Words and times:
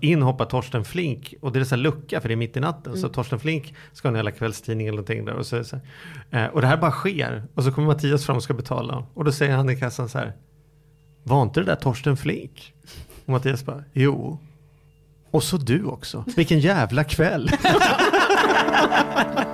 In 0.00 0.22
hoppar 0.22 0.44
Torsten 0.44 0.84
Flink 0.84 1.34
och 1.40 1.52
det 1.52 1.60
är 1.60 1.64
så 1.64 1.74
här 1.74 1.82
lucka 1.82 2.20
för 2.20 2.28
det 2.28 2.34
är 2.34 2.36
mitt 2.36 2.56
i 2.56 2.60
natten. 2.60 2.92
Mm. 2.92 3.02
Så 3.02 3.08
Torsten 3.08 3.40
Flink 3.40 3.74
ska 3.92 4.08
ha 4.08 4.10
en 4.10 4.16
jävla 4.16 4.30
kvällstidning 4.30 4.86
eller 4.86 4.96
någonting 4.96 5.24
där. 5.24 5.34
Och, 5.34 5.46
så, 5.46 5.64
så 5.64 5.76
eh, 6.30 6.46
och 6.46 6.60
det 6.60 6.66
här 6.66 6.76
bara 6.76 6.90
sker. 6.90 7.44
Och 7.54 7.64
så 7.64 7.72
kommer 7.72 7.88
Mattias 7.88 8.26
fram 8.26 8.36
och 8.36 8.42
ska 8.42 8.54
betala. 8.54 9.06
Och 9.14 9.24
då 9.24 9.32
säger 9.32 9.56
han 9.56 9.70
i 9.70 9.76
kassan 9.76 10.08
så 10.08 10.18
här. 10.18 10.32
Var 11.24 11.42
inte 11.42 11.60
det 11.60 11.66
där 11.66 11.76
Torsten 11.76 12.16
Flink? 12.16 12.74
Och 13.24 13.28
Mattias 13.28 13.64
bara, 13.64 13.84
jo. 13.92 14.38
Och 15.30 15.42
så 15.42 15.56
du 15.56 15.84
också. 15.84 16.24
Vilken 16.36 16.60
jävla 16.60 17.04
kväll. 17.04 17.50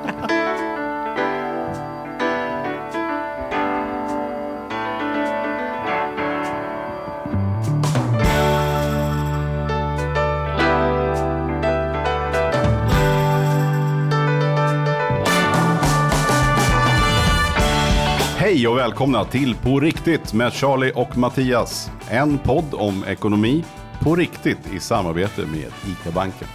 Hej 18.64 18.70
och 18.70 18.78
välkomna 18.78 19.24
till 19.24 19.54
På 19.54 19.80
riktigt 19.80 20.34
med 20.34 20.52
Charlie 20.52 20.92
och 20.94 21.16
Mattias. 21.16 21.90
En 22.10 22.38
podd 22.38 22.74
om 22.74 23.04
ekonomi 23.04 23.64
på 24.00 24.16
riktigt 24.16 24.72
i 24.72 24.80
samarbete 24.80 25.46
med 25.46 25.72
ICA-banken. 25.86 26.48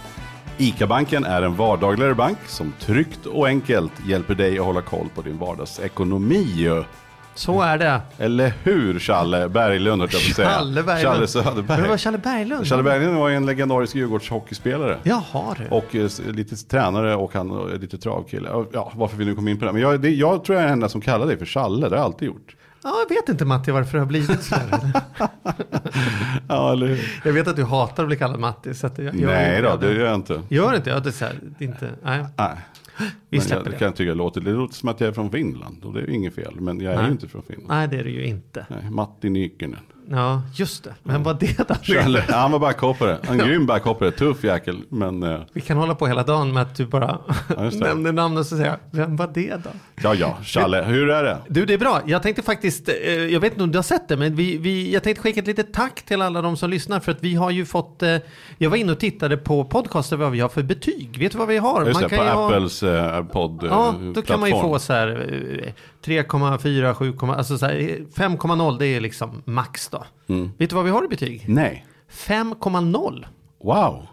ICA-banken 0.58 1.24
är 1.24 1.42
en 1.42 1.56
vardagligare 1.56 2.14
bank 2.14 2.38
som 2.46 2.72
tryggt 2.80 3.26
och 3.26 3.46
enkelt 3.46 3.92
hjälper 4.06 4.34
dig 4.34 4.58
att 4.58 4.64
hålla 4.64 4.82
koll 4.82 5.08
på 5.14 5.22
din 5.22 5.38
vardagsekonomi. 5.38 6.68
Så 7.34 7.62
är 7.62 7.78
det. 7.78 8.00
Eller 8.18 8.52
hur, 8.62 8.98
Challe 8.98 9.48
Berglund, 9.48 10.02
höll 10.02 10.08
jag 10.12 10.22
på 10.22 10.30
att 10.30 10.36
säga. 10.36 10.48
Challe 10.48 10.82
Berglund. 10.82 11.14
Challe 11.14 11.26
Söderberg. 11.26 11.82
Det 11.82 11.88
var 11.88 11.96
Challe 11.96 12.18
Berglund. 12.18 12.66
Challe 12.66 12.82
Berglund 12.82 13.16
var 13.18 13.28
ju 13.28 13.34
en 13.36 13.46
legendarisk 13.46 13.94
Djurgårdshockeyspelare. 13.94 14.96
Jaha 15.02 15.54
du. 15.58 15.68
Och 15.68 15.94
eh, 15.94 16.08
lite 16.26 16.56
tränare 16.56 17.14
och 17.16 17.34
han 17.34 17.50
är 17.50 17.78
lite 17.78 17.98
travkille. 17.98 18.48
Och, 18.48 18.70
Ja, 18.72 18.92
varför 18.94 19.16
vi 19.16 19.24
nu 19.24 19.34
kom 19.34 19.48
in 19.48 19.58
på 19.58 19.64
det. 19.64 19.72
Men 19.72 19.82
jag, 19.82 20.00
det, 20.00 20.10
jag 20.10 20.44
tror 20.44 20.56
jag 20.56 20.62
är 20.62 20.66
den 20.66 20.72
enda 20.72 20.88
som 20.88 21.00
kallar 21.00 21.26
dig 21.26 21.38
för 21.38 21.46
Challe. 21.46 21.88
Det 21.88 21.94
har 21.94 21.96
jag 21.96 22.04
alltid 22.04 22.28
gjort. 22.28 22.56
Ja, 22.82 22.94
jag 23.08 23.16
vet 23.16 23.28
inte 23.28 23.44
Matti 23.44 23.70
varför 23.70 23.92
det 23.92 23.98
har 23.98 24.06
blivit 24.06 24.42
så. 24.42 24.56
Ja, 26.48 26.72
eller 26.72 26.86
hur? 26.86 27.20
Jag 27.24 27.32
vet 27.32 27.48
att 27.48 27.56
du 27.56 27.64
hatar 27.64 28.02
att 28.02 28.06
bli 28.08 28.16
kallad 28.16 28.40
Matti. 28.40 28.74
Så 28.74 28.86
att 28.86 28.98
jag, 28.98 29.06
jag 29.06 29.14
Nej 29.14 29.62
då, 29.62 29.76
det 29.76 29.92
gör 29.92 30.06
jag 30.06 30.14
inte. 30.14 30.42
Gör 30.48 30.76
inte 30.76 30.90
jag? 30.90 31.02
Det 31.02 31.08
är 31.08 31.12
så 31.12 31.24
här, 31.24 31.34
det 31.58 31.64
är 31.64 31.68
inte, 31.68 31.90
nej. 32.02 32.24
Nej. 32.36 32.56
Vi 33.28 33.40
släpper 33.40 33.64
jag, 33.64 33.72
det. 33.72 33.78
kan 33.78 33.86
jag 33.86 33.96
tycka 33.96 34.14
låter, 34.14 34.40
det 34.40 34.52
låter 34.52 34.74
som 34.74 34.88
att 34.88 35.00
jag 35.00 35.08
är 35.08 35.12
från 35.12 35.30
Finland. 35.30 35.84
Och 35.84 35.92
det 35.92 36.00
är 36.00 36.06
ju 36.06 36.14
inget 36.14 36.34
fel. 36.34 36.60
Men 36.60 36.80
jag 36.80 36.92
är 36.92 36.96
Nej. 36.96 37.06
ju 37.06 37.12
inte 37.12 37.28
från 37.28 37.42
Finland. 37.42 37.68
Nej, 37.68 37.88
det 37.88 37.96
är 37.98 38.04
det 38.04 38.10
ju 38.10 38.26
inte. 38.26 38.66
Nej, 38.70 38.90
Matti 38.90 39.30
Nykänen. 39.30 39.78
Ja, 40.12 40.42
just 40.54 40.84
det. 40.84 40.94
Men 41.02 41.22
vad 41.22 41.40
det? 41.40 41.76
Challe, 41.82 42.24
ja, 42.28 42.36
han 42.36 42.52
var 42.52 42.58
backhoppare. 42.58 43.18
En 43.30 43.38
grym 43.38 43.66
backhoppare. 43.66 44.10
Tuff 44.10 44.44
jäkel. 44.44 44.82
Men 44.88 45.22
eh, 45.22 45.40
Vi 45.52 45.60
kan 45.60 45.76
hålla 45.76 45.94
på 45.94 46.06
hela 46.06 46.22
dagen 46.22 46.52
med 46.52 46.62
att 46.62 46.74
du 46.76 46.86
bara 46.86 47.18
Ja, 47.56 47.70
nämner 47.74 48.12
namn 48.12 48.38
och 48.38 48.46
så 48.46 48.56
säger 48.56 48.76
vem 48.90 49.16
var 49.16 49.30
det 49.34 49.56
då? 49.64 49.70
ja, 50.02 50.14
ja. 50.14 50.38
Challe, 50.42 50.82
hur 50.82 51.10
är 51.10 51.24
det? 51.24 51.38
Du, 51.48 51.66
det 51.66 51.74
är 51.74 51.78
bra. 51.78 52.00
Jag 52.06 52.22
tänkte 52.22 52.42
faktiskt, 52.42 52.88
eh, 52.88 52.94
jag 53.12 53.40
vet 53.40 53.52
inte 53.52 53.64
om 53.64 53.72
du 53.72 53.78
har 53.78 53.82
sett 53.82 54.08
det, 54.08 54.16
men 54.16 54.34
vi, 54.34 54.56
vi, 54.58 54.92
jag 54.92 55.02
tänkte 55.02 55.22
skicka 55.22 55.40
ett 55.40 55.46
litet 55.46 55.72
tack 55.72 56.02
till 56.02 56.22
alla 56.22 56.42
de 56.42 56.56
som 56.56 56.70
lyssnar 56.70 57.00
för 57.00 57.12
att 57.12 57.22
vi 57.24 57.34
har 57.34 57.50
ju 57.50 57.66
fått, 57.66 58.02
eh, 58.02 58.16
jag 58.58 58.70
var 58.70 58.76
inne 58.76 58.92
och 58.92 59.00
tittade 59.00 59.36
på 59.36 59.64
podcaster 59.64 60.16
vad 60.16 60.30
vi 60.32 60.40
har 60.40 60.48
för 60.48 60.62
betyg. 60.62 61.18
Vet 61.18 61.32
du 61.32 61.38
vad 61.38 61.48
vi 61.48 61.58
har? 61.58 61.86
Just 61.86 62.00
det, 62.00 62.08
kan 62.08 62.18
på 62.18 62.24
ju 62.24 62.30
ha- 62.30 62.46
Apples 62.46 62.82
eh, 62.82 63.24
podd 63.24 63.66
Ja, 63.70 63.88
eh, 63.88 63.94
då 64.14 64.22
kan 64.22 64.40
man 64.40 64.48
ju 64.48 64.54
få 64.60 64.78
så 64.78 64.92
här 64.92 65.08
eh, 65.64 65.72
3,4, 66.04 66.94
7, 66.94 67.14
alltså 67.32 67.58
så 67.58 67.66
här, 67.66 67.78
eh, 67.78 68.06
5,0 68.14 68.78
det 68.78 68.86
är 68.86 69.00
liksom 69.00 69.42
max 69.44 69.88
då. 69.88 70.04
Mm. 70.28 70.50
Vet 70.58 70.70
du 70.70 70.76
vad 70.76 70.84
vi 70.84 70.90
har 70.90 71.04
i 71.04 71.08
betyg? 71.08 71.44
Nej. 71.48 71.86
5,0 72.10 73.26
Wow. 73.62 74.06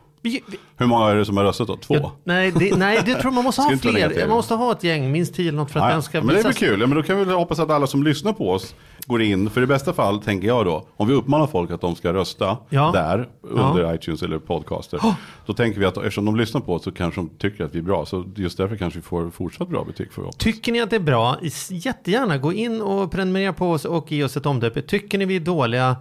Hur 0.78 0.86
många 0.86 1.10
är 1.10 1.16
det 1.16 1.26
som 1.26 1.38
har 1.38 1.44
röstat 1.44 1.68
då? 1.68 1.78
Två? 1.78 1.94
jag, 1.96 2.12
nej, 2.24 2.52
det, 2.52 2.76
nej, 2.78 3.02
det 3.06 3.12
tror 3.14 3.24
jag 3.24 3.34
man 3.34 3.44
måste 3.44 3.62
ha 3.62 3.78
fler. 3.78 4.20
Man 4.28 4.36
måste 4.36 4.54
ha 4.54 4.72
ett 4.72 4.84
gäng, 4.84 5.12
minst 5.12 5.36
10 5.36 5.48
eller 5.50 5.58
något 5.58 5.72
för 5.72 5.80
att 5.80 5.86
Nej, 5.86 5.94
den 5.94 6.02
ska 6.04 6.18
men 6.22 6.28
det 6.36 6.40
är 6.40 6.44
väl 6.44 6.54
kul. 6.54 6.82
Ja, 6.82 6.88
men 6.88 6.98
då 6.98 7.04
kan 7.04 7.26
vi 7.28 7.34
hoppas 7.34 7.60
att 7.60 7.70
alla 7.70 7.88
som 7.88 8.04
lyssnar 8.04 8.34
på 8.34 8.52
oss 8.52 8.76
går 9.06 9.22
in. 9.22 9.50
För 9.50 9.62
i 9.62 9.66
bästa 9.66 9.94
fall 9.94 10.20
tänker 10.20 10.48
jag 10.48 10.66
då, 10.66 10.88
om 10.98 11.08
vi 11.08 11.14
uppmanar 11.14 11.48
folk 11.48 11.72
att 11.72 11.82
de 11.82 11.96
ska 11.96 12.14
rösta 12.14 12.58
Ja. 12.70 12.92
där 12.94 13.30
under 13.42 13.82
Ja. 13.84 13.96
iTunes 13.96 14.22
eller 14.24 14.40
podcaster. 14.40 15.00
Då 15.46 15.54
tänker 15.54 15.80
vi 15.80 15.86
att 15.86 15.98
eftersom 15.98 16.26
de 16.26 16.36
lyssnar 16.36 16.62
på 16.62 16.74
oss 16.74 16.84
så 16.84 16.92
kanske 16.92 17.22
de 17.22 17.30
tycker 17.30 17.64
att 17.64 17.76
vi 17.76 17.80
är 17.80 17.84
bra. 17.84 18.06
Så 18.06 18.26
just 18.36 18.58
därför 18.58 18.76
kanske 18.76 19.00
vi 19.00 19.04
får 19.04 19.30
fortsatt 19.30 19.68
bra 19.70 19.84
betyg 19.84 20.12
för 20.14 20.28
oss. 20.28 20.36
Tycker 20.36 20.72
ni 20.72 20.82
att 20.82 20.90
det 20.90 20.96
är 20.96 21.00
bra, 21.00 21.38
jättegärna 21.70 22.38
gå 22.38 22.54
in 22.54 22.82
och 22.82 23.12
prenumerera 23.12 23.54
på 23.54 23.72
oss 23.72 23.86
och 23.86 24.12
ge 24.12 24.24
oss 24.24 24.38
ett 24.38 24.46
omdöme. 24.46 24.82
Tycker 24.82 25.18
ni 25.18 25.26
vi 25.26 25.36
är 25.36 25.40
dåliga, 25.40 25.96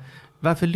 varför 0.48 0.66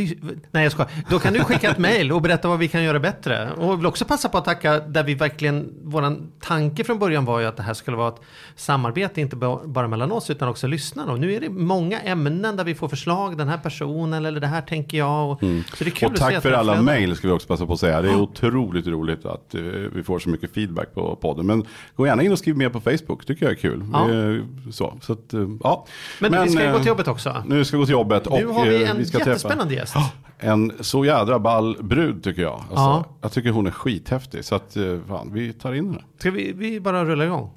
Nej 0.50 0.62
jag 0.62 0.72
skojar. 0.72 0.90
Då 1.10 1.18
kan 1.18 1.32
du 1.32 1.40
skicka 1.44 1.70
ett 1.70 1.78
mejl 1.88 2.12
och 2.12 2.22
berätta 2.22 2.48
vad 2.48 2.58
vi 2.58 2.68
kan 2.68 2.82
göra 2.82 2.98
bättre. 3.00 3.50
Och 3.56 3.64
jag 3.64 3.76
vill 3.76 3.86
också 3.86 4.04
passa 4.04 4.28
på 4.28 4.38
att 4.38 4.44
tacka 4.44 4.80
där 4.80 5.04
vi 5.04 5.14
verkligen, 5.14 5.72
våran 5.82 6.32
tanke 6.40 6.84
från 6.84 6.98
början 6.98 7.24
var 7.24 7.40
ju 7.40 7.46
att 7.46 7.56
det 7.56 7.62
här 7.62 7.74
skulle 7.74 7.96
vara 7.96 8.08
ett 8.08 8.20
samarbete, 8.56 9.20
inte 9.20 9.36
ba- 9.36 9.60
bara 9.66 9.88
mellan 9.88 10.12
oss 10.12 10.30
utan 10.30 10.48
också 10.48 10.66
lyssnarna. 10.66 11.12
Och 11.12 11.20
nu 11.20 11.34
är 11.34 11.40
det 11.40 11.48
många 11.48 12.00
ämnen 12.00 12.56
där 12.56 12.64
vi 12.64 12.74
får 12.74 12.88
förslag, 12.88 13.38
den 13.38 13.48
här 13.48 13.58
personen 13.58 14.24
eller 14.24 14.40
det 14.40 14.46
här 14.46 14.60
tänker 14.62 14.98
jag. 14.98 15.30
Och, 15.32 15.40
Så 15.40 15.84
det 15.84 15.86
är 15.86 15.90
kul 15.90 16.06
Och 16.06 16.12
att 16.12 16.18
se 16.18 16.24
tack 16.24 16.34
att 16.34 16.42
för 16.42 16.52
alla 16.52 16.82
mejl 16.82 17.16
ska 17.16 17.28
vi 17.28 17.34
också 17.34 17.48
passa 17.48 17.66
på 17.66 17.72
att 17.72 17.80
säga. 17.80 18.02
Det 18.02 18.10
är 18.10 18.20
otroligt 18.20 18.86
roligt 18.86 19.26
att 19.26 19.54
eh, 19.54 19.60
vi 19.94 20.02
får 20.02 20.18
så 20.18 20.28
mycket 20.30 20.54
feedback 20.54 20.94
på 20.94 21.16
podden. 21.16 21.46
Men 21.46 21.64
gå 21.96 22.06
gärna 22.06 22.22
in 22.22 22.32
och 22.32 22.38
skriv 22.38 22.56
mer 22.56 22.68
på 22.68 22.80
Facebook, 22.80 23.24
tycker 23.26 23.46
jag 23.46 23.52
är 23.52 23.56
kul. 23.58 23.84
Ja. 23.92 24.10
Eh, 24.10 24.36
Så, 24.72 24.98
så 25.02 25.12
att, 25.12 25.34
eh, 25.34 25.40
ja. 25.62 25.86
Men, 26.18 26.44
vi 26.44 26.50
ska 26.50 26.60
ju 26.62 26.66
eh, 26.66 26.72
gå 26.72 26.78
till 26.78 26.88
jobbet 26.88 27.08
också. 27.08 27.44
Nu 27.46 27.64
ska 27.64 27.76
vi 27.76 27.80
gå 27.80 27.86
till 27.86 27.92
jobbet. 27.92 28.28
Nu 28.30 28.46
och, 28.46 28.54
har 28.54 28.66
vi 28.66 28.82
eh, 28.82 28.90
en 28.90 29.06
ska 29.06 29.18
jättespännande 29.68 29.74
gäst. 29.74 29.96
En 30.38 30.72
så 30.80 31.04
jädra 31.04 31.38
ball 31.38 31.76
brud 31.82 32.24
tycker 32.24 32.42
jag. 32.42 32.52
Alltså, 32.54 32.74
Ja. 32.74 33.04
Jag 33.20 33.32
tycker 33.32 33.50
hon 33.50 33.66
är 33.66 33.70
skithäftig. 33.70 34.44
Så 34.44 34.54
att, 34.54 34.76
eh, 34.76 34.82
fan, 35.08 35.30
vi 35.32 35.52
tar 35.52 35.72
in 35.74 35.86
henne. 35.86 36.02
Ska 36.18 36.30
vi, 36.30 36.52
vi 36.52 36.80
bara 36.80 37.04
rulla 37.04 37.24
igång? 37.24 37.50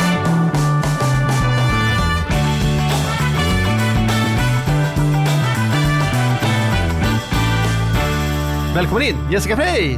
Välkommen 8.75 9.03
in, 9.03 9.15
Jessica 9.31 9.55
Frey! 9.55 9.95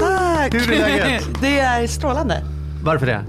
Tack! 0.00 0.54
Hur 0.54 0.72
är 0.72 0.78
läget? 0.78 1.28
det 1.40 1.58
är 1.58 1.86
strålande. 1.86 2.42
Varför 2.84 3.06
det? 3.06 3.24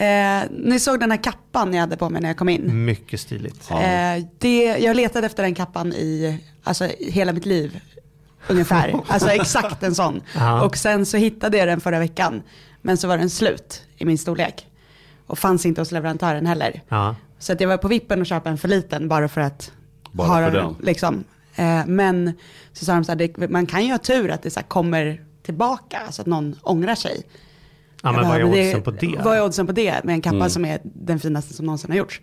Eh, 0.00 0.42
ni 0.50 0.80
såg 0.80 1.00
den 1.00 1.10
här 1.10 1.22
kappan 1.22 1.74
jag 1.74 1.80
hade 1.80 1.96
på 1.96 2.10
mig 2.10 2.22
när 2.22 2.28
jag 2.28 2.36
kom 2.36 2.48
in. 2.48 2.84
Mycket 2.84 3.20
stiligt. 3.20 3.70
Eh, 3.70 4.24
det, 4.38 4.64
jag 4.64 4.96
letade 4.96 5.26
efter 5.26 5.42
den 5.42 5.54
kappan 5.54 5.92
i 5.92 6.38
alltså, 6.62 6.88
hela 6.98 7.32
mitt 7.32 7.46
liv. 7.46 7.80
Ungefär. 8.48 8.94
Alltså 9.08 9.28
exakt 9.28 9.82
en 9.82 9.94
sån. 9.94 10.22
Och 10.62 10.76
sen 10.76 11.06
så 11.06 11.16
hittade 11.16 11.58
jag 11.58 11.68
den 11.68 11.80
förra 11.80 11.98
veckan. 11.98 12.42
Men 12.82 12.96
så 12.96 13.08
var 13.08 13.18
den 13.18 13.30
slut 13.30 13.82
i 13.96 14.04
min 14.04 14.18
storlek. 14.18 14.66
Och 15.26 15.38
fanns 15.38 15.66
inte 15.66 15.80
hos 15.80 15.92
leverantören 15.92 16.46
heller. 16.46 16.82
Så 17.38 17.52
att 17.52 17.60
jag 17.60 17.68
var 17.68 17.76
på 17.76 17.88
vippen 17.88 18.20
och 18.20 18.26
köpa 18.26 18.50
en 18.50 18.58
för 18.58 18.68
liten 18.68 19.08
bara 19.08 19.28
för 19.28 19.40
att 19.40 19.72
Bara 20.12 20.28
ha 20.28 20.34
för 20.34 20.50
den. 20.50 20.76
Liksom. 20.82 21.24
Eh, 21.54 21.86
men 21.86 22.32
så 22.72 22.84
sa 22.84 22.94
de 22.94 23.04
så 23.04 23.12
här, 23.12 23.16
det, 23.16 23.50
man 23.50 23.66
kan 23.66 23.84
ju 23.84 23.90
ha 23.90 23.98
tur 23.98 24.30
att 24.30 24.42
det 24.42 24.50
så 24.50 24.60
här 24.60 24.66
kommer 24.66 25.24
tillbaka, 25.42 25.98
så 26.10 26.22
att 26.22 26.26
någon 26.26 26.56
ångrar 26.62 26.94
sig. 26.94 27.22
Ja, 28.02 28.12
men 28.12 28.22
Jag 28.22 28.28
vad 28.28 28.40
är 28.40 28.44
oddsen 28.44 28.82
på 28.82 28.90
det? 28.90 29.20
Vad 29.24 29.36
är 29.36 29.44
oddsen 29.44 29.66
på 29.66 29.72
det 29.72 30.04
med 30.04 30.12
en 30.12 30.20
kappa 30.22 30.36
Mm. 30.36 30.50
som 30.50 30.64
är 30.64 30.78
den 30.84 31.20
finaste 31.20 31.54
som 31.54 31.66
någonsin 31.66 31.90
har 31.90 31.98
gjorts? 31.98 32.20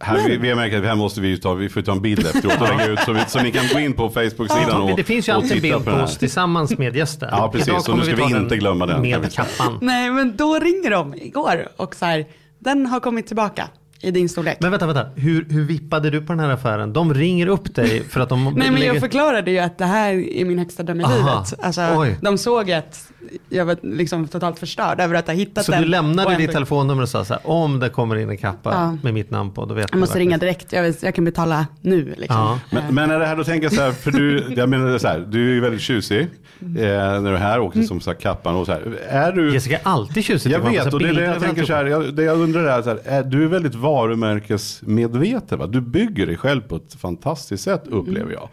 Här, 0.00 0.28
vi, 0.28 0.36
vi 0.36 0.48
har 0.48 0.56
märkt 0.56 0.76
att 0.76 0.84
här 0.84 0.94
måste 0.94 1.20
vi 1.20 1.28
ju 1.28 1.36
ta, 1.36 1.54
vi 1.54 1.68
får 1.68 1.82
ta 1.82 1.92
en 1.92 2.00
bild 2.02 2.26
efteråt 2.26 2.60
och 2.60 2.68
lägga 2.68 2.86
ut 2.86 3.00
så, 3.00 3.12
vi, 3.12 3.20
så 3.28 3.42
ni 3.42 3.52
kan 3.52 3.64
gå 3.72 3.78
in 3.80 3.92
på 3.92 4.10
Facebook-sidan 4.10 4.82
och 4.82 4.96
Det 4.96 5.04
finns 5.04 5.28
ju 5.28 5.32
alltid 5.32 5.52
en 5.52 5.62
bild 5.62 5.84
på 5.84 5.90
oss 5.90 6.18
tillsammans 6.18 6.78
med 6.78 6.96
gästen. 6.96 7.28
Ja, 7.32 7.50
precis. 7.52 7.84
Så 7.84 7.96
nu 7.96 8.02
ska 8.02 8.16
vi 8.16 8.32
den 8.32 8.42
inte 8.42 8.56
glömma 8.56 8.86
den, 8.86 9.02
vi 9.02 9.18
Med 9.18 9.32
kappan. 9.32 9.78
Nej, 9.82 10.10
men 10.10 10.36
då 10.36 10.58
ringer 10.58 10.90
de 10.90 11.14
igår 11.14 11.68
och 11.76 11.94
så 11.94 12.04
här, 12.04 12.26
den 12.58 12.86
har 12.86 13.00
kommit 13.00 13.26
tillbaka 13.26 13.68
i 14.00 14.10
din 14.10 14.28
storlek. 14.28 14.56
Men 14.60 14.70
vänta, 14.70 14.86
vänta. 14.86 15.06
Hur, 15.14 15.46
hur 15.50 15.64
vippade 15.64 16.10
du 16.10 16.20
på 16.20 16.32
den 16.32 16.40
här 16.40 16.50
affären? 16.50 16.92
De 16.92 17.14
ringer 17.14 17.46
upp 17.46 17.74
dig 17.74 18.02
för 18.08 18.20
att 18.20 18.28
de... 18.28 18.44
Nej 18.56 18.70
men 18.70 18.74
lägger- 18.74 18.86
jag 18.92 19.00
förklarade 19.00 19.50
ju 19.50 19.58
att 19.58 19.78
det 19.78 19.84
här 19.84 20.12
är 20.14 20.44
min 20.44 20.58
högsta 20.58 20.82
dröm 20.82 21.00
i 21.00 21.04
Aha. 21.04 21.14
livet. 21.16 21.54
Alltså, 21.64 21.80
Oj. 21.96 22.18
de 22.22 22.38
såg 22.38 22.70
att 22.72 23.08
jag 23.48 23.64
var 23.64 23.76
liksom 23.82 24.28
totalt 24.28 24.58
förstörd 24.58 25.00
över 25.00 25.14
att 25.14 25.26
ha 25.26 25.34
hittat 25.34 25.64
Så 25.64 25.72
den. 25.72 25.82
du 25.82 25.88
lämnade 25.88 26.28
ändå- 26.28 26.38
ditt 26.40 26.52
telefonnummer 26.52 27.02
och 27.02 27.08
sa 27.08 27.24
så 27.24 27.34
här, 27.34 27.40
om 27.50 27.80
det 27.80 27.88
kommer 27.88 28.16
in 28.16 28.30
en 28.30 28.36
kappa 28.38 28.70
Ja. 28.72 28.96
med 29.02 29.14
mitt 29.14 29.30
namn 29.30 29.50
på, 29.50 29.64
då 29.64 29.74
vet 29.74 29.86
Jag 29.90 30.00
måste 30.00 30.18
ringa 30.18 30.38
direkt, 30.38 30.72
jag, 30.72 30.82
vet, 30.82 31.02
jag 31.02 31.14
kan 31.14 31.24
betala 31.24 31.66
nu 31.80 32.14
liksom. 32.18 32.36
Ja. 32.36 32.58
Men, 32.70 32.94
men 32.94 33.10
är 33.10 33.18
det 33.18 33.26
här, 33.26 33.36
då 33.36 33.44
tänker 33.44 33.64
jag 33.64 33.72
så 33.72 33.82
här, 33.82 33.92
för 33.92 34.10
du, 34.10 34.44
jag 34.56 34.68
menar 34.68 34.98
så 34.98 35.08
här, 35.08 35.26
du 35.28 35.48
är 35.50 35.54
ju 35.54 35.60
väldigt 35.60 35.80
tjusig 35.80 36.20
eh, 36.20 36.66
när 36.76 37.20
du 37.22 37.28
är 37.28 37.36
här 37.36 37.60
och 37.60 37.76
liksom 37.76 38.00
så 38.00 38.10
här 38.10 38.18
kappan 38.18 38.54
och 38.56 38.66
så 38.66 38.72
här. 38.72 38.82
Är 39.08 39.32
du, 39.32 39.52
Jessica 39.54 39.76
är 39.76 39.80
alltid 39.82 40.24
tjusig. 40.24 40.50
jag 40.52 40.60
vet 40.60 40.82
Så 40.84 40.90
och 40.92 40.98
det 41.00 41.08
är 41.08 41.12
det 41.14 41.24
jag 41.24 41.42
tänker 41.42 41.64
så 41.64 41.72
här, 41.74 41.84
jag, 41.84 42.14
det 42.14 42.22
jag 42.22 42.40
undrar 42.40 42.64
är 42.78 42.82
så 42.82 42.88
här, 42.88 43.00
är 43.04 43.22
du 43.22 43.48
väldigt 43.48 43.74
varumärkesmedveten. 43.86 45.58
Va? 45.58 45.66
Du 45.66 45.80
bygger 45.80 46.26
dig 46.26 46.36
själv 46.36 46.60
på 46.60 46.76
ett 46.76 46.94
fantastiskt 46.94 47.64
sätt 47.64 47.86
Mm. 47.86 47.98
upplever 47.98 48.32
jag. 48.32 48.48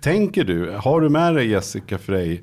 Tänker 0.00 0.44
du, 0.44 0.70
har 0.70 1.00
du 1.00 1.08
med 1.08 1.34
dig 1.34 1.46
Jessica 1.48 1.98
Frey 1.98 2.40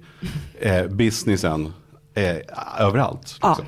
eh, 0.59 0.87
businessen 0.87 1.73
eh, 2.13 2.35
överallt? 2.79 3.37
Ja, 3.41 3.49
liksom? 3.49 3.65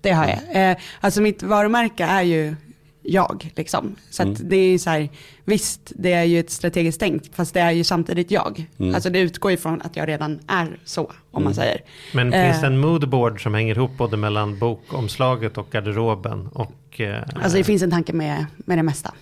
det 0.00 0.10
har 0.10 0.26
jag. 0.26 0.70
Eh, 0.70 0.76
alltså 1.00 1.20
mitt 1.20 1.42
varumärke 1.42 2.04
är 2.04 2.22
ju 2.22 2.56
jag. 3.04 3.50
Liksom. 3.56 3.96
Så 4.10 4.22
Mm. 4.22 4.32
att 4.34 4.40
det 4.50 4.56
är 4.56 4.68
ju 4.70 4.78
så 4.78 4.90
här, 4.90 5.08
visst 5.44 5.92
det 5.96 6.12
är 6.12 6.24
ju 6.24 6.40
ett 6.40 6.50
strategiskt 6.50 7.00
tänkt, 7.00 7.34
fast 7.34 7.54
det 7.54 7.60
är 7.60 7.70
ju 7.70 7.84
samtidigt 7.84 8.30
jag. 8.30 8.66
Mm. 8.78 8.94
Alltså 8.94 9.10
det 9.10 9.18
utgår 9.18 9.50
ju 9.50 9.56
från 9.56 9.82
att 9.82 9.96
jag 9.96 10.08
redan 10.08 10.40
är 10.46 10.78
så, 10.84 11.12
om 11.30 11.44
man 11.44 11.54
säger. 11.54 11.80
Men 12.14 12.32
Eh. 12.32 12.44
finns 12.44 12.60
det 12.60 12.66
en 12.66 12.78
moodboard 12.78 13.42
som 13.42 13.54
hänger 13.54 13.74
ihop 13.76 13.90
både 13.98 14.16
mellan 14.16 14.58
bokomslaget 14.58 15.58
och 15.58 15.70
garderoben? 15.70 16.48
Och, 16.52 17.00
eh, 17.00 17.22
Alltså 17.34 17.58
det 17.58 17.64
finns 17.64 17.82
en 17.82 17.90
tanke 17.90 18.12
med, 18.12 18.46
med 18.56 18.78
det 18.78 18.82
mesta. 18.82 19.14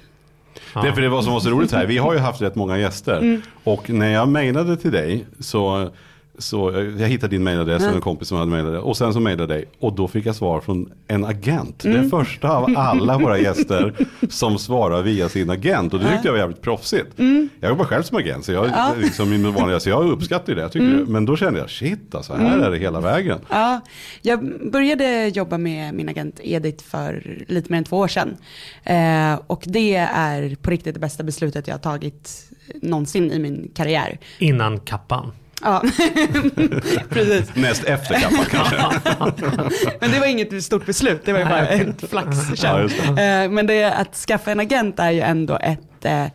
Det 0.75 0.89
är 0.89 0.93
för 0.93 1.01
det 1.03 1.09
var 1.09 1.23
som 1.23 1.33
var 1.33 1.41
så 1.41 1.51
roligt 1.51 1.73
här. 1.73 1.87
Vi 1.87 1.99
har 1.99 2.13
ju 2.13 2.19
haft 2.19 2.43
rätt 2.43 2.55
många 2.55 2.79
gäster. 2.79 3.19
Mm. 3.19 3.43
Och 3.65 3.91
när 3.91 4.09
jag 4.13 4.29
mejlade 4.29 4.77
till 4.77 4.91
dig 4.93 5.27
så, 5.41 5.91
så 6.39 6.71
jag 6.99 7.09
hittade 7.09 7.31
din 7.37 7.45
mejladress 7.45 7.87
och 7.87 7.95
en 7.95 8.01
kompis 8.01 8.29
som 8.29 8.39
hade 8.39 8.51
mejlat 8.51 8.73
det. 8.73 8.79
Och 8.79 8.97
sen 8.97 9.13
så 9.13 9.21
mejlade 9.21 9.55
jag 9.55 9.61
dig. 9.61 9.69
Och 9.79 9.93
då 9.93 10.09
fick 10.09 10.27
jag 10.27 10.35
svar 10.35 10.61
från 10.61 10.93
en 11.07 11.25
agent. 11.25 11.85
Mm. 11.85 12.03
Det 12.03 12.09
första 12.09 12.51
av 12.57 12.75
alla 12.77 13.19
våra 13.19 13.39
gäster 13.39 13.95
som 14.29 14.59
svarar 14.59 15.03
via 15.03 15.29
sin 15.29 15.51
agent. 15.51 15.95
Och 15.95 16.01
det 16.01 16.11
tyckte 16.13 16.29
jag 16.29 16.33
var 16.33 16.39
jävligt 16.39 16.61
proffsigt. 16.63 17.19
Mm. 17.19 17.49
Jag 17.61 17.69
jobbar 17.69 17.85
själv 17.85 18.03
som 18.03 18.17
agent. 18.19 18.45
Så 18.45 18.53
jag, 18.53 18.71
liksom, 18.99 19.31
min 19.31 19.53
vanliga, 19.53 19.81
så 19.81 19.89
jag 19.89 20.11
uppskattar 20.11 20.55
det. 20.55 20.61
Jag 20.61 20.73
tycker 20.73 20.87
Mm. 20.87 21.05
det. 21.05 21.13
Men 21.13 21.25
då 21.25 21.37
kände 21.37 21.61
jag, 21.61 21.71
shit 21.71 22.15
alltså, 22.15 22.35
här 22.35 22.59
är 22.59 22.71
det 22.71 22.79
hela 22.79 23.01
vägen. 23.01 23.39
Ja, 23.51 23.81
jag 24.23 24.71
började 24.73 25.29
jobba 25.29 25.59
med 25.59 25.95
min 25.95 26.09
agent 26.09 26.41
Edith 26.43 26.85
för 26.85 27.45
lite 27.49 27.73
mer 27.73 27.79
än 27.79 27.85
två 27.85 27.97
år 27.99 28.09
sedan. 28.09 28.37
Eh, 28.85 29.41
och 29.47 29.63
det 29.67 29.95
är 30.15 30.57
på 30.63 30.71
riktigt 30.71 30.95
det 30.95 31.01
bästa 31.01 31.23
beslutet 31.23 31.67
jag 31.67 31.75
har 31.75 31.79
tagit 31.81 32.45
någonsin 32.83 33.33
i 33.33 33.39
min 33.39 33.71
karriär. 33.75 34.19
Innan 34.39 34.81
kappan. 34.81 35.33
Ja, 35.63 35.83
precis. 37.09 37.55
Näst 37.55 37.85
efter 37.85 38.15
kappan 38.21 38.45
kanske. 38.51 38.77
Men 40.01 40.11
det 40.11 40.19
var 40.21 40.27
inget 40.27 40.65
stort 40.65 40.87
beslut, 40.87 41.23
det 41.25 41.33
var 41.33 41.39
ju 41.41 41.45
bara 41.45 41.69
ett 41.69 42.11
flaxköp. 42.11 42.59
Ja, 42.63 43.23
Eh, 43.23 43.51
Men 43.51 43.67
det 43.67 43.85
att 43.85 44.15
skaffa 44.17 44.51
en 44.53 44.61
agent 44.61 44.99
är 44.99 45.11
ju 45.11 45.21
ändå 45.21 45.59
ett, 45.63 46.05
eh, 46.05 46.27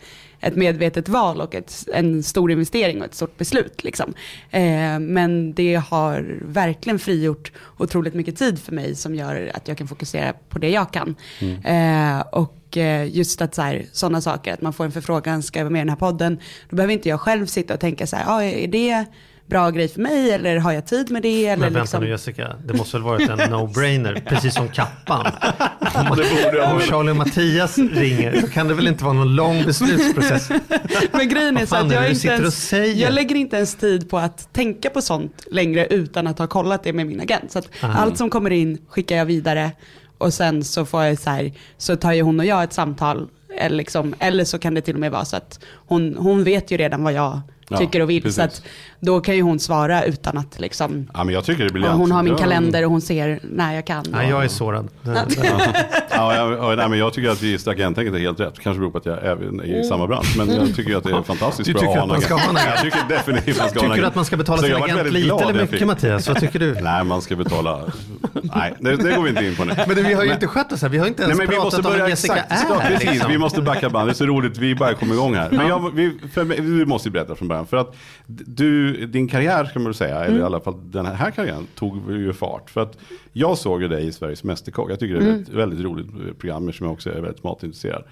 ett 0.47 0.55
medvetet 0.55 1.09
val 1.09 1.41
och 1.41 1.55
ett, 1.55 1.85
en 1.93 2.23
stor 2.23 2.51
investering 2.51 2.99
och 2.99 3.05
ett 3.05 3.15
stort 3.15 3.37
beslut. 3.37 3.83
Liksom. 3.83 4.13
Eh, 4.51 4.99
Men 4.99 5.53
det 5.53 5.75
har 5.75 6.39
verkligen 6.41 6.99
frigjort 6.99 7.51
otroligt 7.77 8.13
mycket 8.13 8.37
tid 8.37 8.59
för 8.59 8.71
mig 8.71 8.95
som 8.95 9.15
gör 9.15 9.51
att 9.53 9.67
jag 9.67 9.77
kan 9.77 9.87
fokusera 9.87 10.33
på 10.49 10.59
det 10.59 10.69
jag 10.69 10.93
kan. 10.93 11.15
Eh, 11.63 12.19
Och 12.31 12.77
eh, 12.77 13.15
just 13.17 13.41
att 13.41 13.59
sådana 13.91 14.21
saker, 14.21 14.53
att 14.53 14.61
man 14.61 14.73
får 14.73 14.85
en 14.85 14.91
förfrågan, 14.91 15.43
ska 15.43 15.59
jag 15.59 15.65
vara 15.65 15.71
med 15.71 15.79
i 15.79 15.81
den 15.81 15.89
här 15.89 15.95
podden? 15.95 16.39
Då 16.69 16.75
behöver 16.75 16.93
inte 16.93 17.09
jag 17.09 17.19
själv 17.21 17.45
sitta 17.45 17.73
och 17.73 17.79
tänka 17.79 18.07
så 18.07 18.15
här, 18.15 18.25
ah, 18.27 18.43
är 18.43 18.67
det 18.67 19.05
bra 19.47 19.69
grej 19.69 19.87
för 19.87 20.01
mig 20.01 20.31
eller 20.31 20.57
har 20.57 20.71
jag 20.71 20.85
tid 20.85 21.11
med 21.11 21.21
det? 21.21 21.45
Eller 21.45 21.57
Men 21.57 21.73
vänta 21.73 21.79
liksom... 21.81 22.03
nu 22.03 22.09
Jessica, 22.09 22.55
det 22.65 22.73
måste 22.73 22.97
väl 22.97 23.03
varit 23.03 23.29
en 23.29 23.39
no-brainer, 23.39 24.21
precis 24.25 24.53
som 24.55 24.67
kappan. 24.69 25.25
det 25.89 26.09
borde 26.09 26.57
jag 26.57 26.71
Om 26.71 26.77
väl. 26.77 26.87
Charlie 26.87 27.11
och 27.11 27.15
Mattias 27.15 27.77
ringer 27.77 28.41
så 28.41 28.47
kan 28.47 28.67
det 28.67 28.73
väl 28.73 28.87
inte 28.87 29.03
vara 29.03 29.13
någon 29.13 29.35
lång 29.35 29.63
beslutsprocess. 29.65 30.49
Men 31.11 31.29
grejen 31.29 31.57
är 31.57 31.65
så 31.65 31.75
att 31.75 31.91
är 31.91 31.95
jag, 31.95 32.03
du 32.03 32.09
inte 32.09 32.27
ens, 32.27 32.73
jag 32.73 33.13
lägger 33.13 33.35
inte 33.35 33.55
ens 33.55 33.75
tid 33.75 34.09
på 34.09 34.17
att 34.17 34.53
tänka 34.53 34.89
på 34.89 35.01
sånt 35.01 35.45
längre 35.51 35.85
utan 35.85 36.27
att 36.27 36.39
ha 36.39 36.47
kollat 36.47 36.83
det 36.83 36.93
med 36.93 37.07
min 37.07 37.21
agent. 37.21 37.51
Så 37.51 37.59
att 37.59 37.69
allt 37.81 38.17
som 38.17 38.29
kommer 38.29 38.49
in 38.51 38.77
skickar 38.89 39.15
jag 39.15 39.25
vidare 39.25 39.71
och 40.17 40.33
sen 40.33 40.63
så 40.63 40.85
får 40.85 41.03
jag 41.03 41.19
så 41.19 41.29
här, 41.29 41.53
så 41.77 41.95
tar 41.95 42.13
ju 42.13 42.21
hon 42.21 42.39
och 42.39 42.45
jag 42.45 42.63
ett 42.63 42.73
samtal. 42.73 43.27
Eller, 43.59 43.75
liksom, 43.75 44.15
eller 44.19 44.43
så 44.43 44.59
kan 44.59 44.73
det 44.73 44.81
till 44.81 44.93
och 44.93 44.99
med 44.99 45.11
vara 45.11 45.25
så 45.25 45.35
att 45.37 45.59
hon, 45.73 46.15
hon 46.17 46.43
vet 46.43 46.71
ju 46.71 46.77
redan 46.77 47.03
vad 47.03 47.13
jag 47.13 47.41
Ja, 47.69 47.77
tycker 47.77 48.01
och 48.01 48.09
vill. 48.09 48.33
Så 48.33 48.41
att 48.41 48.63
då 48.99 49.21
kan 49.21 49.35
ju 49.35 49.41
hon 49.41 49.59
svara 49.59 50.03
utan 50.03 50.37
att 50.37 50.59
liksom, 50.59 51.07
Ja, 51.13 51.23
men 51.23 51.33
jag 51.33 51.43
tycker 51.43 51.63
det 51.63 51.69
briljant. 51.69 51.97
hon 51.99 52.11
har 52.11 52.23
min 52.23 52.35
kalender 52.35 52.85
och 52.85 52.91
hon 52.91 53.01
ser 53.01 53.39
när 53.43 53.75
jag 53.75 53.85
kan. 53.87 54.05
Nej, 54.11 54.29
jag 54.29 54.43
är 54.43 54.47
sårad. 54.47 54.87
Ja, 56.09 56.35
jag, 56.35 56.51
ja, 56.51 56.75
nej, 56.75 56.89
men 56.89 56.99
jag 56.99 57.13
tycker 57.13 57.29
att 57.29 57.41
just 57.41 57.67
agenttänket 57.67 58.13
är 58.13 58.19
helt 58.19 58.39
rätt. 58.39 58.59
Kanske 58.59 58.79
beror 58.79 58.91
på 58.91 58.97
att 58.97 59.05
jag 59.05 59.17
är 59.17 59.65
i 59.65 59.83
samma 59.83 60.07
bransch. 60.07 60.35
Men 60.37 60.49
jag 60.55 60.75
tycker 60.75 60.95
att 60.95 61.03
det 61.03 61.09
är 61.09 61.21
fantastiskt 61.23 61.67
Du 61.67 61.73
bra 61.73 61.81
tycker 61.81 61.95
ha 61.95 62.01
att 62.01 62.07
man 62.09 62.21
ska 62.21 62.33
ha 62.33 62.49
en 62.49 62.57
agent? 62.57 62.69
Jag 62.75 62.81
tycker 62.83 63.07
definitivt 63.09 63.59
man 63.59 63.69
ska 63.69 63.79
ha 63.79 63.85
en 63.85 63.91
Tycker 63.91 64.01
du 64.01 64.07
att 64.07 64.15
man 64.15 64.25
ska 64.25 64.37
betala 64.37 64.61
sin 64.61 64.75
agent 64.75 65.11
lite 65.11 65.35
eller 65.35 65.61
mycket 65.61 65.87
Mattias? 65.87 66.27
Vad 66.27 66.39
tycker 66.39 66.59
du? 66.59 66.73
Nej, 66.81 67.03
man 67.03 67.21
ska 67.21 67.35
betala. 67.35 67.81
Nej, 68.41 68.73
det, 68.79 68.95
det 68.95 69.15
går 69.15 69.23
vi 69.23 69.29
inte 69.29 69.45
in 69.45 69.55
på 69.55 69.63
nu. 69.65 69.73
Men 69.87 69.95
du, 69.95 70.03
vi 70.03 70.13
har 70.13 70.23
ju 70.23 70.33
inte 70.33 70.47
skött 70.47 70.71
oss 70.71 70.81
här, 70.81 70.89
vi 70.89 70.97
har 70.97 71.07
inte 71.07 71.21
Nej, 71.21 71.29
ens 71.29 71.41
vi 71.41 71.47
pratat 71.47 71.63
måste 71.63 71.77
om 71.77 71.83
vem 71.83 71.91
börja 71.91 72.09
Jessica 72.09 72.35
exakt. 72.35 72.71
är. 72.71 72.89
Precis, 72.89 73.11
liksom. 73.11 73.31
vi 73.31 73.37
måste 73.37 73.61
backa 73.61 73.89
band. 73.89 74.07
Det 74.07 74.11
är 74.11 74.13
så 74.13 74.25
roligt, 74.25 74.57
vi 74.57 74.75
bara 74.75 74.93
kom 74.93 75.11
igång 75.13 75.35
här. 75.35 75.49
Men 75.51 75.67
jag, 75.67 75.95
vi, 75.95 76.17
för 76.33 76.45
du 76.45 76.85
måste 76.85 77.09
ju 77.09 77.13
berätta 77.13 77.35
från 77.35 77.47
början. 77.47 77.67
För 77.67 77.77
att 77.77 77.95
du, 78.27 78.86
din 78.91 79.27
karriär 79.27 79.65
ska 79.65 79.79
man 79.79 79.93
säga, 79.93 80.25
eller 80.25 80.39
i 80.39 80.43
alla 80.43 80.59
fall 80.59 80.91
den 80.91 81.05
här 81.05 81.31
karriären 81.31 81.67
tog 81.75 82.11
ju 82.11 82.33
fart. 82.33 82.69
För 82.69 82.81
att 82.81 82.97
jag 83.33 83.57
såg 83.57 83.81
ju 83.81 83.87
dig 83.87 84.07
i 84.07 84.11
Sveriges 84.11 84.43
Mästerkock. 84.43 84.91
Jag 84.91 84.99
tycker 84.99 85.19
det 85.19 85.25
är 85.25 85.41
ett 85.41 85.49
väldigt 85.49 85.79
roligt 85.79 86.39
program 86.39 86.73
som 86.73 86.85
jag 86.85 86.93
också 86.93 87.09
är 87.09 87.21
väldigt 87.21 87.43
matintresserad. 87.43 88.03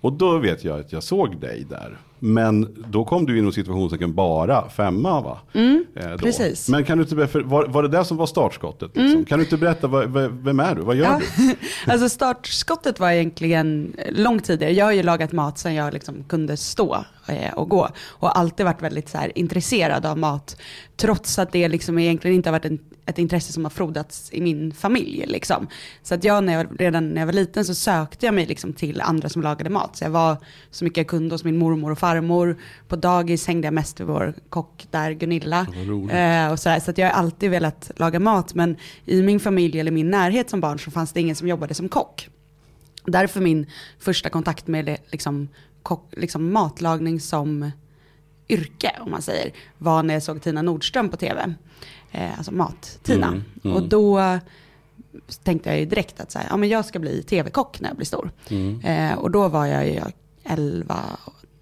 Och 0.00 0.12
då 0.12 0.38
vet 0.38 0.64
jag 0.64 0.80
att 0.80 0.92
jag 0.92 1.02
såg 1.02 1.40
dig 1.40 1.66
där. 1.70 1.96
Men 2.18 2.84
då 2.88 3.04
kom 3.04 3.26
du 3.26 3.38
inom 3.38 3.52
situationstecken 3.52 4.14
bara 4.14 4.68
femma 4.68 5.20
va? 5.20 5.38
Eh, 5.52 6.10
då. 6.10 6.18
precis. 6.18 6.68
Men 6.68 6.84
kan 6.84 6.98
du 6.98 7.04
inte 7.04 7.14
berätta, 7.16 7.40
var, 7.42 7.66
var 7.66 7.82
det 7.82 7.88
där 7.88 8.04
som 8.04 8.16
var 8.16 8.26
startskottet? 8.26 8.96
Liksom? 8.96 9.24
Kan 9.24 9.38
du 9.38 9.44
inte 9.44 9.56
berätta, 9.56 9.86
vad, 9.86 10.10
vem 10.44 10.60
är 10.60 10.74
du? 10.74 10.82
Vad 10.82 10.96
gör 10.96 11.04
Ja. 11.04 11.20
du? 11.36 11.54
Alltså 11.92 12.08
startskottet 12.08 13.00
var 13.00 13.10
egentligen 13.10 13.96
långt 14.10 14.44
tidigare. 14.44 14.72
Jag 14.72 14.84
har 14.84 14.92
ju 14.92 15.02
lagat 15.02 15.32
mat 15.32 15.58
sedan 15.58 15.74
jag 15.74 15.92
liksom 15.92 16.24
kunde 16.28 16.56
stå 16.56 17.04
eh, 17.28 17.54
och 17.54 17.68
gå. 17.68 17.88
Och 18.08 18.38
alltid 18.38 18.66
varit 18.66 18.82
väldigt 18.82 19.08
så 19.08 19.18
här, 19.18 19.38
intresserad 19.38 20.06
av 20.06 20.18
mat. 20.18 20.56
Trots 20.96 21.38
att 21.38 21.52
det 21.52 21.68
liksom 21.68 21.98
egentligen 21.98 22.36
inte 22.36 22.48
har 22.48 22.52
varit 22.52 22.64
en, 22.64 22.78
ett 23.06 23.18
intresse 23.18 23.52
som 23.52 23.64
har 23.64 23.70
frodats 23.70 24.28
i 24.32 24.40
min 24.40 24.72
familj. 24.72 25.24
Liksom. 25.26 25.66
Så 26.02 26.14
att 26.14 26.24
jag, 26.24 26.44
när 26.44 26.52
jag 26.52 26.66
redan 26.78 27.14
när 27.14 27.20
jag 27.20 27.26
var 27.26 27.32
liten 27.32 27.64
så 27.64 27.74
sökte 27.74 28.26
jag 28.26 28.34
mig 28.34 28.46
liksom 28.46 28.72
till 28.72 29.00
andra 29.00 29.28
som 29.28 29.42
lagade 29.42 29.70
mat. 29.70 29.96
Så 29.96 30.04
jag 30.04 30.10
var 30.10 30.36
så 30.70 30.84
mycket 30.84 30.96
jag 30.96 31.06
kunde 31.06 31.34
hos 31.34 31.44
min 31.44 31.56
mormor 31.56 31.92
och 31.92 31.98
farmor. 31.98 32.56
På 32.88 32.96
dagis 32.96 33.46
hängde 33.46 33.66
jag 33.66 33.74
mest 33.74 33.98
med 33.98 34.08
vår 34.08 34.34
kock 34.48 34.86
där, 34.90 35.12
Gunilla. 35.12 35.66
Eh, 36.10 36.52
och 36.52 36.60
så, 36.60 36.68
här, 36.68 36.80
så 36.80 36.90
att 36.90 36.98
jag 36.98 37.06
har 37.06 37.12
alltid 37.12 37.50
velat 37.50 37.90
laga 37.96 38.20
mat. 38.20 38.54
Men 38.54 38.76
i 39.04 39.22
min 39.22 39.40
familj 39.40 39.80
eller 39.80 39.90
min 39.90 40.10
närhet 40.10 40.50
som 40.50 40.60
barn 40.60 40.78
så 40.78 40.90
fanns 40.90 41.12
det 41.12 41.20
ingen 41.20 41.36
som 41.36 41.48
jobbade 41.48 41.74
som 41.74 41.88
kock. 41.88 42.28
Därför 43.04 43.40
min 43.40 43.66
första 43.98 44.28
kontakt 44.28 44.66
med 44.66 44.96
liksom, 45.10 45.48
kock, 45.82 46.08
liksom 46.16 46.52
matlagning 46.52 47.20
som 47.20 47.70
yrke, 48.48 48.96
om 49.00 49.10
man 49.10 49.22
säger, 49.22 49.52
var 49.78 50.02
när 50.02 50.14
jag 50.14 50.22
såg 50.22 50.42
Tina 50.42 50.62
Nordström 50.62 51.08
på 51.08 51.16
tv. 51.16 51.54
Eh, 52.12 52.38
alltså 52.38 52.52
Mat-Tina. 52.52 53.26
Mm, 53.26 53.44
mm. 53.64 53.76
Och 53.76 53.82
då 53.82 54.38
tänkte 55.42 55.70
jag 55.70 55.78
ju 55.78 55.86
direkt 55.86 56.20
att 56.20 56.30
så 56.30 56.38
här, 56.38 56.46
ja, 56.50 56.56
men 56.56 56.68
jag 56.68 56.84
ska 56.84 56.98
bli 56.98 57.22
tv-kock 57.22 57.80
när 57.80 57.88
jag 57.88 57.96
blir 57.96 58.06
stor. 58.06 58.30
Mm. 58.48 58.80
Eh, 58.80 59.18
och 59.18 59.30
då 59.30 59.48
var 59.48 59.66
jag 59.66 59.88
ju 59.88 60.00
11 60.44 60.96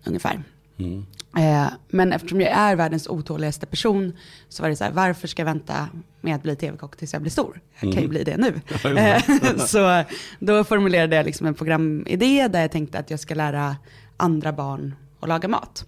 ungefär. 0.05 0.43
Mm. 0.77 1.07
Eh, 1.37 1.67
men 1.89 2.13
eftersom 2.13 2.41
jag 2.41 2.51
är 2.51 2.77
världens 2.77 3.09
otåligaste 3.09 3.67
person 3.67 4.13
så 4.49 4.63
var 4.63 4.71
det 4.71 4.77
så 4.77 4.85
här, 4.85 4.91
varför 4.91 5.29
ska 5.29 5.43
jag 5.43 5.47
vänta 5.47 5.89
med 6.21 6.35
att 6.35 6.43
bli 6.43 6.57
tv-kock 6.57 6.97
tills 6.97 7.13
jag 7.13 7.23
blir 7.23 7.33
stor? 7.33 7.61
Jag 7.81 7.93
kan 7.93 8.03
ju 8.03 8.09
bli 8.09 8.25
det 8.25 8.37
nu. 8.37 8.61
Eh, 8.99 9.23
så 9.67 10.05
då 10.39 10.65
formulerade 10.65 11.17
jag 11.17 11.27
liksom 11.27 11.47
en 11.47 11.55
programidé 11.55 12.49
där 12.49 12.61
jag 12.61 12.73
tänkte 12.73 12.99
att 12.99 13.11
jag 13.11 13.21
ska 13.21 13.35
lära 13.35 13.77
andra 14.17 14.53
barn 14.53 14.95
att 15.21 15.29
laga 15.29 15.49
mat. 15.49 15.87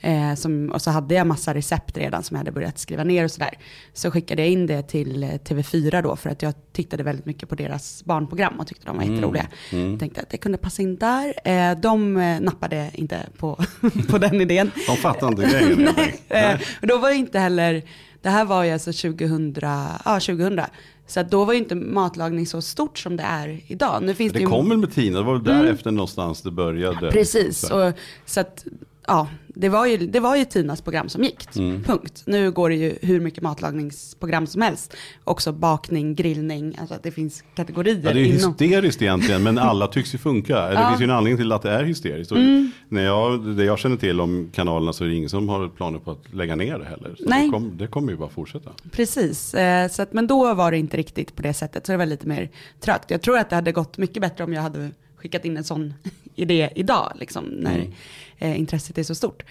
Eh, 0.00 0.34
som, 0.34 0.70
och 0.70 0.82
så 0.82 0.90
hade 0.90 1.14
jag 1.14 1.26
massa 1.26 1.54
recept 1.54 1.96
redan 1.96 2.22
som 2.22 2.34
jag 2.34 2.38
hade 2.38 2.52
börjat 2.52 2.78
skriva 2.78 3.04
ner 3.04 3.24
och 3.24 3.30
sådär. 3.30 3.58
Så 3.92 4.10
skickade 4.10 4.42
jag 4.42 4.50
in 4.50 4.66
det 4.66 4.82
till 4.82 5.22
eh, 5.22 5.28
TV4 5.28 6.02
då 6.02 6.16
för 6.16 6.30
att 6.30 6.42
jag 6.42 6.54
tittade 6.72 7.02
väldigt 7.02 7.26
mycket 7.26 7.48
på 7.48 7.54
deras 7.54 8.04
barnprogram 8.04 8.60
och 8.60 8.66
tyckte 8.66 8.86
de 8.86 8.96
var 8.96 9.04
jätteroliga. 9.04 9.46
Mm. 9.72 9.98
Tänkte 9.98 10.20
att 10.20 10.30
det 10.30 10.36
kunde 10.36 10.58
passa 10.58 10.82
in 10.82 10.96
där. 10.96 11.34
Eh, 11.44 11.78
de 11.80 12.16
eh, 12.16 12.40
nappade 12.40 12.90
inte 12.94 13.26
på, 13.38 13.64
på 14.10 14.18
den 14.18 14.40
idén. 14.40 14.70
De 14.86 14.96
fattar 14.96 15.28
inte 15.28 15.42
grejen. 15.42 15.78
helt 15.86 15.98
enkelt. 15.98 16.22
Eh, 16.28 16.54
och 16.80 16.86
då 16.86 16.98
var 16.98 17.08
det 17.08 17.16
inte 17.16 17.38
heller, 17.38 17.82
det 18.22 18.28
här 18.28 18.44
var 18.44 18.64
ju 18.64 18.72
alltså 18.72 18.92
2000, 18.92 19.54
ja 19.60 19.98
2000. 20.04 20.60
Så 21.06 21.22
då 21.22 21.44
var 21.44 21.52
ju 21.52 21.58
inte 21.58 21.74
matlagning 21.74 22.46
så 22.46 22.62
stort 22.62 22.98
som 22.98 23.16
det 23.16 23.22
är 23.22 23.60
idag. 23.66 24.02
Nu 24.02 24.14
finns 24.14 24.32
det, 24.32 24.38
Det 24.38 24.42
ju, 24.42 24.48
kom 24.48 24.68
väl 24.68 24.78
med 24.78 24.92
Tina, 24.92 25.18
det 25.18 25.24
var 25.24 25.32
väl 25.34 25.44
därefter 25.44 25.90
någonstans 25.90 26.42
det 26.42 26.50
började. 26.50 27.10
Precis, 27.10 27.58
Så. 27.58 27.88
och, 27.88 27.94
så 28.26 28.40
att 28.40 28.64
ja, 29.08 29.28
det 29.46 29.68
var, 29.68 29.86
ju, 29.86 29.96
det 29.96 30.20
var 30.20 30.36
ju 30.36 30.44
Tinas 30.44 30.80
program 30.80 31.08
som 31.08 31.24
gick. 31.24 31.56
Mm. 31.56 31.84
Punkt. 31.84 32.22
Nu 32.26 32.50
går 32.50 32.68
det 32.70 32.76
ju 32.76 32.98
hur 33.02 33.20
mycket 33.20 33.42
matlagningsprogram 33.42 34.46
som 34.46 34.62
helst. 34.62 34.96
Också 35.24 35.52
bakning, 35.52 36.14
grillning, 36.14 36.76
alltså 36.80 36.94
att 36.94 37.02
det 37.02 37.10
finns 37.10 37.44
kategorier 37.54 38.00
Ja, 38.04 38.12
det 38.12 38.20
är 38.20 38.24
ju 38.24 38.38
inom. 38.38 38.54
hysteriskt 38.58 39.02
egentligen, 39.02 39.42
men 39.42 39.58
alla 39.58 39.86
tycks 39.86 40.14
ju 40.14 40.18
funka. 40.18 40.58
Eller 40.58 40.80
Det 40.80 40.88
finns 40.88 41.00
ju 41.00 41.04
en 41.04 41.10
anledning 41.10 41.36
till 41.38 41.52
att 41.52 41.62
det 41.62 41.70
är 41.70 41.84
hysteriskt. 41.84 42.32
Mm. 42.32 42.70
när 42.88 43.04
jag, 43.04 43.56
det 43.56 43.64
jag 43.64 43.78
känner 43.78 43.96
till 43.96 44.20
om 44.20 44.50
kanalerna 44.54 44.92
så 44.92 45.04
är 45.04 45.08
det 45.08 45.14
ingen 45.14 45.28
som 45.30 45.48
har 45.48 45.68
planer 45.68 45.98
på 45.98 46.10
att 46.10 46.34
lägga 46.34 46.56
ner 46.56 46.78
det 46.78 46.84
heller. 46.84 47.14
Så 47.18 47.24
Nej. 47.28 47.46
Det, 47.46 47.52
kom, 47.52 47.76
det 47.76 47.86
kommer 47.86 48.12
ju 48.12 48.18
bara 48.18 48.28
fortsätta. 48.28 48.70
Precis, 48.92 49.54
eh, 49.54 49.88
så 49.88 50.02
att, 50.02 50.12
men 50.12 50.26
då 50.26 50.54
var 50.54 50.70
det 50.70 50.78
inte 50.78 50.96
riktigt 50.96 51.36
på 51.36 51.42
det 51.42 51.54
sättet. 51.54 51.86
Så 51.86 51.92
det 51.92 51.98
var 51.98 52.06
lite 52.06 52.26
mer 52.26 52.50
trögt. 52.80 53.10
Jag 53.10 53.22
tror 53.22 53.38
att 53.38 53.50
det 53.50 53.56
hade 53.56 53.72
gått 53.72 53.98
mycket 53.98 54.22
bättre 54.22 54.44
om 54.44 54.52
jag 54.52 54.62
hade 54.62 54.90
skickat 55.16 55.44
in 55.44 55.56
en 55.56 55.64
sån 55.64 55.94
idé 56.34 56.70
idag, 56.74 57.12
liksom, 57.20 57.44
när 57.44 57.74
Mm 57.78 57.92
eh, 58.38 58.58
intresset 58.58 58.98
är 58.98 59.02
så 59.02 59.14
stort. 59.14 59.42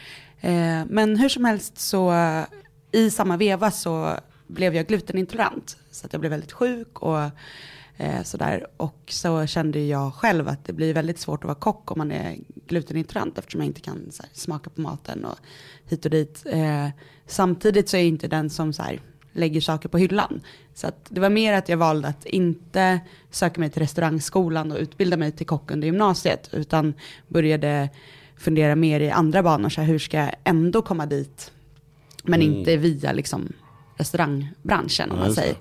Eh, 0.42 0.82
men 0.90 1.18
hur 1.18 1.30
som 1.30 1.46
helst 1.46 1.78
så 1.78 2.14
i 2.92 3.10
samma 3.12 3.38
veva 3.38 3.72
så 3.72 4.18
blev 4.48 4.76
jag 4.76 4.88
glutenintolerant. 4.88 5.78
Så 5.92 6.06
att 6.06 6.14
jag 6.14 6.20
blev 6.20 6.30
väldigt 6.30 6.52
sjuk 6.52 7.00
och 7.00 7.20
eh, 7.98 8.24
sådär. 8.24 8.68
Och 8.78 9.04
så 9.08 9.46
kände 9.46 9.80
jag 9.80 10.14
själv 10.14 10.48
att 10.48 10.66
det 10.66 10.74
blir 10.74 10.94
väldigt 10.94 11.20
svårt 11.20 11.44
att 11.44 11.48
vara 11.48 11.56
kock 11.56 11.92
om 11.92 11.98
man 11.98 12.12
är 12.12 12.38
glutenintolerant 12.68 13.38
eftersom 13.38 13.62
jag 13.62 13.68
inte 13.68 13.82
kan 13.82 14.12
så 14.12 14.24
här, 14.24 14.32
smaka 14.34 14.70
på 14.70 14.82
maten 14.82 15.26
och 15.26 15.38
hit 15.86 16.06
och 16.06 16.12
dit. 16.12 16.44
Eh, 16.46 16.90
samtidigt 17.26 17.90
så 17.90 17.98
är 17.98 18.02
jag 18.02 18.08
inte 18.08 18.28
den 18.28 18.50
som 18.50 18.74
så 18.74 18.84
här, 18.84 19.02
lägger 19.32 19.62
saker 19.62 19.90
på 19.90 19.98
hyllan. 19.98 20.42
Så 20.74 20.88
att 20.88 21.06
det 21.10 21.22
var 21.22 21.30
mer 21.30 21.54
att 21.54 21.70
jag 21.70 21.78
valde 21.78 22.08
att 22.08 22.26
inte 22.26 23.00
söka 23.32 23.60
mig 23.60 23.70
till 23.70 23.82
restaurangskolan 23.82 24.72
och 24.72 24.78
utbilda 24.78 25.18
mig 25.18 25.32
till 25.32 25.46
kock 25.46 25.72
under 25.72 25.86
gymnasiet 25.86 26.50
utan 26.54 26.94
började 27.28 27.90
fundera 28.38 28.76
mer 28.76 29.00
i 29.00 29.10
andra 29.10 29.44
banor. 29.44 29.70
Så 29.70 29.82
här, 29.82 29.88
hur 29.88 30.00
ska 30.00 30.18
jag 30.18 30.36
ändå 30.44 30.82
komma 30.82 31.06
dit 31.06 31.52
men 32.24 32.42
inte 32.42 32.78
via 32.78 33.12
liksom, 33.12 33.54
restaurangbranschen 33.98 35.12
om 35.12 35.18
Ja, 35.18 35.24
man 35.26 35.34
säger. 35.34 35.56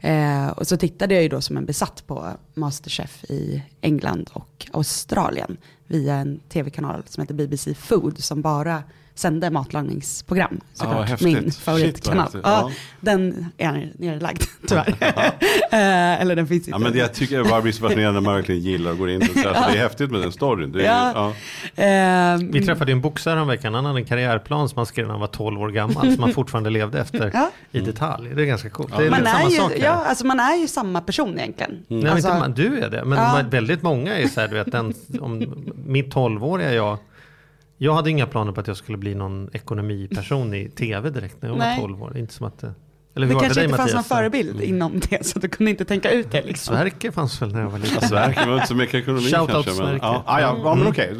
Eh, 0.00 0.48
och 0.48 0.66
så 0.66 0.76
tittade 0.76 1.14
jag 1.14 1.22
ju 1.22 1.28
då 1.28 1.40
som 1.40 1.56
en 1.56 1.66
besatt 1.66 2.06
på 2.06 2.30
Masterchef 2.54 3.24
i 3.24 3.62
England 3.80 4.30
och 4.32 4.66
Australien 4.72 5.56
via 5.86 6.14
en 6.14 6.40
tv-kanal 6.48 7.02
som 7.06 7.20
heter 7.20 7.34
BBC 7.34 7.74
Food 7.74 8.18
som 8.18 8.42
bara 8.42 8.82
sände 9.16 9.50
matlagningsprogram. 9.50 10.60
Ja, 10.60 10.66
Såklart, 10.84 11.08
häftigt. 11.08 11.26
min 11.34 11.42
Shit, 11.42 11.56
favoritkanal. 11.56 12.22
häftigt. 12.22 12.40
ja. 12.44 12.70
Den 13.00 13.46
är 13.58 13.92
nerlagd 13.98 14.42
tyvärr. 14.68 14.88
eh, 15.70 16.20
eller 16.20 16.36
den 16.36 16.46
finns 16.46 16.60
inte. 16.60 16.70
Ja, 16.70 16.78
men 16.78 16.92
det, 16.92 16.98
jag 16.98 17.14
tycker 17.14 17.36
jag 17.36 17.46
bara 17.48 17.62
blir 17.62 17.72
så 17.72 17.80
fascinerande 17.82 18.20
när 18.20 18.24
man 18.24 18.34
verkligen 18.34 18.60
gillar 18.60 18.90
att 18.92 18.98
gå 18.98 19.08
in. 19.08 19.20
Så 19.20 19.48
alltså, 19.48 19.64
det 19.72 19.78
är 19.78 19.82
häftigt 19.82 20.10
med 20.10 20.20
den 20.20 20.32
storyn. 20.32 20.72
Det 20.72 20.86
är, 20.86 21.12
Ja. 21.14 21.32
ja. 21.74 21.82
Eh, 21.84 22.38
Vi 22.52 22.66
träffade 22.66 22.92
en 22.92 23.00
boxare 23.00 23.40
om 23.40 23.48
veckan. 23.48 23.74
Han 23.74 23.84
hade 23.84 23.98
en 23.98 24.04
karriärplan 24.04 24.68
som 24.68 24.76
han 24.76 24.86
skrev 24.86 25.06
när 25.06 25.12
han 25.12 25.20
var 25.20 25.26
12 25.26 25.60
år 25.60 25.68
gammal. 25.68 26.12
som 26.14 26.22
han 26.22 26.32
fortfarande 26.32 26.70
levde 26.70 27.00
efter 27.00 27.30
Ja. 27.34 27.50
i 27.72 27.80
detalj. 27.80 28.30
Det 28.34 28.42
är 28.42 28.46
ganska 28.46 28.70
coolt. 28.70 28.96
Det 28.98 29.06
är 29.06 29.10
man, 29.10 29.26
är 29.26 29.48
ju, 29.50 29.82
ja, 29.84 29.90
alltså 29.90 30.26
man 30.26 30.40
är 30.40 30.56
ju 30.56 30.68
samma 30.68 31.00
person 31.00 31.38
egentligen. 31.38 31.72
Nej, 31.88 32.02
men 32.02 32.12
Alltså, 32.12 32.28
inte 32.28 32.40
man, 32.40 32.52
du 32.52 32.78
är 32.78 32.90
det. 32.90 33.04
Men 33.04 33.50
väldigt 33.50 33.82
många 33.82 34.18
är 34.18 34.28
så 34.28 34.40
här, 34.40 34.48
du 34.48 34.54
vet, 34.54 34.72
den, 34.72 34.94
om 35.20 35.64
mitt 35.86 36.14
12-åriga 36.14 36.72
jag. 36.74 36.98
Jag 37.78 37.94
hade 37.94 38.10
inga 38.10 38.26
planer 38.26 38.52
på 38.52 38.60
att 38.60 38.66
jag 38.66 38.76
skulle 38.76 38.98
bli 38.98 39.14
någon 39.14 39.50
ekonomiperson 39.52 40.54
i 40.54 40.68
tv 40.68 41.10
direkt 41.10 41.42
när 41.42 41.48
jag 41.48 41.58
Nej. 41.58 41.80
var 41.80 41.88
12 41.88 42.02
år. 42.02 42.16
Inte 42.18 42.34
som 42.34 42.46
att 42.46 42.58
det... 42.58 42.74
Eller 43.16 43.26
det 43.26 43.34
det 43.34 43.40
kanske 43.40 43.60
dig 43.60 43.64
inte 43.64 43.76
fanns 43.76 43.92
någon 43.92 43.96
Mattias? 43.98 44.08
förebild 44.18 44.60
inom 44.60 45.00
det 45.10 45.26
så 45.26 45.38
du 45.38 45.48
kunde 45.48 45.70
inte 45.70 45.84
tänka 45.84 46.10
ut 46.10 46.30
det 46.32 46.42
liksom. 46.42 46.76
Sverker 46.76 47.10
fanns 47.10 47.42
väl 47.42 47.52
när 47.52 47.60
jag 47.60 47.70
var 47.70 47.78
liten. 47.78 48.08
Sverker 48.08 48.46
var 48.46 48.54
inte 48.54 48.66
så 48.66 48.74
mycket 48.74 48.94
ekonomi 48.94 49.22
Shout 49.30 49.40
out 49.40 49.50
kanske. 49.50 49.70
Men, 49.70 49.76
Sverker. 49.76 50.06
ja, 50.06 50.22
ah, 50.26 50.40
ja, 50.40 50.56
ja, 50.64 50.74
men 50.74 50.86
okej. 50.86 51.14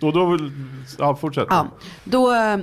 Då, 0.00 0.10
då, 0.10 0.26
vill- 0.30 0.50
ja, 0.98 1.16
fortsätt. 1.16 1.46
Ja, 1.50 1.68
då 2.04 2.34
eh, 2.34 2.56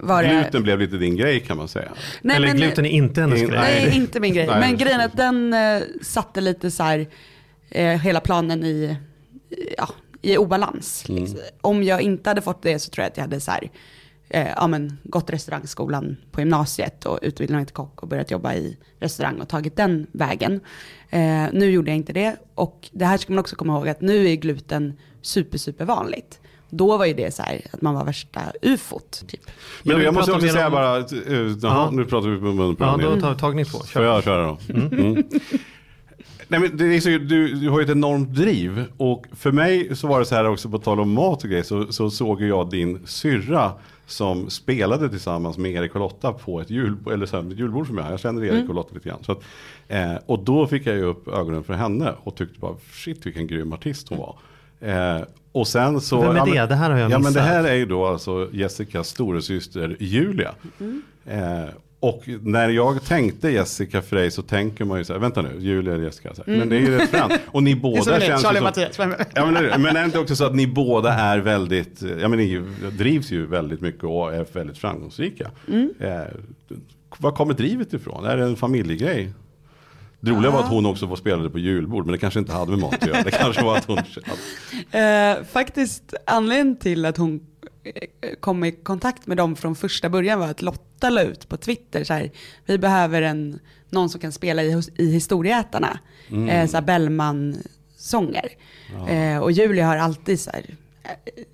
var 0.00 0.22
det... 0.22 0.28
Gluten 0.28 0.62
blev 0.62 0.78
lite 0.78 0.96
din 0.96 1.16
grej 1.16 1.40
kan 1.40 1.56
man 1.56 1.68
säga. 1.68 1.88
Nej, 2.22 2.36
Eller 2.36 2.46
men- 2.48 2.56
gluten 2.56 2.86
är 2.86 2.90
inte 2.90 3.20
hennes 3.20 3.40
In- 3.42 3.48
grej. 3.48 3.58
Nej, 3.60 3.84
Nej. 3.86 3.96
inte 3.96 4.20
min 4.20 4.34
grej. 4.34 4.46
Nej, 4.46 4.60
men 4.60 4.70
det- 4.70 4.84
grejen 4.84 5.00
är 5.00 5.04
att 5.06 5.16
den 5.16 5.52
eh, 5.52 5.82
satte 6.02 6.40
lite 6.40 6.70
så 6.70 6.82
här, 6.82 7.06
eh, 7.70 7.88
hela 8.00 8.20
planen 8.20 8.64
i, 8.64 8.96
ja, 9.78 9.88
i 10.24 10.36
obalans. 10.36 11.04
Mm. 11.08 11.22
Liksom. 11.22 11.40
Om 11.60 11.82
jag 11.82 12.00
inte 12.02 12.30
hade 12.30 12.42
fått 12.42 12.62
det 12.62 12.78
så 12.78 12.90
tror 12.90 13.02
jag 13.02 13.10
att 13.10 13.16
jag 13.16 13.24
hade 13.24 13.40
så 13.40 13.50
här, 13.50 13.70
eh, 14.28 14.48
ja, 14.56 14.66
men, 14.66 14.98
gått 15.04 15.30
restaurangskolan 15.30 16.16
på 16.32 16.40
gymnasiet 16.40 17.06
och 17.06 17.18
utbildat 17.22 17.56
mig 17.56 17.66
till 17.66 17.74
kock 17.74 18.02
och 18.02 18.08
börjat 18.08 18.30
jobba 18.30 18.54
i 18.54 18.76
restaurang 19.00 19.40
och 19.40 19.48
tagit 19.48 19.76
den 19.76 20.06
vägen. 20.12 20.60
Eh, 21.10 21.44
nu 21.52 21.70
gjorde 21.70 21.90
jag 21.90 21.96
inte 21.96 22.12
det 22.12 22.36
och 22.54 22.88
det 22.92 23.04
här 23.04 23.18
ska 23.18 23.32
man 23.32 23.38
också 23.40 23.56
komma 23.56 23.76
ihåg 23.76 23.88
att 23.88 24.00
nu 24.00 24.28
är 24.30 24.34
gluten 24.34 24.92
super, 25.22 25.58
super 25.58 25.84
vanligt. 25.84 26.40
Då 26.70 26.96
var 26.96 27.04
ju 27.06 27.14
det 27.14 27.34
så 27.34 27.42
här 27.42 27.60
att 27.72 27.82
man 27.82 27.94
var 27.94 28.04
värsta 28.04 28.40
ufot. 28.62 29.24
Typ. 29.28 29.40
Men 29.82 29.96
Jag 29.96 30.04
jag 30.06 30.14
måste 30.14 30.32
också 30.32 30.48
säga 30.48 30.66
om- 30.66 30.72
bara, 30.72 30.96
att, 30.96 31.12
eh, 31.12 31.18
jaha, 31.28 31.56
Ja. 31.62 31.90
nu 31.92 32.04
pratar 32.04 32.28
vi 32.28 32.36
på 32.38 32.42
munnen 32.44 32.76
på 32.76 32.84
Ja, 32.84 32.96
då 33.02 33.20
tar 33.20 33.32
vi 33.34 33.38
tagning 33.40 33.64
två. 33.64 33.78
Får 33.78 33.86
Kör. 33.86 34.02
jag 34.04 34.24
köra 34.24 34.46
då? 34.46 34.58
Mm. 34.74 35.24
Nej, 36.58 36.68
men 36.68 36.76
det 36.76 36.96
är 36.96 37.00
så, 37.00 37.08
du, 37.08 37.54
du 37.54 37.70
har 37.70 37.78
ju 37.78 37.84
ett 37.84 37.90
enormt 37.90 38.34
driv 38.34 38.84
och 38.96 39.26
för 39.32 39.52
mig 39.52 39.96
så 39.96 40.06
var 40.06 40.18
det 40.18 40.24
så 40.24 40.34
här 40.34 40.48
också 40.48 40.68
på 40.68 40.78
tal 40.78 41.00
om 41.00 41.12
mat 41.12 41.44
och 41.44 41.50
grejer 41.50 41.62
så, 41.62 41.92
så 41.92 42.10
såg 42.10 42.42
jag 42.42 42.70
din 42.70 43.06
syrra 43.06 43.72
som 44.06 44.50
spelade 44.50 45.08
tillsammans 45.08 45.58
med 45.58 45.72
Erik 45.72 45.94
och 45.94 46.00
Lotta 46.00 46.32
på 46.32 46.60
ett, 46.60 46.70
jul, 46.70 46.96
eller 47.12 47.26
så 47.26 47.36
här, 47.42 47.52
ett 47.52 47.58
julbord 47.58 47.86
som 47.86 47.98
jag. 47.98 48.12
Jag 48.12 48.20
känner 48.20 48.44
Erik 48.44 48.68
och 48.68 48.74
Lotta 48.74 48.94
lite 48.94 49.08
grann. 49.08 49.24
Så 49.24 49.32
att, 49.32 49.42
eh, 49.88 50.14
och 50.26 50.44
då 50.44 50.66
fick 50.66 50.86
jag 50.86 50.96
ju 50.96 51.04
upp 51.04 51.28
ögonen 51.28 51.64
för 51.64 51.74
henne 51.74 52.12
och 52.22 52.36
tyckte 52.36 52.58
bara 52.60 52.74
shit 52.92 53.26
vilken 53.26 53.46
grym 53.46 53.72
artist 53.72 54.08
hon 54.08 54.18
var. 54.18 54.36
Eh, 54.80 55.22
och 55.52 55.68
sen 55.68 56.00
så... 56.00 56.20
Vem 56.20 56.30
är 56.30 56.36
ja, 56.36 56.44
det? 56.44 56.54
men- 56.54 56.68
Det 56.68 56.74
här 56.74 56.90
har 56.90 56.98
jag 56.98 57.10
Ja 57.10 57.18
men 57.18 57.22
det 57.22 57.28
missat. 57.28 57.42
här 57.42 57.64
är 57.64 57.74
ju 57.74 57.86
då 57.86 58.06
alltså 58.06 58.48
Jessicas 58.52 59.08
storasyster 59.08 59.96
Julia. 60.00 60.54
Mm. 60.80 61.02
Eh, 61.26 61.68
och 62.04 62.28
när 62.42 62.68
jag 62.68 63.04
tänkte 63.04 63.50
Jessica 63.50 64.02
Frey 64.02 64.30
så 64.30 64.42
tänker 64.42 64.84
man 64.84 64.98
ju 64.98 65.04
så 65.04 65.12
här, 65.12 65.20
vänta 65.20 65.42
nu, 65.42 65.56
Julia 65.58 65.94
eller 65.94 66.04
Jessica. 66.04 66.34
Så 66.34 66.42
här. 66.46 66.58
Men 66.58 66.68
det 66.68 66.76
är 66.76 66.80
ju 66.80 66.98
rätt 66.98 67.10
fränt. 67.10 67.32
Och 67.46 67.62
ni 67.62 67.76
båda 67.82 68.02
känns 68.04 68.24
ju 68.24 68.28
Charlie 68.28 68.56
som, 68.56 68.64
Mattias. 68.64 68.98
Ja, 68.98 69.06
men, 69.44 69.54
det 69.54 69.60
är 69.60 69.62
det. 69.62 69.78
men 69.78 69.96
är 69.96 70.00
det 70.00 70.04
inte 70.04 70.18
också 70.18 70.36
så 70.36 70.44
att 70.44 70.54
ni 70.54 70.66
båda 70.66 71.12
är 71.12 71.38
väldigt, 71.38 72.02
ja 72.20 72.28
men 72.28 72.38
ni 72.38 72.62
drivs 72.98 73.30
ju 73.30 73.46
väldigt 73.46 73.80
mycket 73.80 74.04
och 74.04 74.34
är 74.34 74.46
väldigt 74.52 74.78
framgångsrika. 74.78 75.50
Mm. 75.68 75.94
Eh, 76.00 76.22
var 77.18 77.32
kommer 77.32 77.54
drivet 77.54 77.92
ifrån? 77.92 78.24
Är 78.24 78.36
det 78.36 78.44
en 78.44 78.56
familjegrej? 78.56 79.32
Det 80.20 80.30
roliga 80.30 80.50
var 80.50 80.60
att 80.60 80.70
hon 80.70 80.86
också 80.86 81.06
var 81.06 81.16
spelade 81.16 81.50
på 81.50 81.58
julbord, 81.58 82.06
men 82.06 82.12
det 82.12 82.18
kanske 82.18 82.40
inte 82.40 82.52
hade 82.52 82.70
med 82.70 82.80
mat 82.80 82.94
att 82.94 83.06
göra. 83.06 83.22
Det 83.22 83.30
kanske 83.30 83.62
var 83.64 83.76
att 83.76 83.84
hon... 83.84 83.98
Eh, 85.00 85.44
faktiskt 85.44 86.14
anledningen 86.26 86.76
till 86.76 87.04
att 87.04 87.16
hon 87.16 87.40
kom 88.40 88.64
i 88.64 88.72
kontakt 88.72 89.26
med 89.26 89.36
dem 89.36 89.56
från 89.56 89.76
första 89.76 90.08
början 90.08 90.40
var 90.40 90.48
att 90.48 90.62
Lotta 90.62 91.10
la 91.10 91.22
ut 91.22 91.48
på 91.48 91.56
Twitter 91.56 92.04
så 92.04 92.14
här, 92.14 92.30
vi 92.66 92.78
behöver 92.78 93.22
en, 93.22 93.58
någon 93.90 94.10
som 94.10 94.20
kan 94.20 94.32
spela 94.32 94.62
i, 94.62 94.82
i 94.96 95.10
Historieätarna, 95.10 95.98
eh, 96.48 96.66
så 96.68 96.76
här 96.76 96.82
Bellman-sånger. 96.82 98.48
Eh, 99.08 99.38
och 99.38 99.52
Julia 99.52 99.86
har 99.86 99.96
alltid 99.96 100.40
så 100.40 100.50
här, 100.50 100.64
eh, 101.02 101.44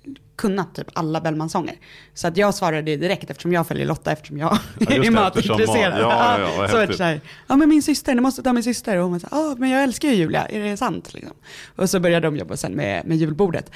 kunnat 0.41 0.75
typ 0.75 0.87
alla 0.93 1.21
Bellman-sånger. 1.21 1.75
Så 2.13 2.27
att 2.27 2.37
jag 2.37 2.55
svarade 2.55 2.95
direkt 2.95 3.29
eftersom 3.29 3.53
jag 3.53 3.67
följer 3.67 3.85
Lotta 3.85 4.11
eftersom 4.11 4.37
jag 4.37 4.57
just 4.79 4.91
är 4.91 5.11
matintresserad. 5.11 5.99
ja, 5.99 6.39
ja, 6.39 6.67
så 6.71 6.77
häftigt. 6.77 6.97
så 6.97 7.03
här, 7.03 7.21
ja 7.47 7.55
men 7.55 7.69
min 7.69 7.83
syster, 7.83 8.15
ni 8.15 8.21
måste 8.21 8.43
ta 8.43 8.53
min 8.53 8.63
syster. 8.63 8.97
Och 8.97 9.03
hon 9.03 9.13
här, 9.13 9.21
ja 9.31 9.55
men 9.57 9.69
jag 9.69 9.83
älskar 9.83 10.07
ju 10.07 10.15
Julia, 10.15 10.45
är 10.45 10.59
det 10.59 10.77
sant? 10.77 11.13
Liksom. 11.13 11.33
Och 11.75 11.89
så 11.89 11.99
började 11.99 12.27
de 12.27 12.37
jobba 12.37 12.57
sen 12.57 12.71
med, 12.71 13.05
med 13.05 13.17
julbordet. 13.17 13.71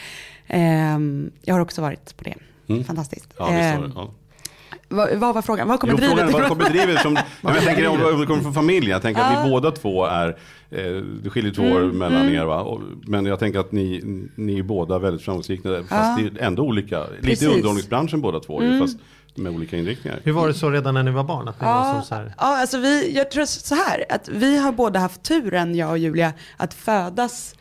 Ehm, 0.48 1.32
jag 1.42 1.54
har 1.56 1.62
också 1.62 1.82
varit 1.82 2.18
på 2.18 2.24
det. 2.24 2.84
Fantastiskt. 2.84 3.34
Ja, 3.38 3.46
visst 3.46 3.56
var 3.56 3.60
Ehm, 3.62 3.82
det. 3.82 3.92
Ja. 3.96 4.10
vad, 4.90 5.16
vad 5.16 5.36
var 5.36 5.42
frågan? 5.42 5.68
Vad 5.68 5.80
kommer 5.80 5.94
Jo, 5.94 5.98
drivet 5.98 6.20
är, 6.20 6.24
var 6.24 6.30
ifrån? 6.42 6.50
kommer 6.58 6.70
drivet 6.70 7.02
som, 7.02 7.18
jag 7.42 7.64
tänker 7.64 7.88
om 7.88 8.20
det 8.20 8.25
kommer 8.25 8.42
från 8.42 8.54
familjen, 8.54 8.92
jag 8.92 9.02
tänker 9.02 9.22
att 9.22 9.46
vi 9.46 9.50
båda 9.50 9.72
två 9.72 10.06
är, 10.06 10.28
eh, 10.72 10.84
det 11.24 11.30
skiljer 11.30 11.54
två 11.54 11.64
år 11.64 11.82
Mm, 11.82 11.98
mellan 11.98 12.30
er 12.30 12.46
va, 12.46 12.80
men 13.08 13.25
jag 13.25 13.40
tänker 13.40 13.60
att 13.60 13.72
ni, 13.72 14.02
ni 14.36 14.60
är 14.60 14.64
båda 14.64 15.00
väldigt 15.00 15.22
framgångsrika, 15.25 15.84
fast 15.90 16.20
det 16.20 16.24
är 16.42 16.46
ändå 16.48 16.64
olika, 16.64 17.00
lite 17.00 17.22
Precis. 17.22 17.44
i 17.44 17.48
underhållningsbranschen 17.48 18.22
båda 18.22 18.40
två, 18.40 18.64
ju, 18.64 18.80
fast 18.80 18.98
med 19.38 19.52
olika 19.56 19.78
inriktningar. 19.78 20.20
Hur 20.24 20.32
var 20.32 20.48
det 20.48 20.54
så 20.54 20.70
redan 20.70 20.94
när 20.94 21.04
ni 21.04 21.12
var 21.12 21.24
barn? 21.24 21.48
Att 21.48 21.62
ni 21.62 21.66
var 21.68 21.94
som 21.94 22.02
så 22.04 22.16
här, 22.16 22.34
Ja, 22.38 22.62
alltså 22.62 22.78
vi, 22.78 23.16
jag 23.16 23.32
tror 23.32 23.46
så 23.46 23.75
här, 23.75 24.06
att 24.10 24.30
vi 24.30 24.58
har 24.58 24.72
båda 24.72 25.00
haft 25.00 25.24
turen, 25.24 25.75
jag 25.75 25.90
och 25.92 25.98
Julia, 25.98 26.34
att 26.58 26.74
födas 26.74 27.56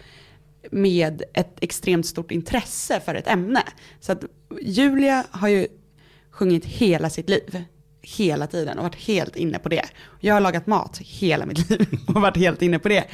med 0.70 1.22
ett 1.34 1.56
extremt 1.60 2.06
stort 2.06 2.30
intresse 2.30 3.00
för 3.00 3.14
ett 3.14 3.26
ämne. 3.26 3.62
Så 4.00 4.12
att 4.12 4.24
Julia 4.62 5.24
har 5.30 5.48
ju 5.48 5.66
sjungit 6.30 6.64
hela 6.64 7.10
sitt 7.10 7.28
liv, 7.28 7.64
hela 8.02 8.46
tiden 8.46 8.78
och 8.78 8.84
varit 8.84 9.06
helt 9.06 9.36
inne 9.36 9.58
på 9.58 9.68
det. 9.68 9.84
Jag 10.20 10.34
har 10.34 10.40
lagat 10.40 10.66
mat 10.66 10.98
hela 10.98 11.46
mitt 11.46 11.70
liv 11.70 11.86
och 12.06 12.22
varit 12.22 12.36
helt 12.36 12.62
inne 12.62 12.78
på 12.78 12.88
det. 12.88 13.04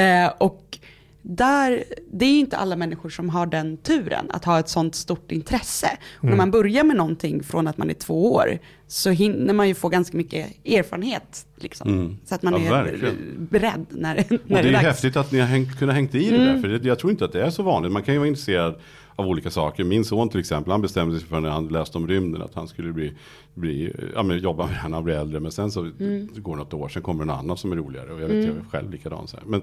Eh, 0.00 0.32
och 0.38 0.78
där, 1.26 1.84
det 2.12 2.24
är 2.24 2.30
ju 2.32 2.38
inte 2.38 2.56
alla 2.56 2.76
människor 2.76 3.08
som 3.10 3.28
har 3.30 3.46
den 3.46 3.76
turen 3.76 4.26
att 4.30 4.44
ha 4.44 4.58
ett 4.60 4.68
sånt 4.68 4.94
stort 4.94 5.32
intresse. 5.32 5.88
Och 6.16 6.24
när 6.24 6.36
man 6.36 6.50
börjar 6.50 6.84
med 6.84 6.96
någonting 6.96 7.42
från 7.42 7.66
att 7.66 7.78
man 7.78 7.90
är 7.90 7.94
två 7.94 8.32
år 8.34 8.58
så 8.86 9.10
hinner 9.10 9.54
man 9.54 9.68
ju 9.68 9.74
få 9.74 9.88
ganska 9.88 10.16
mycket 10.16 10.66
erfarenhet. 10.66 11.46
Liksom, 11.56 11.88
Mm. 11.92 12.16
Så 12.24 12.34
att 12.34 12.42
man 12.42 12.52
Ja, 12.52 12.58
är 12.78 12.84
verkligen. 12.84 13.16
beredd 13.50 13.86
när, 13.90 14.14
när 14.14 14.22
Och 14.22 14.28
det 14.28 14.38
det 14.48 14.58
är 14.58 14.64
är 14.64 14.72
dags. 14.72 14.84
häftigt 14.84 15.16
att 15.16 15.32
ni 15.32 15.38
har 15.40 15.46
hängt, 15.46 15.78
kunnat 15.78 15.94
hängt 15.94 16.14
i 16.14 16.30
det 16.30 16.36
Mm. 16.36 16.46
där, 16.54 16.60
för 16.60 16.68
det, 16.68 16.88
jag 16.88 16.98
tror 16.98 17.10
inte 17.10 17.24
att 17.24 17.32
det 17.32 17.42
är 17.42 17.50
så 17.50 17.62
vanligt. 17.62 17.92
Man 17.92 18.02
kan 18.02 18.14
ju 18.14 18.18
vara 18.18 18.28
intresserad 18.28 18.74
av 19.16 19.26
olika 19.26 19.50
saker. 19.50 19.84
Min 19.84 20.04
son 20.04 20.28
till 20.28 20.40
exempel, 20.40 20.70
han 20.70 20.82
bestämde 20.82 21.18
sig 21.18 21.28
för 21.28 21.40
när 21.40 21.50
han 21.50 21.68
läste 21.68 21.98
om 21.98 22.08
rymden 22.08 22.42
att 22.42 22.54
han 22.54 22.68
skulle 22.68 22.92
bli, 22.92 23.12
bli 23.54 23.92
ja, 24.14 24.22
men 24.22 24.38
jobba 24.38 24.66
med 24.66 24.74
det 24.74 24.88
när 24.88 24.94
han 24.96 25.04
blir 25.04 25.14
äldre. 25.14 25.40
Men 25.40 25.52
sen 25.52 25.70
så 25.70 25.80
Mm. 25.80 26.28
det 26.34 26.40
går 26.40 26.56
något 26.56 26.74
år, 26.74 26.88
sen 26.88 27.02
kommer 27.02 27.24
något 27.24 27.38
annat 27.38 27.58
som 27.58 27.72
är 27.72 27.76
roligare. 27.76 28.12
Och 28.12 28.20
jag 28.22 28.28
vet, 28.28 28.44
jag 28.46 28.56
är 28.56 28.64
själv 28.70 28.90
likadan. 28.90 29.28
Så 29.28 29.36
här. 29.36 29.44
Men, 29.46 29.62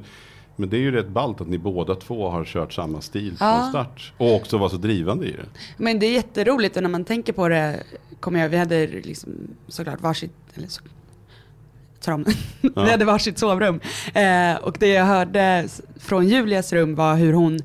men 0.55 0.69
det 0.69 0.77
är 0.77 0.81
ju 0.81 0.91
rätt 0.91 1.07
ballt 1.07 1.41
att 1.41 1.47
ni 1.47 1.57
båda 1.57 1.95
två 1.95 2.29
har 2.29 2.45
kört 2.45 2.73
samma 2.73 3.01
stil 3.01 3.37
från 3.37 3.47
Ja. 3.47 3.67
start. 3.69 4.13
Och 4.17 4.35
också 4.35 4.57
var 4.57 4.69
så 4.69 4.77
drivande 4.77 5.25
i 5.27 5.31
det. 5.31 5.45
Men 5.77 5.99
det 5.99 6.05
är 6.05 6.11
jätteroligt 6.13 6.77
och 6.77 6.83
när 6.83 6.89
man 6.89 7.05
tänker 7.05 7.33
på 7.33 7.47
det, 7.47 7.83
kommer 8.19 8.39
jag, 8.39 8.49
vi 8.49 8.57
hade 8.57 8.87
liksom 8.87 9.29
såklart 9.67 10.01
varsitt, 10.01 10.31
eller 10.53 10.67
så. 10.67 10.81
Ja. 12.75 12.83
vi 12.83 12.91
hade 12.91 13.05
varsitt 13.05 13.37
sovrum. 13.39 13.79
Eh, 14.13 14.55
och 14.63 14.77
det 14.79 14.87
jag 14.87 15.05
hörde 15.05 15.67
från 15.99 16.27
Julias 16.27 16.73
rum 16.73 16.95
var 16.95 17.15
hur 17.15 17.33
hon 17.33 17.59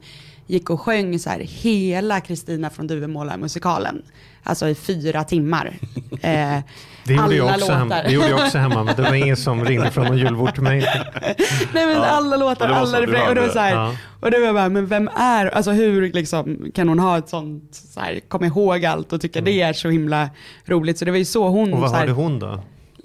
gick 0.46 0.70
och 0.70 0.80
sjöng 0.80 1.18
så 1.18 1.30
här 1.30 1.40
hela 1.40 2.20
Kristina 2.20 2.70
från 2.70 2.86
Duvemåla-musikalen. 2.86 4.02
Alltså 4.46 4.68
i 4.68 4.74
fyra 4.74 5.24
timmar. 5.24 5.72
Eh, 6.22 6.58
Det 7.04 7.14
gjorde, 7.14 7.34
jag 7.36 7.46
också 7.46 7.60
låtar. 7.60 7.74
hemma. 7.78 8.02
det 8.02 8.12
gjorde 8.12 8.28
jag 8.28 8.38
också 8.40 8.58
hemma, 8.58 8.84
men 8.84 8.96
det 8.96 9.02
var 9.02 9.14
ingen 9.24 9.36
som 9.36 9.64
ringde 9.64 9.90
från 9.90 10.06
någon 10.06 10.18
julbord 10.18 10.54
till 10.54 10.62
mig. 10.62 10.80
Nej 11.74 11.86
men 11.86 11.96
alla 12.02 12.36
låtar, 12.36 12.68
alla 12.68 13.00
refränger. 13.02 13.28
Och 13.28 13.34
det 13.34 13.40
var 13.40 13.48
så 13.48 13.58
här, 13.58 13.74
Ja. 13.74 13.94
och 14.20 14.30
det 14.30 14.38
var 14.38 14.52
bara, 14.52 14.68
men 14.68 14.86
vem 14.86 15.08
är, 15.16 15.46
alltså 15.46 15.70
hur 15.70 16.12
liksom, 16.12 16.70
kan 16.74 16.88
hon 16.88 16.98
ha 16.98 17.18
ett 17.18 17.28
sånt, 17.28 17.74
så 17.94 18.00
här, 18.00 18.20
komma 18.28 18.46
ihåg 18.46 18.84
allt 18.84 19.12
och 19.12 19.20
tycka 19.20 19.40
det 19.40 19.62
är 19.62 19.72
så 19.72 19.88
himla 19.88 20.30
roligt. 20.64 20.98
Så 20.98 21.04
det 21.04 21.10
var 21.10 21.18
ju 21.18 21.24
så 21.24 21.48
hon, 21.48 21.62
Mm. 21.68 21.74
Och 21.74 21.80
vad 21.80 21.90
så 21.90 21.96
här, 21.96 22.00
hörde 22.02 22.12
hon 22.12 22.38
då? 22.38 22.60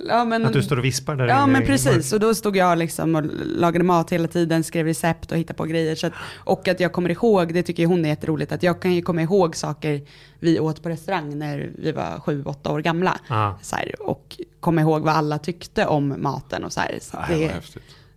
Ja, 0.07 0.25
men, 0.25 0.45
Att 0.45 0.53
du 0.53 0.63
står 0.63 0.77
och 0.77 0.85
vispar 0.85 1.15
där 1.15 1.27
Ja 1.27 1.47
men 1.47 1.65
precis, 1.65 2.13
och 2.13 2.19
då 2.19 2.35
stod 2.35 2.57
jag 2.57 2.77
liksom 2.77 3.15
och 3.15 3.23
lagade 3.45 3.83
mat 3.83 4.11
hela 4.11 4.27
tiden, 4.27 4.63
skrev 4.63 4.85
recept 4.85 5.31
och 5.31 5.37
hittade 5.37 5.57
på 5.57 5.65
grejer. 5.65 5.95
Så 5.95 6.07
att, 6.07 6.13
och 6.37 6.67
att 6.67 6.79
jag 6.79 6.91
kommer 6.91 7.09
ihåg, 7.09 7.53
det 7.53 7.63
tycker 7.63 7.85
hon 7.85 8.05
är 8.05 8.09
jätteroligt, 8.09 8.51
att 8.51 8.63
jag 8.63 8.81
kan 8.81 8.93
ju 8.93 9.01
komma 9.01 9.21
ihåg 9.21 9.55
saker 9.55 10.01
vi 10.39 10.59
åt 10.59 10.83
på 10.83 10.89
restaurang 10.89 11.39
när 11.39 11.71
vi 11.77 11.91
var 11.91 12.19
sju, 12.19 12.43
åtta 12.45 12.71
år 12.71 12.79
gamla. 12.79 13.19
Ah. 13.27 13.53
Så 13.61 13.75
här, 13.75 13.95
och 13.99 14.37
komma 14.59 14.81
ihåg 14.81 15.01
vad 15.01 15.15
alla 15.15 15.39
tyckte 15.39 15.85
om 15.85 16.15
maten 16.17 16.63
och 16.63 16.73
så 16.73 16.79
här. 16.79 16.97
Så 17.01 17.17
vad 17.17 17.39
det, 17.39 17.51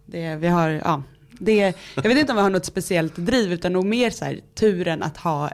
det, 0.06 0.36
vi 0.36 0.48
har, 0.48 0.68
ja, 0.68 1.02
det, 1.38 1.74
jag 1.94 2.02
vet 2.02 2.18
inte 2.18 2.32
om 2.32 2.36
vi 2.36 2.42
har 2.42 2.50
något 2.50 2.64
speciellt 2.64 3.16
driv, 3.16 3.52
utan 3.52 3.72
nog 3.72 3.84
mer 3.84 4.10
så 4.10 4.24
här, 4.24 4.40
turen 4.54 5.02
att 5.02 5.16
ha 5.16 5.50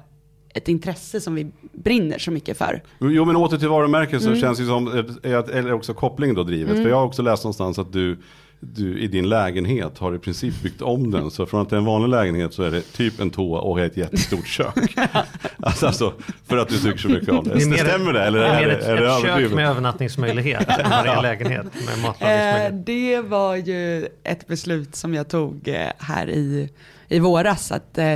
ett 0.54 0.68
intresse 0.68 1.20
som 1.20 1.34
vi 1.34 1.46
brinner 1.72 2.18
så 2.18 2.30
mycket 2.30 2.58
för. 2.58 2.82
Jo 3.00 3.24
men 3.24 3.36
åter 3.36 3.58
till 3.58 3.68
varumärket 3.68 4.22
så 4.22 4.28
Mm. 4.28 4.40
känns 4.40 4.58
det 4.58 4.66
som, 4.66 5.04
eh, 5.22 5.38
att- 5.38 5.48
eller 5.48 5.72
också 5.72 5.94
koppling 5.94 6.34
då 6.34 6.42
drivet. 6.42 6.76
För 6.76 6.88
jag 6.88 6.96
har 6.96 7.04
också 7.04 7.22
läst 7.22 7.44
någonstans 7.44 7.78
att 7.78 7.92
du, 7.92 8.18
du 8.60 8.98
i 9.00 9.06
din 9.06 9.28
lägenhet 9.28 9.98
har 9.98 10.14
i 10.14 10.18
princip 10.18 10.62
byggt 10.62 10.82
om 10.82 11.10
den. 11.10 11.30
Så 11.30 11.46
från 11.46 11.60
att 11.62 11.70
det 11.70 11.76
är 11.76 11.78
en 11.78 11.84
vanlig 11.84 12.08
lägenhet 12.08 12.54
så 12.54 12.62
är 12.62 12.70
det 12.70 12.80
typ 12.80 13.20
en 13.20 13.30
toa 13.30 13.60
och 13.60 13.80
ett 13.80 13.96
jättestort 13.96 14.46
kök. 14.46 14.74
alltså, 15.62 15.86
alltså, 15.86 16.12
för 16.48 16.56
att 16.58 16.68
du 16.68 16.78
tycker 16.78 16.98
så 16.98 17.08
mycket 17.08 17.28
om 17.28 17.44
det. 17.44 17.54
Det 17.54 17.62
är 17.62 17.66
mer- 17.66 17.76
Stämmer 17.76 18.12
det? 18.12 18.22
Eller 18.24 18.38
Det 18.38 18.46
är 18.46 18.54
är 18.54 18.60
mer 18.60 18.66
det, 18.68 18.74
ett, 18.76 18.84
är 18.84 18.96
det 18.96 19.06
ett 19.16 19.22
kök 19.22 19.52
med 19.54 19.68
övernattningsmöjlighet 19.70 20.68
än 20.68 20.90
vad 20.90 21.04
det 21.04 21.10
är 21.10 21.22
lägenhet 21.22 21.64
med 21.64 21.94
Eh, 21.94 22.02
matlagningsmöjlighet. 22.02 22.86
det 22.86 23.20
var 23.20 23.56
ju 23.56 24.06
ett 24.24 24.46
beslut 24.46 24.96
som 24.96 25.14
jag 25.14 25.28
tog 25.28 25.68
eh, 25.68 25.86
här 25.98 26.30
i, 26.30 26.68
i 27.08 27.18
våras. 27.18 27.72
Att, 27.72 27.98
eh, 27.98 28.14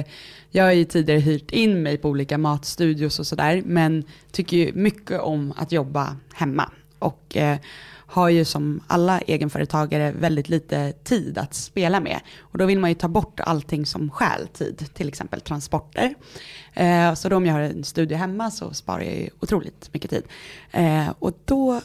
jag 0.57 0.65
har 0.65 0.73
ju 0.73 0.85
tidigare 0.85 1.21
hyrt 1.21 1.51
in 1.51 1.83
mig 1.83 1.99
på 1.99 2.09
olika 2.09 2.39
matstudios 2.39 3.19
och 3.19 3.27
sådär. 3.27 3.63
Men 3.67 4.05
tycker 4.33 4.57
ju 4.57 4.73
mycket 4.73 5.21
om 5.21 5.55
att 5.57 5.73
jobba 5.73 6.17
hemma. 6.35 6.71
Och 6.99 7.37
eh, 7.37 7.59
har 8.07 8.29
ju 8.29 8.45
som 8.45 8.81
alla 8.87 9.21
egenföretagare 9.21 10.13
väldigt 10.13 10.49
lite 10.49 10.93
tid 10.93 11.39
att 11.39 11.55
spela 11.55 12.01
med. 12.01 12.21
Och 12.41 12.59
då 12.59 12.67
vill 12.67 12.81
man 12.81 12.91
ju 12.91 12.95
ta 12.95 13.09
bort 13.09 13.41
allting 13.41 13.87
som 13.87 14.11
stjäl 14.11 14.49
tid. 14.49 14.85
Till 14.95 15.09
exempel 15.09 15.41
transporter. 15.41 16.15
Eh, 16.75 17.15
så 17.15 17.29
då 17.29 17.37
om 17.37 17.47
jag 17.47 17.55
har 17.55 17.61
en 17.61 17.85
studio 17.85 18.17
hemma 18.17 18.51
så 18.51 18.75
sparar 18.75 19.03
jag 19.03 19.17
ju 19.17 19.29
otroligt 19.41 19.91
mycket 19.93 20.11
tid. 20.11 20.25
Eh, 20.71 21.13
och 21.19 21.39
då 21.45 21.81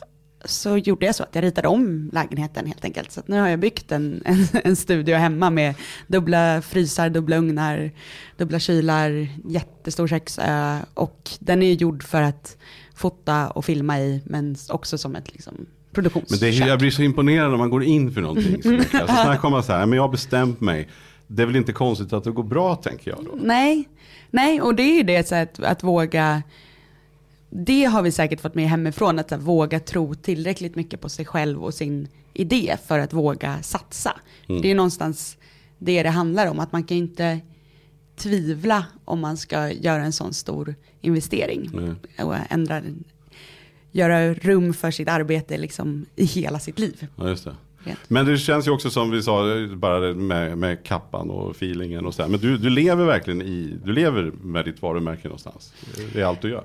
så 0.45 0.77
gjorde 0.77 1.05
jag 1.05 1.15
så 1.15 1.23
att 1.23 1.35
jag 1.35 1.43
ritade 1.43 1.67
om 1.67 2.09
lägenheten 2.13 2.65
helt 2.65 2.85
enkelt. 2.85 3.11
Så 3.11 3.21
nu 3.25 3.39
har 3.39 3.47
jag 3.47 3.59
byggt 3.59 3.91
en, 3.91 4.21
en, 4.25 4.47
en 4.63 4.75
studio 4.75 5.15
hemma 5.15 5.49
med 5.49 5.75
dubbla 6.07 6.61
frysar, 6.61 7.09
dubbla 7.09 7.37
ugnar, 7.37 7.91
dubbla 8.37 8.59
kylar, 8.59 9.27
jättestor 9.45 10.07
köksö. 10.07 10.79
Och 10.93 11.29
den 11.39 11.63
är 11.63 11.73
gjord 11.73 12.03
för 12.03 12.21
att 12.21 12.57
fota 12.95 13.49
och 13.49 13.65
filma 13.65 13.99
i, 13.99 14.21
men 14.25 14.55
också 14.69 14.97
som 14.97 15.15
ett 15.15 15.33
liksom, 15.33 15.53
Men 15.57 15.67
produktionskök. 15.93 16.39
det 16.39 16.47
är, 16.47 16.67
jag 16.67 16.79
blir 16.79 16.91
så 16.91 17.01
imponerad 17.01 17.49
när 17.51 17.57
man 17.57 17.69
går 17.69 17.83
in 17.83 18.13
för 18.13 18.21
någonting. 18.21 18.63
Så 18.63 18.69
mycket. 18.69 19.01
Alltså, 19.01 19.15
så 19.15 19.21
här 19.21 19.37
kommer 19.37 19.57
man 19.57 19.63
så 19.63 19.73
här, 19.73 19.85
men 19.85 19.95
jag 19.95 20.03
har 20.03 20.09
bestämt 20.09 20.61
mig. 20.61 20.87
Det 21.27 21.41
är 21.41 21.45
väl 21.45 21.55
inte 21.55 21.73
konstigt 21.73 22.13
att 22.13 22.23
det 22.23 22.31
går 22.31 22.43
bra 22.43 22.75
tänker 22.75 23.11
jag 23.11 23.25
då. 23.25 23.31
Nej, 23.41 23.89
nej, 24.31 24.61
och 24.61 24.75
det 24.75 24.83
är 24.83 24.95
ju 24.95 25.03
det 25.03 25.27
så 25.27 25.35
att, 25.35 25.59
att 25.59 25.83
våga, 25.83 26.43
det 27.49 27.83
har 27.83 28.01
vi 28.01 28.11
säkert 28.11 28.41
fått 28.41 28.55
med 28.55 28.69
hemifrån, 28.69 29.19
att, 29.19 29.31
att 29.31 29.41
våga 29.41 29.79
tro 29.79 30.15
tillräckligt 30.15 30.75
mycket 30.75 31.01
på 31.01 31.09
sig 31.09 31.25
själv 31.25 31.63
och 31.63 31.73
sin 31.73 32.07
idé 32.33 32.77
för 32.87 32.99
att 32.99 33.13
våga 33.13 33.61
satsa. 33.61 34.19
Mm. 34.49 34.61
Det 34.61 34.71
är 34.71 34.75
någonstans 34.75 35.37
det 35.77 36.03
det 36.03 36.09
handlar 36.09 36.47
om, 36.47 36.59
att 36.59 36.71
man 36.71 36.83
kan 36.83 36.97
inte 36.97 37.39
tvivla 38.15 38.85
om 39.05 39.19
man 39.19 39.37
ska 39.37 39.71
göra 39.71 40.03
en 40.03 40.13
sån 40.13 40.33
stor 40.33 40.75
investering 41.01 41.69
Nej. 41.73 42.25
och 42.25 42.35
ändra, 42.49 42.81
göra 43.91 44.33
rum 44.33 44.73
för 44.73 44.91
sitt 44.91 45.09
arbete 45.09 45.57
liksom 45.57 46.05
i 46.15 46.25
hela 46.25 46.59
sitt 46.59 46.79
liv. 46.79 47.07
Ja, 47.15 47.29
just 47.29 47.43
det. 47.45 47.55
Men 48.07 48.25
det 48.25 48.37
känns 48.37 48.67
ju 48.67 48.71
också 48.71 48.89
som 48.89 49.11
vi 49.11 49.23
sa, 49.23 49.43
bara 49.75 50.13
med, 50.13 50.57
med 50.57 50.83
kappan 50.83 51.29
och 51.29 51.51
feelingen 51.51 52.05
och 52.05 52.13
så 52.13 52.21
här. 52.21 52.29
Men 52.29 52.39
du, 52.39 52.57
du 52.57 52.69
lever 52.69 53.05
verkligen 53.05 53.41
i, 53.41 53.77
du 53.83 53.93
lever 53.93 54.31
med 54.41 54.65
ditt 54.65 54.81
varumärke 54.81 55.23
någonstans. 55.23 55.73
Det 56.13 56.21
är 56.21 56.25
allt 56.25 56.41
du 56.41 56.49
gör. 56.49 56.63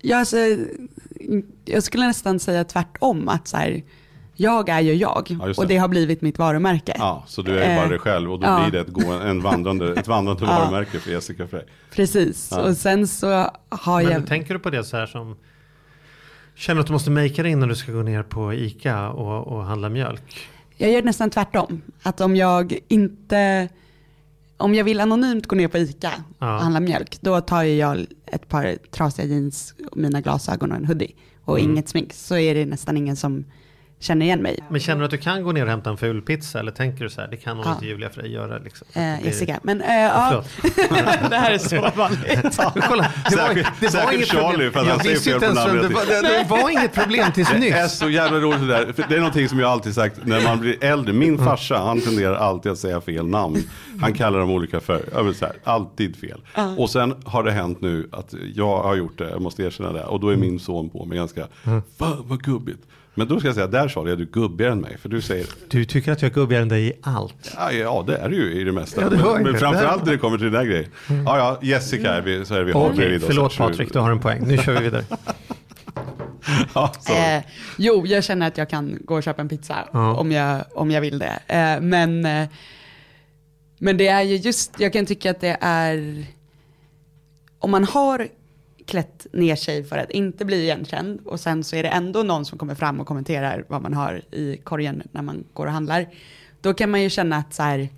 Ja, 0.00 0.16
alltså, 0.16 0.36
jag 1.64 1.82
skulle 1.82 2.06
nästan 2.06 2.38
säga 2.38 2.64
tvärtom, 2.64 3.28
att 3.28 3.48
så 3.48 3.56
här, 3.56 3.82
jag 4.34 4.68
är 4.68 4.80
ju 4.80 4.94
jag 4.94 5.26
Ja, 5.30 5.46
det. 5.46 5.58
och 5.58 5.66
det 5.66 5.76
har 5.76 5.88
blivit 5.88 6.20
mitt 6.22 6.38
varumärke. 6.38 6.94
Ja, 6.98 7.24
så 7.26 7.42
du 7.42 7.58
är 7.58 7.70
ju 7.70 7.76
bara 7.76 7.84
Eh, 7.84 7.90
dig 7.90 7.98
själv 7.98 8.32
och 8.32 8.40
då 8.40 8.46
ja. 8.46 8.60
blir 8.60 8.72
det 8.72 8.80
ett, 8.80 8.92
gå, 8.92 9.12
en 9.12 9.42
vandrande, 9.42 9.92
ett 9.94 10.08
vandrande 10.08 10.44
Ja. 10.46 10.58
varumärke 10.58 10.98
för 11.00 11.10
Jessica 11.10 11.46
Frey. 11.46 11.62
Precis, 11.92 12.48
Ja. 12.52 12.60
och 12.60 12.76
sen 12.76 13.08
så 13.08 13.50
har 13.68 14.02
Men 14.02 14.12
jag... 14.12 14.26
tänker 14.26 14.54
du 14.54 14.60
på 14.60 14.70
det 14.70 14.84
så 14.84 14.96
här 14.96 15.06
som 15.06 15.36
Känner 16.54 16.74
du 16.76 16.80
att 16.80 16.86
du 16.86 16.92
måste 16.92 17.10
makea 17.10 17.42
dig 17.42 17.52
in 17.52 17.60
när 17.60 17.66
du 17.66 17.74
ska 17.76 17.92
gå 17.92 18.02
ner 18.02 18.22
på 18.22 18.54
ICA 18.54 19.08
och, 19.10 19.46
och 19.56 19.64
handla 19.64 19.88
mjölk? 19.88 20.48
Jag 20.76 20.90
gör 20.90 21.02
nästan 21.02 21.30
tvärtom. 21.30 21.82
Att 22.02 22.20
om 22.20 22.36
jag 22.36 22.78
inte, 22.88 23.68
om 24.58 24.74
jag 24.74 24.84
vill 24.84 25.00
anonymt 25.00 25.46
gå 25.46 25.56
ner 25.56 25.68
på 25.68 25.78
ICA 25.78 26.12
Ja. 26.38 26.54
och 26.56 26.62
handla 26.62 26.80
mjölk, 26.80 27.20
då 27.20 27.40
tar 27.40 27.62
jag 27.62 28.06
ett 28.26 28.48
par 28.48 28.76
trasiga 28.90 29.26
jeans, 29.26 29.74
mina 29.96 30.20
glasögon 30.20 30.70
och 30.72 30.76
en 30.78 30.84
hoodie 30.86 31.12
och 31.44 31.58
Mm. 31.58 31.70
inget 31.70 31.88
smink. 31.88 32.12
Så 32.12 32.36
är 32.36 32.54
det 32.54 32.66
nästan 32.66 32.96
ingen 32.96 33.16
som 33.16 33.44
känner 34.00 34.26
igen 34.26 34.42
mig. 34.42 34.58
Men 34.70 34.80
känner 34.80 34.98
du 34.98 35.04
att 35.04 35.10
du 35.10 35.16
kan 35.16 35.42
gå 35.42 35.52
ner 35.52 35.62
och 35.62 35.68
hämta 35.70 35.90
en 35.90 35.96
ful 35.96 36.22
pizza 36.22 36.58
eller 36.60 36.72
tänker 36.72 37.04
du 37.04 37.10
så 37.10 37.20
här, 37.20 37.28
det 37.28 37.36
kan 37.36 37.56
nog 37.56 37.66
Ja. 37.66 37.72
inte 37.74 37.86
Julia 37.86 38.10
Frey 38.10 38.30
göra 38.32 38.58
liksom? 38.58 38.86
Så 38.92 38.98
Eh, 39.00 39.24
Jessica, 39.26 39.60
men 39.62 39.80
eh, 39.82 39.94
ja, 39.94 40.44
det 41.30 41.36
här 41.36 41.50
är 41.52 41.58
så 41.58 41.80
vanligt. 41.96 42.58
Men 42.74 42.82
kolla, 42.88 43.12
det 43.30 43.36
var, 43.36 43.42
Särskilt- 43.46 43.68
det 43.80 43.94
var 43.94 44.12
inget 44.12 44.28
Charlie, 44.28 44.50
problem. 44.52 44.72
för 44.72 44.80
att 44.80 44.86
han 44.86 44.94
Jag 44.96 45.00
säger 45.02 45.14
visste 45.14 45.30
fel 45.30 45.34
inte 45.34 45.46
ens 45.46 45.58
på 45.58 45.66
vem 45.66 45.76
det 45.76 45.82
namnet. 45.82 46.08
var. 46.08 46.22
Det, 46.22 46.38
det 46.38 46.46
var 46.62 46.70
inget 46.70 46.94
problem 46.94 47.32
tills 47.32 47.48
Det 47.60 47.70
är 47.70 47.82
nyss. 47.82 47.98
så 47.98 48.10
jävla 48.10 48.38
roligt 48.38 48.60
det 48.60 48.66
där. 48.66 48.92
För 48.92 49.04
det 49.08 49.14
är 49.14 49.18
någonting 49.18 49.48
som 49.48 49.58
jag 49.58 49.70
alltid 49.70 49.94
sagt 49.94 50.18
när 50.26 50.40
man 50.44 50.60
blir 50.60 50.84
äldre. 50.84 51.12
Min 51.12 51.38
farsa, 51.38 51.78
han 51.78 52.00
tenderar 52.00 52.34
alltid 52.34 52.72
att 52.72 52.78
säga 52.78 53.00
fel 53.00 53.26
namn. 53.26 53.62
Han 54.00 54.12
kallar 54.14 54.38
dem 54.38 54.50
olika 54.50 54.80
för, 54.80 55.22
vill 55.24 55.34
säga, 55.34 55.52
alltid 55.64 56.16
fel. 56.16 56.40
Och 56.76 56.90
sen 56.90 57.14
har 57.24 57.42
det 57.42 57.52
hänt 57.52 57.80
nu 57.80 58.08
att 58.12 58.34
jag 58.54 58.82
har 58.82 58.96
gjort 58.96 59.18
det, 59.18 59.30
jag 59.30 59.42
måste 59.42 59.62
erkänna 59.62 59.92
det. 59.92 60.04
Och 60.04 60.20
då 60.20 60.28
är 60.28 60.36
min 60.36 60.58
son 60.60 60.90
på 60.90 61.04
mig 61.04 61.18
ganska, 61.18 61.46
fan 61.98 62.24
vad 62.28 62.42
gubbigt. 62.42 62.82
Men 63.18 63.28
då 63.28 63.38
ska 63.38 63.48
jag 63.48 63.54
säga, 63.54 63.66
där 63.66 63.88
Charlie 63.88 64.12
är 64.12 64.16
du 64.16 64.26
gubbigare 64.26 64.72
än 64.72 64.80
mig. 64.80 64.98
För 64.98 65.08
du 65.08 65.20
säger, 65.20 65.46
Du 65.68 65.84
tycker 65.84 66.12
att 66.12 66.22
jag 66.22 66.30
är 66.30 66.34
gubbigare 66.34 66.62
än 66.62 66.68
dig 66.68 66.88
i 66.88 66.92
allt. 67.02 67.52
ja, 67.56 67.72
ja 67.72 68.04
det 68.06 68.16
är 68.16 68.28
du 68.28 68.36
ju 68.36 68.60
i 68.60 68.64
det 68.64 68.72
mesta. 68.72 69.00
Ja, 69.00 69.08
det 69.08 69.16
men 69.16 69.42
men 69.42 69.46
jag. 69.52 69.60
framförallt 69.60 70.04
när 70.04 70.12
det 70.12 70.18
kommer 70.18 70.36
till 70.38 70.44
den 70.44 70.54
där 70.54 70.64
grejen. 70.64 70.90
Ja, 71.08 71.38
ja, 71.38 71.58
Jessica 71.62 72.14
är 72.14 72.22
vi, 72.22 72.44
så 72.44 72.54
är 72.54 72.64
vi 72.64 72.72
har 72.72 72.90
Okej, 72.92 73.16
oss. 73.16 73.22
förlåt 73.26 73.52
Så- 73.52 73.62
Patrik, 73.62 73.92
du 73.92 73.98
har 73.98 74.10
en 74.10 74.20
poäng. 74.20 74.42
Nu 74.46 74.58
kör 74.58 74.72
vi 74.74 74.80
vidare. 74.80 75.04
Ja. 76.74 76.92
Eh, 77.10 77.42
jo, 77.76 78.06
jag 78.06 78.24
känner 78.24 78.46
att 78.48 78.58
jag 78.58 78.70
kan 78.70 78.98
gå 79.04 79.14
och 79.16 79.22
köpa 79.22 79.42
en 79.42 79.48
pizza 79.48 79.88
Ja. 79.92 80.14
om, 80.16 80.32
jag, 80.32 80.64
om 80.74 80.90
jag 80.90 81.00
vill 81.00 81.18
det. 81.18 81.38
Eh, 81.46 81.80
men, 81.80 82.24
eh, 82.26 82.48
men 83.78 83.96
det 83.96 84.08
är 84.08 84.22
ju 84.22 84.36
just, 84.36 84.80
jag 84.80 84.92
kan 84.92 85.06
tycka 85.06 85.30
att 85.30 85.40
det 85.40 85.56
är, 85.60 86.24
om 87.58 87.70
man 87.70 87.84
har 87.84 88.28
klätt 88.88 89.26
ner 89.32 89.56
sig 89.56 89.84
för 89.84 89.98
att 89.98 90.10
inte 90.10 90.44
bli 90.44 90.62
igenkänd 90.62 91.20
och 91.24 91.40
sen 91.40 91.64
så 91.64 91.76
är 91.76 91.82
det 91.82 91.88
ändå 91.88 92.22
någon 92.22 92.44
som 92.44 92.58
kommer 92.58 92.74
fram 92.74 93.00
och 93.00 93.06
kommenterar 93.06 93.64
vad 93.68 93.82
man 93.82 93.94
har 93.94 94.22
i 94.30 94.56
korgen 94.56 95.02
när 95.12 95.22
man 95.22 95.44
går 95.52 95.66
och 95.66 95.72
handlar. 95.72 96.06
Då 96.60 96.74
kan 96.74 96.90
man 96.90 97.02
ju 97.02 97.10
känna 97.10 97.36
att 97.36 97.54
så 97.54 97.62
här, 97.62 97.88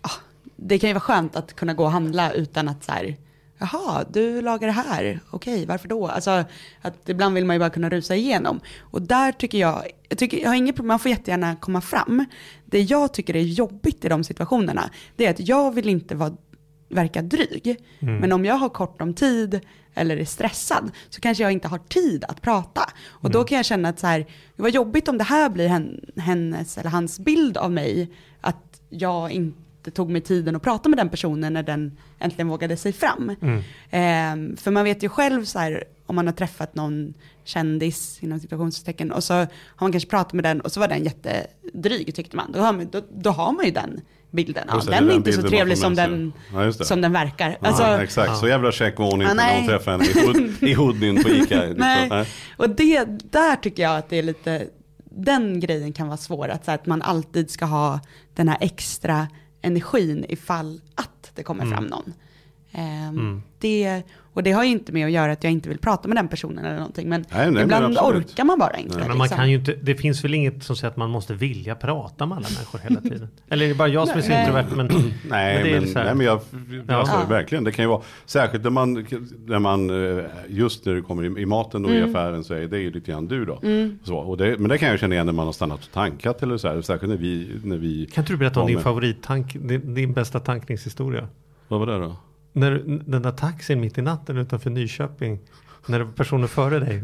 ah, 0.00 0.10
det 0.56 0.78
kan 0.78 0.90
ju 0.90 0.94
vara 0.94 1.00
skönt 1.00 1.36
att 1.36 1.54
kunna 1.54 1.74
gå 1.74 1.84
och 1.84 1.90
handla 1.90 2.32
utan 2.32 2.68
att 2.68 2.84
så 2.84 2.92
här, 2.92 3.16
jaha, 3.58 4.04
du 4.10 4.42
lagar 4.42 4.66
det 4.68 4.72
här, 4.72 5.20
okej, 5.30 5.66
varför 5.66 5.88
då? 5.88 6.06
Alltså, 6.06 6.44
att 6.82 7.08
ibland 7.08 7.34
vill 7.34 7.44
man 7.44 7.56
ju 7.56 7.60
bara 7.60 7.70
kunna 7.70 7.88
rusa 7.88 8.16
igenom. 8.16 8.60
Och 8.80 9.02
där 9.02 9.32
tycker 9.32 9.58
jag, 9.58 9.86
jag, 10.08 10.18
tycker, 10.18 10.38
jag 10.38 10.48
har 10.48 10.56
inget 10.56 10.76
problem, 10.76 10.88
man 10.88 10.98
får 10.98 11.10
jättegärna 11.10 11.56
komma 11.56 11.80
fram. 11.80 12.24
Det 12.64 12.80
jag 12.80 13.14
tycker 13.14 13.36
är 13.36 13.40
jobbigt 13.40 14.04
i 14.04 14.08
de 14.08 14.24
situationerna, 14.24 14.90
det 15.16 15.26
är 15.26 15.30
att 15.30 15.48
jag 15.48 15.74
vill 15.74 15.88
inte 15.88 16.14
vara, 16.14 16.36
verka 16.88 17.22
dryg. 17.22 17.76
Men 18.20 18.32
om 18.32 18.44
jag 18.44 18.54
har 18.54 18.68
kort 18.68 19.02
om 19.02 19.14
tid 19.14 19.60
eller 19.94 20.16
är 20.16 20.24
stressad 20.24 20.90
så 21.10 21.20
kanske 21.20 21.42
jag 21.42 21.52
inte 21.52 21.68
har 21.68 21.78
tid 21.78 22.24
att 22.28 22.42
prata. 22.42 22.82
Och 23.08 23.30
då 23.30 23.44
kan 23.44 23.56
jag 23.56 23.64
känna 23.64 23.88
att 23.88 23.98
så 23.98 24.06
här, 24.06 24.26
det 24.56 24.62
var 24.62 24.68
jobbigt 24.68 25.08
om 25.08 25.18
det 25.18 25.24
här 25.24 25.48
blir 25.50 25.68
hen, 25.68 26.00
hennes 26.16 26.78
eller 26.78 26.90
hans 26.90 27.18
bild 27.18 27.56
av 27.56 27.70
mig, 27.72 28.08
att 28.40 28.80
jag 28.88 29.30
inte 29.30 29.90
tog 29.90 30.10
mig 30.10 30.20
tiden 30.20 30.56
att 30.56 30.62
prata 30.62 30.88
med 30.88 30.98
den 30.98 31.08
personen 31.08 31.52
när 31.52 31.62
den 31.62 31.96
äntligen 32.18 32.48
vågade 32.48 32.76
sig 32.76 32.92
fram. 32.92 33.36
Ehm, 33.90 34.56
för 34.56 34.70
man 34.70 34.84
vet 34.84 35.02
ju 35.02 35.08
själv 35.08 35.44
så 35.44 35.58
här, 35.58 35.84
om 36.06 36.16
man 36.16 36.26
har 36.26 36.34
träffat 36.34 36.74
någon 36.74 37.14
kändis 37.44 38.22
inom 38.22 38.40
situationstecken 38.40 39.12
och 39.12 39.24
så 39.24 39.34
har 39.34 39.48
man 39.80 39.92
kanske 39.92 40.10
pratat 40.10 40.32
med 40.32 40.44
den 40.44 40.60
och 40.60 40.72
så 40.72 40.80
var 40.80 40.88
den 40.88 41.04
jättedryg 41.04 42.14
tyckte 42.14 42.36
man. 42.36 42.52
Då 42.52 42.60
har 42.60 42.72
man, 42.72 42.88
då, 42.90 43.02
då 43.14 43.30
har 43.30 43.52
man 43.52 43.64
ju 43.64 43.70
den 43.70 44.00
bilden. 44.30 44.64
Ja, 44.68 44.80
den 44.84 44.94
är 44.94 45.00
den 45.00 45.10
inte 45.10 45.32
så 45.32 45.42
trevlig 45.42 45.78
som 45.78 45.94
den, 45.94 46.32
Ja, 46.52 46.72
som 46.72 47.00
den 47.00 47.12
verkar. 47.12 47.58
Ja, 47.60 47.68
Alltså, 47.68 47.84
exakt, 48.02 48.36
så 48.36 48.48
jävla 48.48 48.72
check 48.72 48.98
var 48.98 49.10
hon 49.10 49.22
inte 49.22 49.30
Ja, 49.30 49.34
när 49.34 49.56
hon 49.58 49.66
träffade 49.66 50.04
henne 50.04 50.20
i, 50.20 50.26
hood, 50.26 50.62
i 50.62 50.74
hoodien 50.74 51.22
på 51.22 51.28
Ica. 51.28 51.60
Liksom. 51.60 51.74
Nej. 51.76 52.08
Nej. 52.08 52.26
Och 52.56 52.70
det, 52.70 53.04
där 53.30 53.56
tycker 53.56 53.82
jag 53.82 53.96
att 53.96 54.08
det 54.08 54.16
är 54.16 54.22
lite, 54.22 54.66
den 55.10 55.60
grejen 55.60 55.92
kan 55.92 56.06
vara 56.06 56.16
svår, 56.16 56.48
att, 56.48 56.64
så 56.64 56.70
att 56.70 56.86
man 56.86 57.02
alltid 57.02 57.50
ska 57.50 57.64
ha 57.64 58.00
den 58.34 58.48
här 58.48 58.58
extra 58.60 59.28
energin 59.62 60.24
ifall 60.28 60.80
att 60.94 61.30
det 61.34 61.42
kommer 61.42 61.66
fram 61.66 61.84
någon. 61.84 62.12
Ehm, 62.72 63.42
det, 63.58 64.02
och 64.38 64.44
det 64.44 64.52
har 64.52 64.64
ju 64.64 64.70
inte 64.70 64.92
med 64.92 65.06
att 65.06 65.12
göra 65.12 65.32
att 65.32 65.44
jag 65.44 65.52
inte 65.52 65.68
vill 65.68 65.78
prata 65.78 66.08
med 66.08 66.16
den 66.16 66.28
personen 66.28 66.64
eller 66.64 66.76
någonting, 66.76 67.08
men 67.08 67.20
Nej, 67.20 67.28
nej, 67.40 67.50
men 67.50 67.62
ibland 67.62 67.98
absolut. 67.98 68.30
orkar 68.30 68.44
man 68.44 68.58
bara 68.58 68.76
inte. 68.76 68.98
Nej. 68.98 69.08
Men 69.08 69.18
man 69.18 69.24
liksom. 69.24 69.36
kan 69.36 69.50
ju 69.50 69.56
inte, 69.56 69.72
det 69.82 69.94
finns 69.94 70.24
väl 70.24 70.34
inget 70.34 70.62
som 70.62 70.76
säger 70.76 70.90
att 70.90 70.96
man 70.96 71.10
måste 71.10 71.34
vilja 71.34 71.74
prata 71.74 72.26
med 72.26 72.36
alla 72.38 72.46
människor 72.56 72.78
hela 72.78 73.00
tiden. 73.00 73.28
Eller 73.48 73.64
är 73.64 73.68
det 73.68 73.74
bara 73.74 73.88
jag 73.88 74.08
som 74.08 74.18
är 74.18 74.22
så 74.22 74.32
introvert? 74.32 74.66
Men, 74.76 74.86
Nej, 75.30 75.54
men 75.62 75.64
det 75.64 75.76
är 75.76 75.80
men, 75.80 75.88
så 75.88 75.98
här- 75.98 76.04
nej, 76.06 76.14
men 76.14 76.26
jag, 76.26 76.40
alltså, 76.98 77.14
Ja. 77.14 77.26
verkligen, 77.28 77.64
det 77.64 77.72
kan 77.72 77.82
ju 77.84 77.88
vara, 77.88 78.02
särskilt 78.26 78.64
när 78.64 78.70
man, 78.70 79.06
när 79.46 79.58
man 79.58 80.18
eh, 80.18 80.24
just 80.48 80.86
när 80.86 80.94
du 80.94 81.02
kommer 81.02 81.38
i, 81.38 81.42
i 81.42 81.46
maten 81.46 81.84
och 81.84 81.90
i 81.90 81.96
Mm. 81.98 82.10
affären 82.10 82.44
så 82.44 82.54
är 82.54 82.66
det 82.66 82.78
ju 82.78 82.90
lite 82.90 83.10
grann 83.10 83.26
du 83.28 83.44
då. 83.44 83.60
Så, 84.04 84.16
och 84.16 84.36
det, 84.36 84.58
men 84.58 84.68
det 84.68 84.78
kan 84.78 84.88
jag 84.88 84.98
känna 85.00 85.14
igen 85.14 85.26
när 85.26 85.32
man 85.32 85.46
har 85.46 85.52
stannat 85.52 85.84
och 85.84 85.92
tankat 85.92 86.42
eller 86.42 86.56
så 86.56 86.68
här, 86.68 86.80
särskilt 86.82 87.10
när 87.10 87.18
vi, 87.18 87.50
när 87.64 87.76
vi 87.76 88.06
kan 88.12 88.22
inte 88.22 88.32
du 88.32 88.36
berätta 88.36 88.60
om 88.60 88.66
din 88.66 88.80
favorittank, 88.80 89.52
din, 89.60 89.94
din 89.94 90.12
bästa 90.12 90.40
tankningshistoria? 90.40 91.28
Vad 91.68 91.80
var 91.80 91.86
det 91.86 91.98
då? 91.98 92.16
När 92.58 92.82
den 93.06 93.22
där 93.22 93.32
taxin 93.32 93.80
mitt 93.80 93.98
i 93.98 94.02
natten 94.02 94.36
utanför 94.36 94.70
Nyköping, 94.70 95.38
när 95.86 95.98
det 95.98 96.04
var 96.04 96.12
personer 96.12 96.46
före 96.46 96.78
dig. 96.78 97.02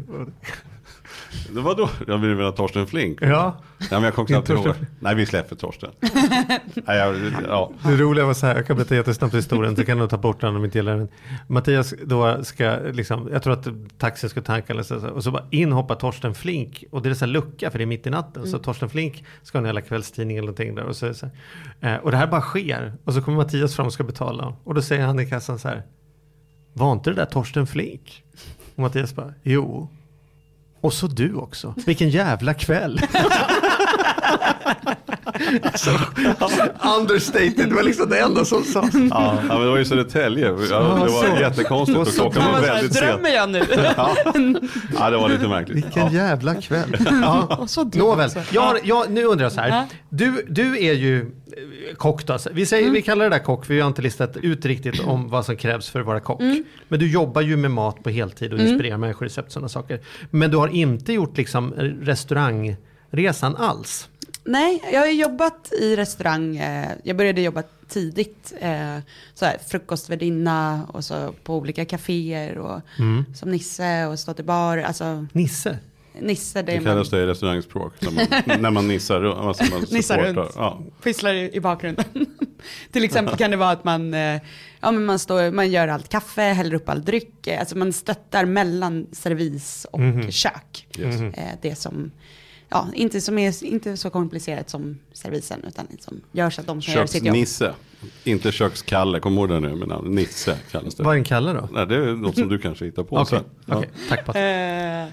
Det 1.49 1.61
var 1.61 1.75
då, 1.75 1.89
jag 2.07 2.17
ville 2.17 2.33
väl 2.33 2.45
ha 2.45 2.51
Torsten 2.51 2.87
Flink. 2.87 3.21
Ja, 3.21 3.57
Ja, 3.77 3.87
men 3.91 4.03
jag 4.03 4.13
kommer 4.13 4.27
knappt 4.27 4.49
ihåg. 4.49 4.63
Torsten. 4.63 4.85
Nej, 4.99 5.15
vi 5.15 5.25
släpper 5.25 5.55
Torsten. 5.55 5.89
Nej, 6.75 6.97
jag, 6.97 7.15
ja. 7.47 7.71
det 7.83 7.95
roliga 7.95 8.25
var 8.25 8.33
så 8.33 8.45
här, 8.45 8.55
jag 8.55 8.67
kan 8.67 8.75
berätta 8.75 8.95
jättesnabbt 8.95 9.33
historien, 9.35 9.75
så 9.75 9.85
kan 9.85 9.97
du 9.97 10.07
ta 10.07 10.17
bort 10.17 10.41
den 10.41 10.55
om 10.55 10.65
inte 10.65 10.77
gillar 10.77 10.97
den. 10.97 11.07
Mattias 11.47 11.93
då 12.05 12.43
ska, 12.43 12.77
liksom, 12.93 13.29
jag 13.31 13.43
tror 13.43 13.53
att 13.53 13.67
taxin 13.97 14.29
ska 14.29 14.41
tanka 14.41 14.73
eller 14.73 14.83
så, 14.83 15.09
och 15.09 15.23
så 15.23 15.31
bara 15.31 15.45
in 15.49 15.71
hoppar 15.71 15.95
Torsten 15.95 16.35
Flink 16.35 16.83
och 16.91 17.01
det 17.01 17.09
är 17.09 17.13
så 17.13 17.25
här 17.25 17.31
lucka 17.31 17.71
för 17.71 17.77
det 17.77 17.83
är 17.83 17.85
mitt 17.85 18.07
i 18.07 18.09
natten. 18.09 18.47
Så 18.47 18.59
Torsten 18.59 18.89
Flink 18.89 19.23
ska 19.43 19.57
ha 19.57 19.61
en 19.61 19.65
jävla 19.65 19.81
kvällstidning 19.81 20.37
eller 20.37 20.45
någonting 20.45 20.75
där 20.75 20.83
och 20.83 20.95
så, 20.95 21.13
så 21.13 21.29
här, 21.81 21.95
eh, 21.95 21.99
Och 22.03 22.11
det 22.11 22.17
här 22.17 22.27
bara 22.27 22.41
sker 22.41 22.93
och 23.03 23.13
så 23.13 23.21
kommer 23.21 23.37
Mattias 23.37 23.75
fram 23.75 23.85
och 23.85 23.93
ska 23.93 24.03
betala 24.03 24.55
och 24.63 24.73
då 24.73 24.81
säger 24.81 25.05
han 25.05 25.19
i 25.19 25.25
kassan 25.25 25.59
så 25.59 25.67
här, 25.67 25.83
var 26.73 26.93
inte 26.93 27.09
det 27.09 27.15
där 27.15 27.25
Torsten 27.25 27.67
Flink? 27.67 28.23
Och 28.75 28.79
Mattias 28.79 29.15
bara, 29.15 29.33
jo. 29.43 29.89
Och 30.85 30.93
så 30.93 31.07
du 31.07 31.33
också. 31.35 31.73
Vilken 31.85 32.09
jävla 32.09 32.53
kväll. 32.53 33.01
så, 35.75 35.89
understated, 36.99 37.69
det 37.69 37.75
var 37.75 37.83
liksom 37.83 38.09
det 38.09 38.19
enda 38.19 38.45
som 38.45 38.63
sades. 38.63 38.93
Ja, 39.09 39.37
men 39.47 39.59
det 39.61 39.69
var 39.69 39.77
ju 39.77 39.85
Södertälje. 39.85 40.45
Ja, 40.45 40.79
det 41.05 41.11
var 41.11 41.39
jättekonstigt 41.39 41.97
och 41.99 42.07
klockan 42.07 42.51
var 42.51 42.61
väldigt 42.61 42.93
sen. 42.93 43.07
drömmer 43.07 43.29
jag 43.29 43.49
nu? 43.49 43.63
Ja. 43.97 44.15
ja, 44.99 45.09
det 45.09 45.17
var 45.17 45.29
lite 45.29 45.47
märkligt. 45.47 45.75
Vilken 45.85 46.03
Ja. 46.05 46.11
jävla 46.11 46.55
kväll. 46.55 46.97
Ja. 47.21 47.67
Nåväl, 47.93 48.29
jag, 48.51 48.77
jag, 48.83 49.09
nu 49.11 49.23
undrar 49.25 49.45
jag 49.45 49.51
så 49.51 49.61
här. 49.61 49.85
Du, 50.09 50.45
du 50.49 50.77
är 50.87 50.93
ju 50.93 51.31
kock 51.97 52.25
då. 52.25 52.37
Vi, 52.51 52.65
säger, 52.65 52.89
vi 52.89 53.01
kallar 53.01 53.29
det 53.29 53.35
där 53.35 53.43
kock, 53.43 53.65
för 53.65 53.73
vi 53.73 53.79
har 53.79 53.87
inte 53.87 54.01
listat 54.01 54.37
ut 54.37 54.65
riktigt 54.65 54.99
om 54.99 55.29
vad 55.29 55.45
som 55.45 55.57
krävs 55.57 55.89
för 55.89 55.99
att 55.99 56.05
vara 56.05 56.19
kock. 56.19 56.41
Men 56.87 56.99
du 56.99 57.11
jobbar 57.11 57.41
ju 57.41 57.57
med 57.57 57.71
mat 57.71 58.03
på 58.03 58.09
heltid 58.09 58.53
och 58.53 58.59
inspirerar 58.59 58.97
människor 58.97 59.25
recept 59.25 59.45
och 59.45 59.51
sådana 59.51 59.69
saker. 59.69 59.99
Men 60.31 60.51
du 60.51 60.57
har 60.57 60.67
inte 60.67 61.13
gjort 61.13 61.37
liksom 61.37 61.73
restaurangresan 62.01 63.55
alls. 63.55 64.09
Nej, 64.43 64.83
jag 64.93 64.99
har 64.99 65.07
jobbat 65.07 65.73
i 65.73 65.95
restaurang. 65.95 66.57
Eh, 66.57 66.89
jag 67.03 67.17
började 67.17 67.41
jobba 67.41 67.63
tidigt. 67.87 68.53
Eh, 68.59 68.97
så 69.33 69.45
här, 69.45 69.57
frukostvärdinna 69.67 70.87
och 70.91 71.03
så 71.03 71.33
på 71.43 71.55
olika 71.55 71.85
kaféer 71.85 72.57
och 72.57 72.81
som 73.35 73.51
Nisse 73.51 74.05
och 74.05 74.19
stått 74.19 74.39
i 74.39 74.43
bar. 74.43 74.77
Alltså 74.77 75.25
Nisse. 75.31 75.79
Nisse, 76.21 76.61
det 76.61 76.65
Det 76.65 76.71
är 76.71 76.81
man 76.81 76.85
kallas 76.93 77.09
det 77.09 77.17
i 77.23 77.25
restaurangspråk. 77.25 77.93
När 78.01 78.11
man, 78.11 78.25
när 78.61 78.71
man 78.71 78.87
nissar. 78.87 79.23
Alltså 79.23 79.63
man 79.71 79.81
Nissar 79.91 80.17
runt. 80.33 80.51
Ja. 80.55 80.81
pysslar 81.03 81.33
i, 81.33 81.49
i 81.53 81.59
bakgrunden. 81.59 82.05
Till 82.91 83.03
exempel 83.03 83.37
kan 83.37 83.51
det 83.51 83.57
vara 83.57 83.71
att 83.71 83.83
man, 83.83 84.13
eh, 84.13 84.41
ja, 84.81 84.91
men 84.91 85.05
man, 85.05 85.19
står, 85.19 85.51
man 85.51 85.71
gör 85.71 85.87
allt 85.87 86.09
kaffe, 86.09 86.41
häller 86.41 86.73
upp 86.73 86.89
all 86.89 87.05
dryck. 87.05 87.47
eh, 87.47 87.59
Alltså 87.59 87.77
man 87.77 87.93
stöttar 87.93 88.45
mellan 88.45 89.07
servis 89.11 89.85
och 89.91 89.99
kök. 90.29 90.87
Yes. 90.99 91.21
Eh, 91.21 91.29
det 91.61 91.75
som, 91.75 92.11
ja, 92.69 92.87
inte, 92.93 93.21
som 93.21 93.37
är, 93.37 93.63
inte 93.65 93.97
så 93.97 94.09
komplicerat 94.09 94.69
som 94.69 94.99
servisen, 95.13 95.63
utan 95.67 95.87
som 95.99 96.21
gör 96.31 96.49
så 96.49 96.61
att 96.61 96.67
de 96.67 96.81
som 96.81 96.93
gör 96.93 97.05
sitt 97.05 97.23
jobb. 97.25 97.35
Köksnisse. 97.35 97.73
Inte 98.23 98.51
kökskalle. 98.51 99.19
Du 99.19 99.29
ihåg 99.29 99.49
det 99.49 99.59
nu 99.59 99.75
namn? 99.75 100.15
Nisse 100.15 100.57
kallas 100.71 100.95
det. 100.95 101.03
Vad 101.03 101.13
är 101.13 101.17
en 101.17 101.23
kalle 101.23 101.53
då? 101.53 101.69
Nej, 101.71 101.85
det 101.87 101.95
är 101.95 102.15
något 102.15 102.35
som 102.37 102.49
du 102.49 102.59
kanske 102.59 102.85
hittar 102.85 103.03
på 103.03 103.17
Okej. 103.17 103.39
Ja. 103.65 103.75
okej. 103.77 103.89
tack 104.09 104.25
Patrik. 104.25 104.43
Eh, 104.43 105.07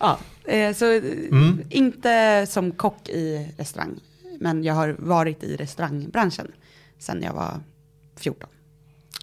ja, 0.00 0.18
så 0.74 0.92
eh, 0.92 1.02
Mm. 1.30 1.60
inte 1.70 2.46
som 2.48 2.70
kock 2.70 3.08
i 3.08 3.48
restaurang, 3.58 4.00
men 4.40 4.64
jag 4.64 4.74
har 4.74 4.96
varit 4.98 5.42
i 5.44 5.56
restaurangbranschen 5.56 6.52
sedan 6.98 7.22
jag 7.22 7.32
var 7.32 7.60
14. 8.16 8.48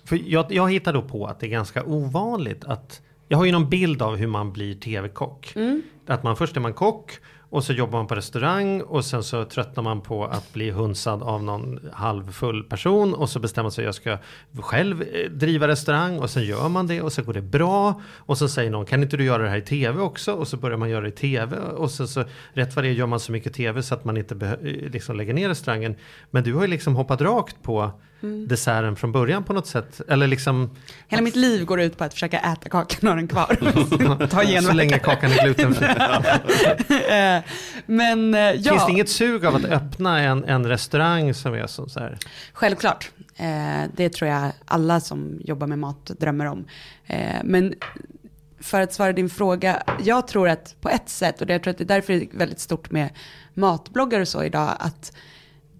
För 0.05 0.19
jag, 0.25 0.51
jag 0.51 0.71
hittar 0.71 0.93
då 0.93 1.01
på 1.01 1.25
att 1.27 1.39
det 1.39 1.45
är 1.45 1.49
ganska 1.49 1.83
ovanligt 1.83 2.63
att 2.63 3.01
jag 3.27 3.37
har 3.37 3.45
ju 3.45 3.51
någon 3.51 3.69
bild 3.69 4.01
av 4.01 4.15
hur 4.15 4.27
man 4.27 4.53
blir 4.53 4.75
tv-kock. 4.75 5.53
Att 6.07 6.23
man 6.23 6.35
först 6.35 6.55
är 6.57 6.61
man 6.61 6.73
kock 6.73 7.11
och 7.55 7.63
så 7.63 7.73
jobbar 7.73 7.99
man 7.99 8.07
på 8.07 8.15
restaurang 8.15 8.81
och 8.81 9.05
sen 9.05 9.23
så 9.23 9.45
tröttnar 9.45 9.83
man 9.83 10.01
på 10.01 10.25
att 10.25 10.53
bli 10.53 10.71
hunsad 10.71 11.23
av 11.23 11.43
någon 11.43 11.79
halvfull 11.93 12.63
person. 12.63 13.13
Och 13.13 13.29
så 13.29 13.39
bestämmer 13.39 13.63
man 13.63 13.71
sig 13.71 13.81
att 13.81 13.85
jag 13.85 13.95
ska 13.95 14.17
själv 14.61 15.01
eh, 15.01 15.29
driva 15.29 15.67
restaurang. 15.67 16.19
Och 16.19 16.29
sen 16.29 16.43
gör 16.43 16.69
man 16.69 16.87
det 16.87 17.01
och 17.01 17.13
så 17.13 17.23
går 17.23 17.33
det 17.33 17.41
bra. 17.41 18.01
Och 18.15 18.37
så 18.37 18.47
säger 18.47 18.71
någon 18.71 18.85
kan 18.85 19.03
inte 19.03 19.17
du 19.17 19.23
göra 19.23 19.43
det 19.43 19.49
här 19.49 19.57
i 19.57 19.61
tv 19.61 20.01
också? 20.01 20.33
Och 20.33 20.47
så 20.47 20.57
börjar 20.57 20.77
man 20.77 20.89
göra 20.89 21.01
det 21.01 21.07
i 21.07 21.11
tv. 21.11 21.57
Och 21.57 21.91
sen 21.91 22.07
så 22.07 22.23
rätt 22.53 22.75
vad 22.75 22.85
det 22.85 22.89
är 22.89 22.93
gör 22.93 23.07
man 23.07 23.19
så 23.19 23.31
mycket 23.31 23.53
tv 23.53 23.83
så 23.83 23.93
att 23.93 24.05
man 24.05 24.17
inte 24.17 24.35
eh, 24.45 24.91
liksom 24.91 25.15
lägger 25.15 25.33
ner 25.33 25.49
restaurangen. 25.49 25.95
Men 26.31 26.43
du 26.43 26.53
har 26.53 26.61
ju 26.61 26.67
liksom 26.67 26.95
hoppat 26.95 27.21
rakt 27.21 27.63
på 27.63 27.91
desserten 28.21 28.95
från 28.95 29.11
början 29.11 29.43
på 29.43 29.53
något 29.53 29.67
sätt 29.67 30.01
eller 30.07 30.27
liksom 30.27 30.69
Hela 31.07 31.21
mitt 31.21 31.35
liv 31.35 31.65
går 31.65 31.81
ut 31.81 31.97
på 31.97 32.03
att 32.03 32.13
försöka 32.13 32.39
äta 32.39 32.69
kakan 32.69 32.99
och 33.01 33.07
ha 33.09 33.15
den 33.15 33.27
kvar. 33.27 34.27
Ta 34.27 34.61
så 34.61 34.73
länge 34.73 34.99
kakan 34.99 35.31
är 35.31 35.43
glutenfri. 35.43 35.87
Eh, 37.09 37.43
Men 37.85 38.33
eh, 38.33 38.39
ja, 38.39 38.71
Finns 38.71 38.85
det 38.85 38.91
inget 38.91 39.09
sug 39.09 39.45
av 39.45 39.55
att 39.55 39.65
öppna 39.65 40.19
en, 40.21 40.43
en 40.43 40.67
restaurang 40.67 41.33
som 41.33 41.53
är 41.53 41.67
som 41.67 41.89
så 41.89 41.99
här? 41.99 42.17
självklart. 42.53 43.11
Eh, 43.35 43.89
Det 43.95 44.09
tror 44.09 44.31
jag 44.31 44.51
alla 44.65 44.99
som 44.99 45.41
jobbar 45.43 45.67
med 45.67 45.79
mat 45.79 46.05
drömmer 46.19 46.45
om. 46.45 46.65
Men 47.43 47.73
för 48.59 48.81
att 48.81 48.93
svara 48.93 49.13
din 49.13 49.29
fråga, 49.29 49.83
jag 50.03 50.27
tror 50.27 50.49
att 50.49 50.75
på 50.81 50.89
ett 50.89 51.09
sätt, 51.09 51.41
och 51.41 51.49
jag 51.49 51.63
tror 51.63 51.71
att 51.71 51.77
det 51.77 51.83
är 51.83 51.85
därför 51.85 52.13
det 52.13 52.23
är 52.33 52.37
väldigt 52.37 52.59
stort 52.59 52.91
med 52.91 53.09
matbloggar 53.53 54.19
och 54.19 54.27
så 54.27 54.43
idag, 54.43 54.75
att 54.79 55.11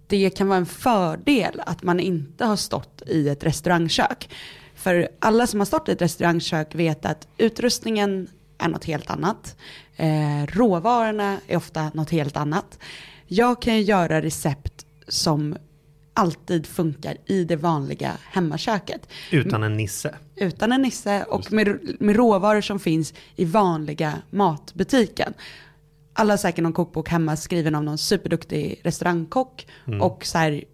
det 0.06 0.30
kan 0.30 0.48
vara 0.48 0.58
en 0.58 0.66
fördel 0.66 1.62
att 1.66 1.82
man 1.82 2.00
inte 2.00 2.44
har 2.44 2.56
stått 2.56 3.02
i 3.06 3.28
ett 3.28 3.44
restaurangkök. 3.44 4.30
För 4.74 5.08
alla 5.18 5.46
som 5.46 5.60
har 5.60 5.64
stått 5.64 5.88
i 5.88 5.92
ett 5.92 6.02
restaurangkök 6.02 6.74
vet 6.74 7.06
att 7.06 7.28
utrustningen 7.38 8.28
är 8.58 8.68
något 8.68 8.84
helt 8.84 9.10
annat. 9.10 9.56
Eh, 9.96 10.46
råvarorna 10.46 11.38
är 11.46 11.56
ofta 11.56 11.90
något 11.94 12.10
helt 12.10 12.36
annat. 12.36 12.78
Jag 13.26 13.62
kan 13.62 13.76
ju 13.76 13.82
göra 13.82 14.22
recept 14.22 14.86
som 15.08 15.56
alltid 16.14 16.66
funkar 16.66 17.16
i 17.26 17.44
det 17.44 17.56
vanliga 17.56 18.12
hemmaköket. 18.22 19.08
Utan 19.30 19.62
en 19.62 19.76
nisse. 19.76 20.14
Utan 20.36 20.72
en 20.72 20.82
nisse 20.82 21.24
och 21.24 21.52
med, 21.52 21.78
med 22.00 22.16
råvaror 22.16 22.60
som 22.60 22.78
finns 22.78 23.14
i 23.36 23.44
vanliga 23.44 24.12
matbutiken. 24.30 25.34
Alla 26.18 26.32
har 26.32 26.38
säkert 26.38 26.62
någon 26.62 26.72
kokbok 26.72 27.08
hemma 27.08 27.36
skriven 27.36 27.74
av 27.74 27.84
någon 27.84 27.98
superduktig 27.98 28.80
restaurangkock. 28.84 29.66
Och 30.02 30.26
så 30.26 30.38
här, 30.38 30.64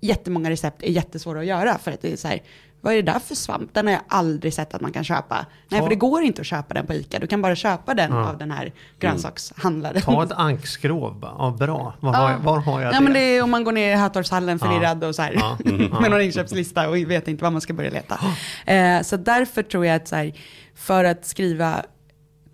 jättemånga 0.00 0.50
recept 0.50 0.82
är 0.82 0.90
jättesvåra 0.90 1.40
att 1.40 1.46
göra 1.46 1.78
för 1.78 1.92
att 1.92 2.02
det 2.02 2.12
är 2.12 2.16
så 2.16 2.28
här, 2.28 2.42
vad 2.80 2.92
är 2.92 2.96
det 3.02 3.12
där 3.12 3.18
för 3.18 3.34
svamp? 3.34 3.74
Den 3.74 3.86
har 3.86 3.92
jag 3.92 4.02
aldrig 4.08 4.54
sett 4.54 4.74
att 4.74 4.80
man 4.80 4.92
kan 4.92 5.04
köpa. 5.04 5.46
Nej, 5.68 5.80
Ta- 5.80 5.86
för 5.86 5.90
det 5.90 5.96
går 5.96 6.22
inte 6.22 6.40
att 6.40 6.46
köpa 6.46 6.74
den 6.74 6.86
på 6.86 6.94
ICA. 6.94 7.18
Du 7.18 7.26
kan 7.26 7.42
bara 7.42 7.54
köpa 7.56 7.94
den 7.94 8.12
Ja. 8.12 8.28
av 8.28 8.38
den 8.38 8.50
här 8.50 8.72
grönsakshandlaren. 9.00 10.02
Ta 10.02 10.22
ett 10.22 10.32
ankskrov 10.32 11.20
bara. 11.20 11.34
Ja, 11.38 11.56
bra. 11.58 11.94
Var, 12.00 12.12
har, 12.12 12.30
jag, 12.30 12.38
var 12.38 12.58
har 12.58 12.80
jag 12.80 12.94
Ja, 12.94 12.98
det? 12.98 13.04
men 13.04 13.12
det 13.12 13.20
är 13.20 13.42
om 13.42 13.50
man 13.50 13.64
går 13.64 13.72
ner 13.72 13.92
i 13.92 13.96
Hötorgshallen 13.96 14.58
förvirrad 14.58 15.04
och 15.04 15.14
så 15.14 15.22
här, 15.22 15.32
Ja. 15.40 15.58
Mm. 15.64 15.90
med 16.02 16.10
någon 16.10 16.20
inköpslista 16.20 16.88
och 16.88 16.96
vet 16.96 17.28
inte 17.28 17.44
var 17.44 17.50
man 17.50 17.60
ska 17.60 17.72
börja 17.72 17.90
leta. 17.90 18.20
Eh, 18.66 19.02
så 19.02 19.16
därför 19.16 19.62
tror 19.62 19.86
jag 19.86 19.96
att 19.96 20.08
så 20.08 20.16
här, 20.16 20.32
för 20.74 21.04
att 21.04 21.26
skriva 21.26 21.82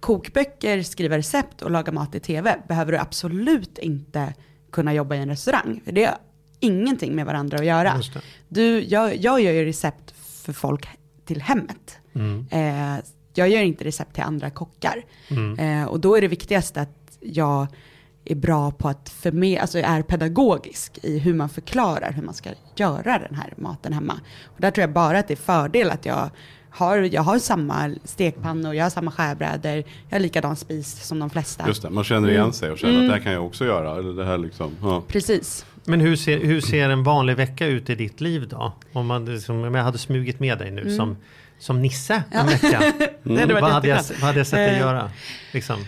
kokböcker, 0.05 0.83
skriva 0.83 1.19
recept 1.19 1.63
och 1.63 1.71
laga 1.71 1.93
mat 1.93 2.15
i 2.15 2.21
tv 2.21 2.57
behöver 2.69 2.93
du 2.93 2.99
absolut 2.99 3.79
inte 3.79 4.35
kunna 4.73 4.95
jobba 4.95 5.15
i 5.15 5.19
en 5.19 5.29
restaurang. 5.29 5.81
För 5.85 5.93
det 5.93 6.05
har 6.05 6.19
ingenting 6.61 7.15
med 7.15 7.27
varandra 7.27 7.59
att 7.59 7.65
göra. 7.65 8.01
Du, 8.49 8.81
jag, 8.81 9.17
jag 9.17 9.41
gör 9.41 9.53
ju 9.53 9.65
recept 9.65 10.15
för 10.45 10.53
folk 10.53 10.89
till 11.25 11.43
hemmet. 11.43 11.99
Mm. 12.15 12.47
Eh, 12.51 13.05
jag 13.35 13.49
gör 13.49 13.63
inte 13.63 13.85
recept 13.85 14.15
till 14.15 14.23
andra 14.23 14.51
kockar. 14.51 15.05
Eh, 15.59 15.85
och 15.85 16.01
då 16.01 16.17
är 16.17 16.21
det 16.21 16.29
viktigaste 16.29 16.81
att 16.81 17.19
jag 17.21 17.67
är 18.25 18.35
bra 18.35 18.71
på 18.71 18.89
att 18.89 19.09
förmedla, 19.09 19.61
alltså 19.61 19.79
är 19.79 20.03
pedagogisk 20.03 20.99
i 21.03 21.19
hur 21.19 21.35
man 21.35 21.49
förklarar 21.49 22.13
hur 22.13 22.23
man 22.23 22.35
ska 22.35 22.51
göra 22.77 23.19
den 23.19 23.35
här 23.35 23.55
maten 23.57 23.93
hemma. 23.93 24.21
Och 24.45 24.61
där 24.61 24.71
tror 24.71 24.83
jag 24.83 24.93
bara 24.93 25.19
att 25.19 25.29
det 25.29 25.35
är 25.35 25.37
fördel 25.37 25.91
att 25.91 26.07
jag 26.07 26.31
har, 26.75 26.99
jag 26.99 27.23
har 27.23 27.39
samma 27.39 27.91
stekpannor, 28.05 28.75
jag 28.75 28.85
har 28.85 28.91
samma 28.91 29.11
skärbrädor, 29.11 29.85
jag 30.09 30.17
har 30.17 30.21
likadan 30.21 30.57
spis 30.57 31.07
som 31.07 31.19
de 31.19 31.31
flesta. 31.31 31.65
Just 31.67 31.83
det, 31.83 31.91
man 31.91 32.05
känner 32.05 32.31
igen 32.31 32.53
sig 32.53 32.71
och 32.71 32.79
känner 32.79 33.01
att 33.01 33.09
det 33.09 33.13
här 33.13 33.21
kan 33.21 33.33
jag 33.33 33.47
också 33.47 33.65
göra. 33.65 33.99
Eller 33.99 34.13
det 34.13 34.25
här 34.25 34.39
liksom, 34.39 34.71
ja. 34.83 35.03
Precis. 35.09 35.67
Men 35.85 36.01
hur 36.01 36.17
ser, 36.17 36.39
hur 36.39 36.61
ser 36.61 36.91
en 36.91 37.03
vanlig 37.03 37.37
vecka 37.37 37.67
ut 37.67 37.91
i 37.91 37.95
ditt 37.95 38.21
liv 38.21 38.49
då? 38.49 38.73
Om, 38.93 39.07
man, 39.07 39.25
liksom, 39.25 39.65
om 39.65 39.75
jag 39.75 39.85
hade 39.85 39.99
smugit 39.99 40.41
med 40.41 40.59
dig 40.59 40.71
nu 40.71 40.97
som, 40.97 41.17
som 41.59 41.83
Nisse 41.83 42.23
en 42.31 42.47
vecka. 42.47 42.79
Varit 43.23 43.53
vad, 43.53 43.71
hade 43.71 43.89
jag, 43.89 43.97
vad 43.97 44.21
hade 44.21 44.39
jag 44.39 44.47
sett 44.47 44.57
dig 44.57 44.75
Eh, 44.75 44.79
göra? 44.79 45.11
Liksom, 45.53 45.85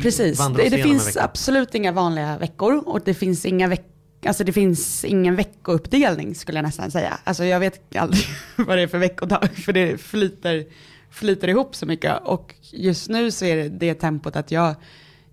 Precis, 0.00 0.48
det, 0.56 0.68
det 0.68 0.82
finns 0.82 1.16
absolut 1.16 1.74
inga 1.74 1.92
vanliga 1.92 2.38
veckor 2.38 2.82
och 2.86 3.00
det 3.04 3.14
finns 3.14 3.46
inga 3.46 3.68
veck 3.68 3.86
Alltså 4.26 4.44
det 4.44 4.52
finns 4.52 5.04
ingen 5.04 5.36
veckouppdelning 5.36 6.34
skulle 6.34 6.58
jag 6.58 6.64
nästan 6.64 6.90
säga. 6.90 7.18
Alltså 7.24 7.44
jag 7.44 7.60
vet 7.60 7.96
aldrig 7.96 8.24
vad 8.56 8.78
det 8.78 8.82
är 8.82 8.86
för 8.86 8.98
veckodag 8.98 9.48
för 9.54 9.72
det 9.72 9.98
flyter, 10.00 10.64
flyter 11.10 11.48
ihop 11.48 11.74
så 11.74 11.86
mycket. 11.86 12.22
Och 12.24 12.54
just 12.70 13.08
nu 13.08 13.30
så 13.30 13.44
är 13.44 13.56
det 13.56 13.68
det 13.68 13.94
tempot 13.94 14.36
att 14.36 14.50
jag, 14.50 14.74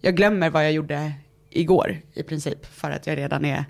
jag 0.02 0.15
glömmer 0.15 0.49
vad 0.49 0.65
jag 0.65 0.71
gjorde 0.71 1.13
igår 1.49 2.02
i 2.13 2.23
princip. 2.23 2.65
För 2.65 2.91
att 2.91 3.08
jag 3.08 3.17
redan 3.17 3.45
är 3.45 3.65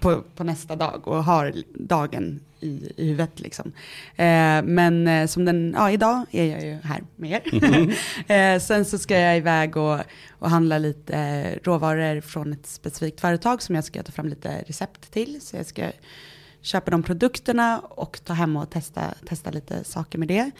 på, 0.00 0.22
på 0.34 0.44
nästa 0.44 0.76
dag 0.76 1.08
och 1.08 1.24
har 1.24 1.52
dagen 1.74 2.40
i, 2.60 2.92
i 2.96 3.06
huvudet. 3.06 3.40
Liksom. 3.40 3.72
Eh, 4.16 4.62
men 4.62 5.08
eh, 5.08 5.26
som 5.26 5.44
den, 5.44 5.74
ja 5.76 5.90
idag 5.90 6.26
är 6.30 6.44
jag 6.44 6.64
ju 6.64 6.74
här 6.74 7.02
med 7.16 7.30
er. 7.30 7.94
eh, 8.54 8.60
sen 8.60 8.84
så 8.84 8.98
ska 8.98 9.18
jag 9.18 9.36
iväg 9.36 9.76
och, 9.76 10.00
och 10.30 10.50
handla 10.50 10.78
lite 10.78 11.16
eh, 11.16 11.58
råvaror 11.62 12.20
från 12.20 12.52
ett 12.52 12.66
specifikt 12.66 13.20
företag 13.20 13.62
som 13.62 13.74
jag 13.74 13.84
ska 13.84 14.02
ta 14.02 14.12
fram 14.12 14.28
lite 14.28 14.62
recept 14.66 15.12
till. 15.12 15.40
Så 15.40 15.56
jag 15.56 15.66
ska 15.66 15.90
köpa 16.60 16.90
de 16.90 17.02
produkterna 17.02 17.78
och 17.78 18.20
ta 18.24 18.32
hem 18.32 18.56
och 18.56 18.70
testa, 18.70 19.14
testa 19.26 19.50
lite 19.50 19.84
saker 19.84 20.18
med 20.18 20.28
det. 20.28 20.50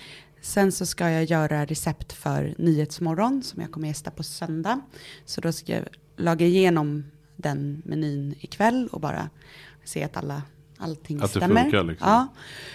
Sen 0.40 0.72
så 0.72 0.86
ska 0.86 1.10
jag 1.10 1.24
göra 1.24 1.64
recept 1.64 2.12
för 2.12 2.54
Nyhetsmorgon 2.58 3.42
som 3.42 3.62
jag 3.62 3.72
kommer 3.72 3.88
gästa 3.88 4.10
på 4.10 4.22
söndag. 4.22 4.80
Så 5.24 5.40
då 5.40 5.52
ska 5.52 5.72
jag 5.72 5.84
laga 6.16 6.46
igenom 6.46 7.04
den 7.36 7.82
menyn 7.84 8.34
ikväll 8.40 8.88
och 8.92 9.00
bara 9.00 9.30
se 9.84 10.04
att 10.04 10.16
alla, 10.16 10.42
allting 10.78 11.16
Att 11.16 11.22
det 11.22 11.28
stämmer. 11.40 11.62
funkar, 11.62 11.84
liksom. 11.84 12.08
Ja. 12.08 12.28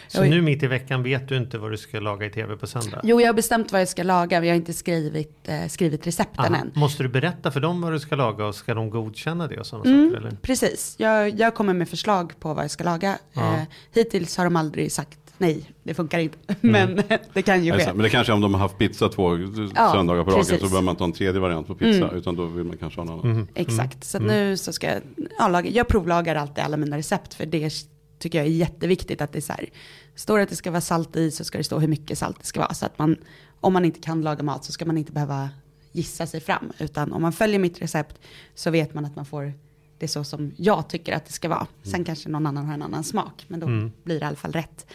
så 0.08 0.24
nu 0.24 0.42
mitt 0.42 0.64
i 0.64 0.68
veckan 0.68 1.04
vet 1.04 1.28
du 1.28 1.38
inte 1.38 1.58
vad 1.58 1.72
du 1.72 1.78
ska 1.78 2.00
laga 2.00 2.26
i 2.26 2.30
tv 2.30 2.58
på 2.58 2.68
söndag? 2.68 3.02
Jo, 3.04 3.22
jag 3.22 3.28
har 3.28 3.34
bestämt 3.34 3.72
vad 3.72 3.82
jag 3.82 3.88
ska 3.90 4.04
laga, 4.04 4.40
men 4.40 4.48
jag 4.50 4.54
har 4.56 4.60
inte 4.60 4.74
skrivit, 4.74 5.50
eh, 5.50 5.68
skrivit 5.68 6.08
recepten 6.08 6.46
Aha. 6.54 6.56
än. 6.64 6.72
Måste 6.76 7.04
du 7.04 7.10
berätta 7.10 7.52
för 7.52 7.60
dem 7.60 7.82
vad 7.82 7.92
du 7.92 8.00
ska 8.00 8.16
laga 8.16 8.46
och 8.46 8.56
ska 8.56 8.74
de 8.74 8.90
godkänna 8.90 9.48
det 9.48 9.60
och 9.60 9.66
sådana 9.66 9.90
Mm. 9.90 10.10
saker? 10.10 10.18
Eller? 10.28 10.38
Precis, 10.42 10.96
jag, 11.00 11.30
jag 11.40 11.56
kommer 11.56 11.74
med 11.74 11.90
förslag 11.90 12.34
på 12.40 12.54
vad 12.54 12.64
jag 12.64 12.72
ska 12.72 12.84
laga. 12.84 13.18
Ja. 13.34 13.54
Eh, 13.56 13.64
hittills 13.94 14.38
har 14.38 14.44
de 14.46 14.56
aldrig 14.56 14.92
sagt 14.92 15.20
nej, 15.40 15.72
det 15.84 15.94
funkar 15.94 16.20
inte. 16.20 16.38
Mm. 16.62 16.94
Men 16.96 17.04
det 17.34 17.42
kan 17.42 17.66
ju 17.66 17.72
ske. 17.72 17.86
Men 17.94 17.98
det 18.04 18.10
kanske 18.10 18.34
är 18.34 18.36
om 18.36 18.42
de 18.42 18.54
har 18.54 18.62
haft 18.62 18.78
pizza 18.78 19.10
två 19.10 19.38
Ja, 19.76 19.92
söndagar 19.94 20.24
på 20.24 20.32
raken 20.32 20.46
så 20.46 20.56
behöver 20.56 20.82
man 20.82 20.92
inte 20.94 21.04
ha 21.04 21.08
en 21.08 21.14
tredje 21.14 21.42
variant 21.42 21.68
på 21.68 21.76
pizza. 21.76 22.04
Mm. 22.04 22.16
Utan 22.16 22.36
då 22.36 22.46
vill 22.46 22.64
man 22.66 22.78
kanske 22.78 23.02
ha 23.02 23.08
en 23.08 23.14
annan. 23.14 23.32
Mhm. 23.32 23.48
Exakt, 23.56 24.04
så 24.04 24.18
att 24.18 24.24
nu 24.24 24.58
så 24.58 24.74
ska 24.74 24.88
jag, 24.88 25.02
ja, 25.38 25.48
laga, 25.48 25.70
jag 25.70 25.88
provlagar 25.88 26.36
alltid 26.36 26.64
alla 26.64 26.78
mina 26.78 26.98
recept 26.98 27.34
för 27.34 27.46
det 27.46 27.72
tycker 28.20 28.38
jag 28.38 28.48
är 28.48 28.52
jätteviktigt 28.52 29.22
att 29.22 29.32
det 29.32 29.40
är 29.40 29.42
så 29.42 29.54
här, 29.54 29.70
står 30.16 30.38
det 30.38 30.44
att 30.44 30.50
det 30.50 30.56
ska 30.56 30.72
vara 30.72 30.82
salt 30.82 31.16
i 31.16 31.32
så 31.32 31.44
ska 31.44 31.58
det 31.58 31.64
stå 31.64 31.80
hur 31.80 31.88
mycket 31.88 32.18
salt 32.18 32.38
det 32.40 32.46
ska 32.46 32.60
vara. 32.60 32.74
Så 32.74 32.86
att 32.86 32.98
man, 33.00 33.16
om 33.60 33.74
man 33.74 33.86
inte 33.86 34.00
kan 34.00 34.22
laga 34.22 34.44
mat 34.44 34.66
så 34.66 34.72
ska 34.72 34.86
man 34.86 34.98
inte 34.98 35.12
behöva 35.12 35.50
gissa 35.92 36.28
sig 36.28 36.40
fram. 36.42 36.72
Utan 36.80 37.12
om 37.14 37.22
man 37.22 37.34
följer 37.34 37.60
mitt 37.60 37.82
recept 37.82 38.20
så 38.56 38.72
vet 38.72 38.94
man 38.94 39.06
att 39.06 39.16
man 39.16 39.26
får 39.26 39.54
det 40.00 40.08
så 40.08 40.24
som 40.24 40.52
jag 40.58 40.90
tycker 40.90 41.14
att 41.14 41.26
det 41.26 41.34
ska 41.34 41.50
vara. 41.50 41.68
Sen 41.84 42.04
kanske 42.04 42.30
någon 42.30 42.46
annan 42.46 42.66
har 42.66 42.74
en 42.74 42.82
annan 42.82 43.04
smak, 43.04 43.46
men 43.48 43.60
då 43.60 43.68
Mm. 43.68 43.92
blir 44.04 44.20
det 44.20 44.24
i 44.24 44.28
alla 44.28 44.36
fall 44.36 44.52
rätt. 44.52 44.86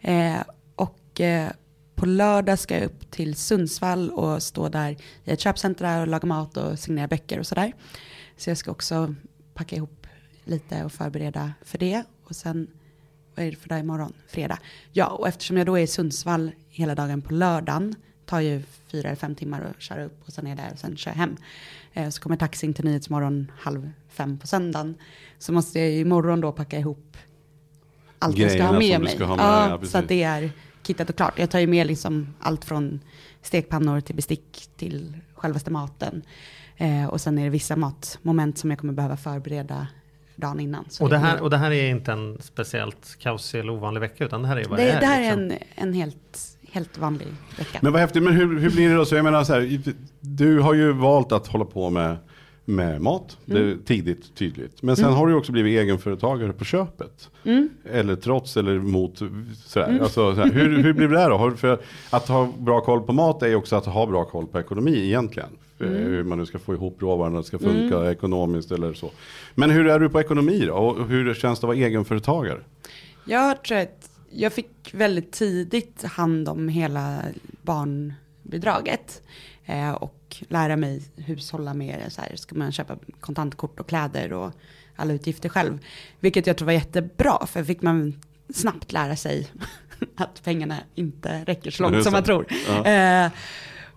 Eh, 0.00 0.42
och 0.74 1.20
eh, 1.20 1.50
på 1.94 2.06
lördag 2.06 2.58
ska 2.58 2.74
jag 2.74 2.84
upp 2.84 3.10
till 3.10 3.34
Sundsvall 3.34 4.10
och 4.10 4.42
stå 4.42 4.68
där 4.68 4.96
i 5.24 5.30
ett 5.30 5.40
köpcenter 5.40 6.00
och 6.00 6.08
laga 6.08 6.26
mat 6.26 6.56
och 6.56 6.78
signera 6.78 7.08
böcker 7.08 7.38
och 7.38 7.46
sådär. 7.46 7.72
Så 8.36 8.50
jag 8.50 8.58
ska 8.58 8.70
också 8.70 9.14
packa 9.54 9.76
ihop 9.76 10.06
lite 10.44 10.84
och 10.84 10.92
förbereda 10.92 11.52
för 11.62 11.78
det. 11.78 12.02
Och 12.24 12.36
sen, 12.36 12.66
vad 13.34 13.46
är 13.46 13.50
det 13.50 13.56
för 13.56 13.68
dag 13.68 13.80
imorgon? 13.80 14.12
Fredag. 14.28 14.58
Ja, 14.92 15.06
och 15.06 15.28
eftersom 15.28 15.56
jag 15.56 15.66
då 15.66 15.78
är 15.78 15.82
i 15.82 15.86
Sundsvall 15.86 16.50
hela 16.68 16.94
dagen 16.94 17.22
på 17.22 17.32
lördagen, 17.32 17.94
tar 18.24 18.40
ju 18.40 18.62
fyra 18.86 19.08
eller 19.08 19.16
fem 19.16 19.34
timmar 19.34 19.60
att 19.62 19.82
köra 19.82 20.04
upp 20.04 20.22
och 20.26 20.32
sen 20.32 20.46
är 20.46 20.50
jag 20.50 20.58
där 20.58 20.72
och 20.72 20.78
sen 20.78 20.96
kör 20.96 21.10
jag 21.10 21.16
hem. 21.16 21.36
Eh, 21.92 22.08
så 22.08 22.22
kommer 22.22 22.36
taxin 22.36 22.74
till 22.74 22.84
Nyhetsmorgon 22.84 23.52
halv 23.58 23.90
fem 24.08 24.38
på 24.38 24.46
söndagen. 24.46 24.94
Så 25.38 25.52
måste 25.52 25.80
jag 25.80 25.92
imorgon 25.92 26.40
då 26.40 26.52
packa 26.52 26.78
ihop 26.78 27.16
allt 28.18 28.38
jag 28.38 28.50
ska 28.50 28.62
ha 28.62 28.78
med 28.78 29.00
mig. 29.00 29.18
ha 29.18 29.36
med, 29.36 29.44
ja, 29.44 29.78
ja, 29.80 29.86
så 29.86 29.98
att 29.98 30.08
det 30.08 30.22
är 30.22 30.50
kittat 30.82 31.10
och 31.10 31.16
klart. 31.16 31.38
Jag 31.38 31.50
tar 31.50 31.58
ju 31.58 31.66
med 31.66 31.86
liksom 31.86 32.34
allt 32.40 32.64
från 32.64 33.00
stekpannor 33.42 34.00
till 34.00 34.14
bestick 34.14 34.68
till 34.76 35.16
självaste 35.34 35.70
maten. 35.70 36.22
Eh, 36.76 37.06
och 37.06 37.20
sen 37.20 37.38
är 37.38 37.44
det 37.44 37.50
vissa 37.50 37.76
matmoment 37.76 38.58
som 38.58 38.70
jag 38.70 38.78
kommer 38.78 38.92
behöva 38.92 39.16
förbereda 39.16 39.86
dagen 40.36 40.60
innan. 40.60 40.84
Så 40.88 41.04
Och 41.04 41.10
det, 41.10 41.18
här, 41.18 41.40
och 41.40 41.50
det 41.50 41.56
här 41.56 41.70
är 41.70 41.90
inte 41.90 42.12
en 42.12 42.38
speciellt 42.40 43.16
kaosig 43.18 43.60
eller 43.60 43.72
ovanlig 43.72 44.00
vecka 44.00 44.24
utan 44.24 44.42
det 44.42 44.48
här 44.48 44.56
är 44.56 44.64
vad 44.68 44.78
det, 44.78 44.84
det, 44.84 44.90
är. 44.90 45.00
det 45.00 45.06
här 45.06 45.20
liksom. 45.20 45.50
är 45.50 45.54
en, 45.76 45.88
en 45.88 45.92
helt, 45.92 46.58
helt 46.72 46.98
vanlig 46.98 47.28
vecka. 47.58 47.78
Men 47.82 47.92
vad 47.92 48.00
häftigt, 48.00 48.22
men 48.22 48.32
hur, 48.32 48.58
hur 48.60 48.70
blir 48.70 48.88
det 48.88 48.94
då? 48.94 49.04
Så 49.04 49.14
jag 49.14 49.24
menar 49.24 49.44
så 49.44 49.52
här, 49.52 49.80
du 50.20 50.60
har 50.60 50.74
ju 50.74 50.92
valt 50.92 51.32
att 51.32 51.46
hålla 51.46 51.64
på 51.64 51.90
med, 51.90 52.16
med 52.68 53.00
mat. 53.00 53.36
Det 53.44 53.58
Mm. 53.58 53.70
är 53.72 53.76
tidigt, 53.84 54.34
tydligt. 54.34 54.82
Men 54.82 54.96
sen 54.96 55.12
har 55.12 55.26
du 55.26 55.34
också 55.34 55.52
blivit 55.52 55.78
egenföretagare 55.80 56.52
på 56.52 56.64
köpet. 56.64 57.30
Mm. 57.44 57.68
Eller 57.90 58.16
trots 58.16 58.56
eller 58.56 58.78
mot. 58.78 59.18
Sådär. 59.64 59.98
Alltså, 60.02 60.34
så 60.34 60.40
här, 60.40 60.50
hur, 60.50 60.82
hur 60.82 60.92
blir 60.92 61.08
det 61.08 61.16
där 61.16 61.30
då? 61.30 61.50
För 61.50 61.80
att 62.10 62.28
ha 62.28 62.52
bra 62.58 62.80
koll 62.80 63.00
på 63.02 63.12
mat 63.12 63.42
är 63.42 63.54
också 63.54 63.76
att 63.76 63.86
ha 63.86 64.06
bra 64.06 64.24
koll 64.24 64.46
på 64.46 64.60
ekonomi 64.60 64.96
egentligen. 65.06 65.48
Mm. 65.80 65.92
Hur 65.94 66.24
man 66.24 66.38
nu 66.38 66.46
ska 66.46 66.58
få 66.58 66.74
ihop 66.74 67.02
råvarorna, 67.02 67.38
det 67.38 67.44
ska 67.44 67.58
funka 67.58 68.10
ekonomiskt 68.10 68.72
eller 68.72 68.94
så. 68.94 69.10
Men 69.54 69.70
hur 69.70 69.86
är 69.86 69.98
du 69.98 70.08
på 70.08 70.20
ekonomi 70.20 70.64
då? 70.66 70.74
Och 70.74 71.08
hur 71.08 71.34
känns 71.34 71.60
det 71.60 71.64
att 71.64 71.68
vara 71.68 71.76
egenföretagare? 71.86 72.60
Jag 73.24 73.62
tror 73.64 73.78
att 73.78 74.10
jag 74.30 74.52
fick 74.52 74.68
väldigt 74.92 75.32
tidigt 75.32 76.02
hand 76.04 76.48
om 76.48 76.68
hela 76.68 77.18
barnbidraget. 77.62 79.22
Eh, 79.66 79.90
och 79.90 80.36
lära 80.48 80.76
mig 80.76 81.02
hushålla 81.16 81.74
med. 81.74 82.12
Så 82.12 82.20
här, 82.20 82.36
ska 82.36 82.54
man 82.54 82.72
köpa 82.72 82.96
kontantkort 83.20 83.80
och 83.80 83.88
kläder 83.88 84.32
och 84.32 84.52
alla 84.96 85.12
utgifter 85.12 85.48
själv. 85.48 85.78
Vilket 86.20 86.46
jag 86.46 86.56
tror 86.56 86.66
var 86.66 86.72
jättebra. 86.72 87.46
För 87.46 87.64
fick 87.64 87.82
man 87.82 88.20
snabbt 88.54 88.92
lära 88.92 89.16
sig 89.16 89.48
att 90.16 90.44
pengarna 90.44 90.76
inte 90.94 91.44
räcker 91.44 91.70
så 91.70 91.82
långt 91.82 92.04
som 92.04 92.12
man 92.12 92.24
tror. 92.24 92.46
Ja. 92.68 92.84
Eh, 92.84 93.30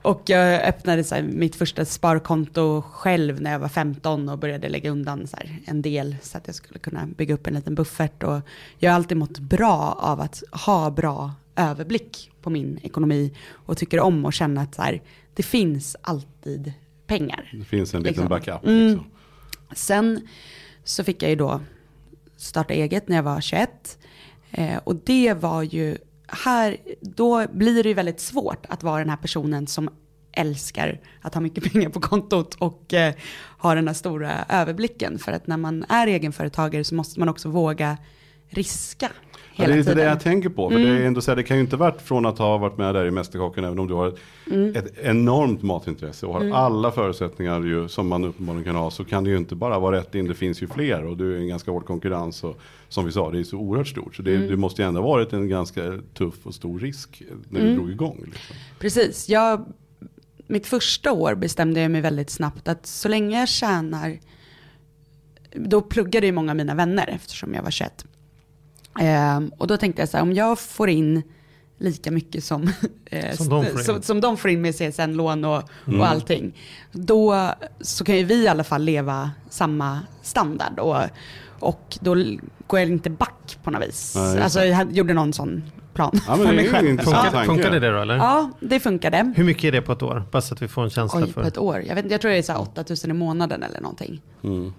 och 0.01 0.21
jag 0.25 0.63
öppnade 0.63 1.03
så 1.03 1.15
här, 1.15 1.21
mitt 1.21 1.55
första 1.55 1.85
sparkonto 1.85 2.81
själv 2.81 3.41
när 3.41 3.51
jag 3.51 3.59
var 3.59 3.69
15 3.69 4.29
och 4.29 4.39
började 4.39 4.69
lägga 4.69 4.91
undan 4.91 5.27
så 5.27 5.37
här, 5.37 5.59
en 5.65 5.81
del 5.81 6.15
så 6.21 6.37
att 6.37 6.47
jag 6.47 6.55
skulle 6.55 6.79
kunna 6.79 7.05
bygga 7.05 7.33
upp 7.33 7.47
en 7.47 7.53
liten 7.53 7.75
buffert. 7.75 8.23
Och 8.23 8.41
jag 8.77 8.91
har 8.91 8.95
alltid 8.95 9.17
mått 9.17 9.39
bra 9.39 9.97
av 10.01 10.21
att 10.21 10.43
ha 10.51 10.91
bra 10.91 11.31
överblick 11.55 12.31
på 12.41 12.49
min 12.49 12.79
ekonomi 12.83 13.33
och 13.51 13.77
tycker 13.77 13.99
om 13.99 14.25
att 14.25 14.33
känna 14.33 14.61
att 14.61 14.75
så 14.75 14.81
här, 14.81 15.01
det 15.39 15.43
finns 15.43 15.95
alltid 16.01 16.73
pengar. 17.07 17.49
Det 17.53 17.65
finns 17.65 17.93
en 17.93 18.03
liten 18.03 18.11
Liksom. 18.11 18.27
backup. 18.27 18.65
Mm. 18.65 18.87
Liksom. 18.87 19.05
Sen 19.73 20.27
så 20.83 21.03
fick 21.03 21.23
jag 21.23 21.29
ju 21.29 21.35
då 21.35 21.61
starta 22.37 22.73
eget 22.73 23.07
när 23.07 23.15
jag 23.15 23.23
var 23.23 23.41
21. 23.41 23.97
Eh, 24.51 24.77
och 24.77 24.95
det 24.95 25.33
var 25.33 25.63
ju, 25.63 25.97
här, 26.27 26.77
då 27.01 27.47
blir 27.47 27.83
det 27.83 27.89
ju 27.89 27.95
väldigt 27.95 28.19
svårt 28.19 28.65
att 28.69 28.83
vara 28.83 28.99
den 28.99 29.09
här 29.09 29.17
personen 29.17 29.67
som 29.67 29.89
älskar 30.31 31.01
att 31.21 31.33
ha 31.33 31.41
mycket 31.41 31.63
pengar 31.73 31.89
på 31.89 31.99
kontot 31.99 32.55
och 32.55 32.93
eh, 32.93 33.13
ha 33.57 33.75
den 33.75 33.87
här 33.87 33.95
stora 33.95 34.45
överblicken. 34.49 35.19
För 35.19 35.31
att 35.31 35.47
när 35.47 35.57
man 35.57 35.85
är 35.89 36.07
egenföretagare 36.07 36.83
så 36.83 36.95
måste 36.95 37.19
man 37.19 37.29
också 37.29 37.49
våga 37.49 37.97
riska 38.49 39.11
Ja, 39.63 39.67
det 39.67 39.73
är 39.73 39.77
lite 39.77 39.89
tiden. 39.89 39.97
det 39.97 40.09
jag 40.09 40.19
tänker 40.19 40.49
på. 40.49 40.69
För 40.69 40.79
det, 40.79 40.89
är 40.89 41.05
ändå 41.07 41.21
så 41.21 41.31
här, 41.31 41.35
det 41.35 41.43
kan 41.43 41.57
ju 41.57 41.63
inte 41.63 41.77
varit 41.77 42.01
från 42.01 42.25
att 42.25 42.37
ha 42.37 42.57
varit 42.57 42.77
med 42.77 42.95
där 42.95 43.05
i 43.05 43.11
Mästerkocken, 43.11 43.63
även 43.63 43.79
om 43.79 43.87
du 43.87 43.93
har 43.93 44.07
ett, 44.07 44.15
Mm. 44.51 44.75
ett 44.75 44.97
enormt 45.03 45.61
matintresse 45.61 46.25
och 46.25 46.33
har 46.33 46.51
alla 46.51 46.91
förutsättningar 46.91 47.61
ju, 47.61 47.87
som 47.87 48.07
man 48.07 48.25
uppenbarligen 48.25 48.63
kan 48.65 48.75
ha, 48.75 48.91
så 48.91 49.05
kan 49.05 49.23
det 49.23 49.29
ju 49.29 49.37
inte 49.37 49.55
bara 49.55 49.79
vara 49.79 49.97
rätt 49.97 50.15
in, 50.15 50.27
det 50.27 50.33
finns 50.35 50.63
ju 50.63 50.67
fler 50.67 51.05
och 51.05 51.17
du 51.17 51.35
är 51.35 51.39
en 51.39 51.47
ganska 51.47 51.71
hård 51.71 51.85
konkurrens 51.85 52.43
och 52.43 52.59
som 52.89 53.05
vi 53.05 53.11
sa, 53.11 53.31
det 53.31 53.39
är 53.39 53.43
så 53.43 53.57
oerhört 53.57 53.87
stort. 53.87 54.15
Så 54.15 54.21
det, 54.21 54.35
Mm. 54.35 54.47
det 54.47 54.57
måste 54.57 54.81
ju 54.81 54.87
ändå 54.87 55.01
ha 55.01 55.07
varit 55.07 55.33
en 55.33 55.49
ganska 55.49 55.99
tuff 56.13 56.35
och 56.43 56.53
stor 56.55 56.79
risk 56.79 57.21
när 57.49 57.59
Mm. 57.59 57.71
du 57.71 57.75
drog 57.77 57.91
igång. 57.91 58.21
Liksom. 58.25 58.55
Precis, 58.79 59.29
jag, 59.29 59.65
mitt 60.47 60.67
första 60.67 61.11
år 61.11 61.35
bestämde 61.35 61.79
jag 61.81 61.91
mig 61.91 62.01
väldigt 62.01 62.29
snabbt 62.29 62.67
att 62.67 62.85
så 62.85 63.07
länge 63.09 63.39
jag 63.39 63.49
tjänar, 63.49 64.19
då 65.55 65.81
pluggade 65.81 66.25
ju 66.25 66.31
många 66.31 66.51
av 66.51 66.55
mina 66.57 66.75
vänner 66.75 67.09
eftersom 67.15 67.53
jag 67.53 67.63
var 67.63 67.71
21. 67.71 68.05
Ehm, 68.99 69.51
och 69.57 69.67
då 69.67 69.77
tänkte 69.77 70.01
jag 70.01 70.09
så 70.09 70.17
här, 70.17 70.21
om 70.21 70.33
jag 70.33 70.59
får 70.59 70.89
in 70.89 71.23
lika 71.77 72.11
mycket 72.11 72.43
som, 72.43 72.63
eh, 73.05 73.35
Som 73.35 73.49
de 73.49 73.65
får 73.65 73.79
in. 73.79 73.85
som, 73.85 74.01
som 74.01 74.21
de 74.21 74.37
får 74.37 74.51
in 74.51 74.61
med 74.61 74.75
CSN-lån 74.75 75.45
och, 75.45 75.63
Mm. 75.87 75.99
och 76.01 76.07
allting. 76.09 76.53
Då 76.91 77.51
så 77.81 78.03
kan 78.03 78.17
ju 78.17 78.23
vi 78.23 78.43
i 78.43 78.47
alla 78.47 78.63
fall 78.63 78.83
leva 78.83 79.31
samma 79.49 79.99
standard 80.21 80.79
och, 80.79 80.97
och 81.59 81.97
då 82.01 82.15
går 82.67 82.79
jag 82.79 82.89
inte 82.89 83.09
back 83.09 83.57
på 83.63 83.71
något 83.71 83.81
vis. 83.87 84.15
Just 84.17 84.37
alltså 84.43 84.63
jag 84.65 84.91
gjorde 84.91 85.13
någon 85.13 85.33
sån 85.33 85.63
plan 85.93 86.11
Ja, 86.27 86.35
men 86.35 86.37
för 86.37 86.45
det 86.45 86.53
mig 86.53 86.65
är 86.67 86.97
Funkar, 86.97 87.45
funkar 87.45 87.71
det, 87.79 87.91
då 87.91 88.01
eller? 88.01 88.15
Ja, 88.15 88.49
det 88.59 88.79
funkade. 88.79 89.33
Hur 89.35 89.43
mycket 89.43 89.63
är 89.63 89.71
det 89.71 89.81
på 89.81 89.91
ett 89.91 90.01
år? 90.01 90.23
Bara 90.31 90.41
så 90.41 90.53
att 90.53 90.61
vi 90.61 90.67
får 90.67 90.83
en 90.83 90.89
känsla 90.89 91.19
Oj, 91.19 91.31
för. 91.33 91.41
på 91.41 91.47
ett 91.47 91.57
år. 91.57 91.83
Jag, 91.87 91.95
vet, 91.95 92.11
jag 92.11 92.21
tror 92.21 92.31
det 92.31 92.37
är 92.37 92.41
så 92.41 92.51
här 92.51 92.61
8000 92.61 93.11
i 93.11 93.13
månaden 93.13 93.63
eller 93.63 93.81
någonting. 93.81 94.21
Mm. 94.43 94.73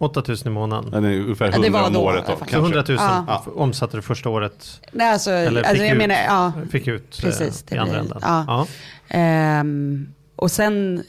8000 0.00 0.48
i 0.52 0.54
månaden. 0.54 0.90
Den 0.90 1.04
är 1.04 1.20
ungefär 1.20 1.44
Ja, 1.46 1.50
100 1.52 1.68
det 1.68 1.72
var 1.72 1.86
om 1.86 1.92
då, 1.92 2.00
året 2.00 2.24
då. 2.26 2.46
Så 2.50 2.56
100 2.56 2.84
000 2.88 2.96
Ja. 3.00 3.42
omsatte 3.54 3.96
du 3.96 4.02
första 4.02 4.28
året. 4.28 4.80
Nej, 4.92 5.12
alltså, 5.12 5.30
Eller 5.30 5.60
alltså 5.60 5.74
fick 5.74 5.82
jag 5.82 5.92
ut. 5.92 5.98
menar, 5.98 6.14
ja. 6.26 6.52
Fick 6.70 6.86
ut 6.88 7.18
eh, 7.18 7.24
Precis, 7.24 7.62
det 7.62 7.74
i 7.74 7.78
andra 7.78 7.92
blir- 7.92 8.00
änden. 8.00 8.18
ja. 8.22 8.44
Ja. 8.48 8.66
Ehm, 9.08 10.08
och 10.36 10.50
sen, 10.50 11.02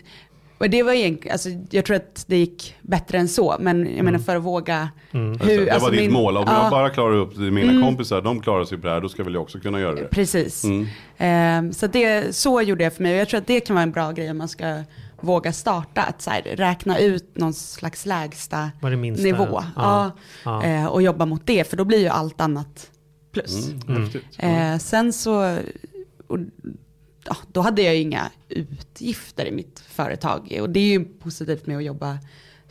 och 0.57 0.69
det 0.69 0.83
var 0.83 0.93
egentligen, 0.93 1.33
alltså, 1.33 1.49
jag 1.69 1.85
tror 1.85 1.95
att 1.95 2.23
det 2.27 2.37
gick 2.37 2.75
bättre 2.81 3.17
än 3.17 3.27
så, 3.27 3.55
men 3.59 3.95
jag 3.95 4.05
menar 4.05 4.19
för 4.19 4.35
att 4.35 4.43
våga. 4.43 4.89
Mm. 5.11 5.31
Just 5.31 5.43
det, 5.45 5.65
det 5.65 5.71
alltså 5.71 5.85
var 5.89 5.91
ditt 5.91 6.01
min- 6.01 6.13
mål. 6.13 6.37
Om 6.37 6.43
ja. 6.47 6.61
jag 6.63 6.71
bara 6.71 6.89
klarar 6.89 7.15
upp 7.15 7.35
det, 7.35 7.51
mina 7.51 7.71
Mm. 7.71 7.83
kompisar, 7.83 8.21
de 8.21 8.41
klarar 8.41 8.65
sig 8.65 8.77
på 8.77 8.87
det 8.87 8.93
här, 8.93 9.01
då 9.01 9.09
ska 9.09 9.23
väl 9.23 9.33
jag 9.33 9.43
också 9.43 9.59
kunna 9.59 9.79
göra 9.79 9.95
det. 9.95 10.03
Precis. 10.11 10.63
Mm. 10.63 10.87
Ehm, 11.17 11.73
så 11.73 11.87
det, 11.87 12.35
så 12.35 12.61
gjorde 12.61 12.83
jag 12.83 12.93
för 12.93 13.03
mig 13.03 13.13
och 13.13 13.19
jag 13.19 13.29
tror 13.29 13.37
att 13.37 13.47
det 13.47 13.59
kan 13.59 13.75
vara 13.75 13.83
en 13.83 13.91
bra 13.91 14.11
grej 14.11 14.31
om 14.31 14.37
man 14.37 14.47
ska 14.49 14.83
våga 15.23 15.53
starta, 15.53 16.01
att 16.01 16.21
så 16.21 16.29
här, 16.29 16.41
räkna 16.41 16.99
ut 16.99 17.37
någon 17.37 17.53
slags 17.53 18.05
lägsta 18.05 18.71
nivå 19.01 19.47
Ja. 19.51 19.71
ja. 19.75 20.11
Ja. 20.45 20.63
Eh, 20.63 20.85
och 20.85 21.01
jobba 21.01 21.25
mot 21.25 21.45
det, 21.45 21.69
för 21.69 21.77
då 21.77 21.85
blir 21.85 21.99
ju 21.99 22.07
allt 22.07 22.41
annat 22.41 22.91
plus. 23.31 23.69
Mm. 23.69 24.03
Häftigt. 24.03 24.23
Eh, 24.37 24.77
sen 24.77 25.13
så, 25.13 25.57
och, 26.27 26.37
ja, 27.25 27.37
då 27.51 27.61
hade 27.61 27.81
jag 27.81 27.95
ju 27.95 28.01
inga 28.01 28.29
utgifter 28.49 29.45
i 29.45 29.51
mitt 29.51 29.79
företag. 29.79 30.57
Och 30.61 30.69
det 30.69 30.79
är 30.79 30.87
ju 30.87 31.05
positivt 31.05 31.67
med 31.67 31.77
att 31.77 31.83
jobba 31.83 32.17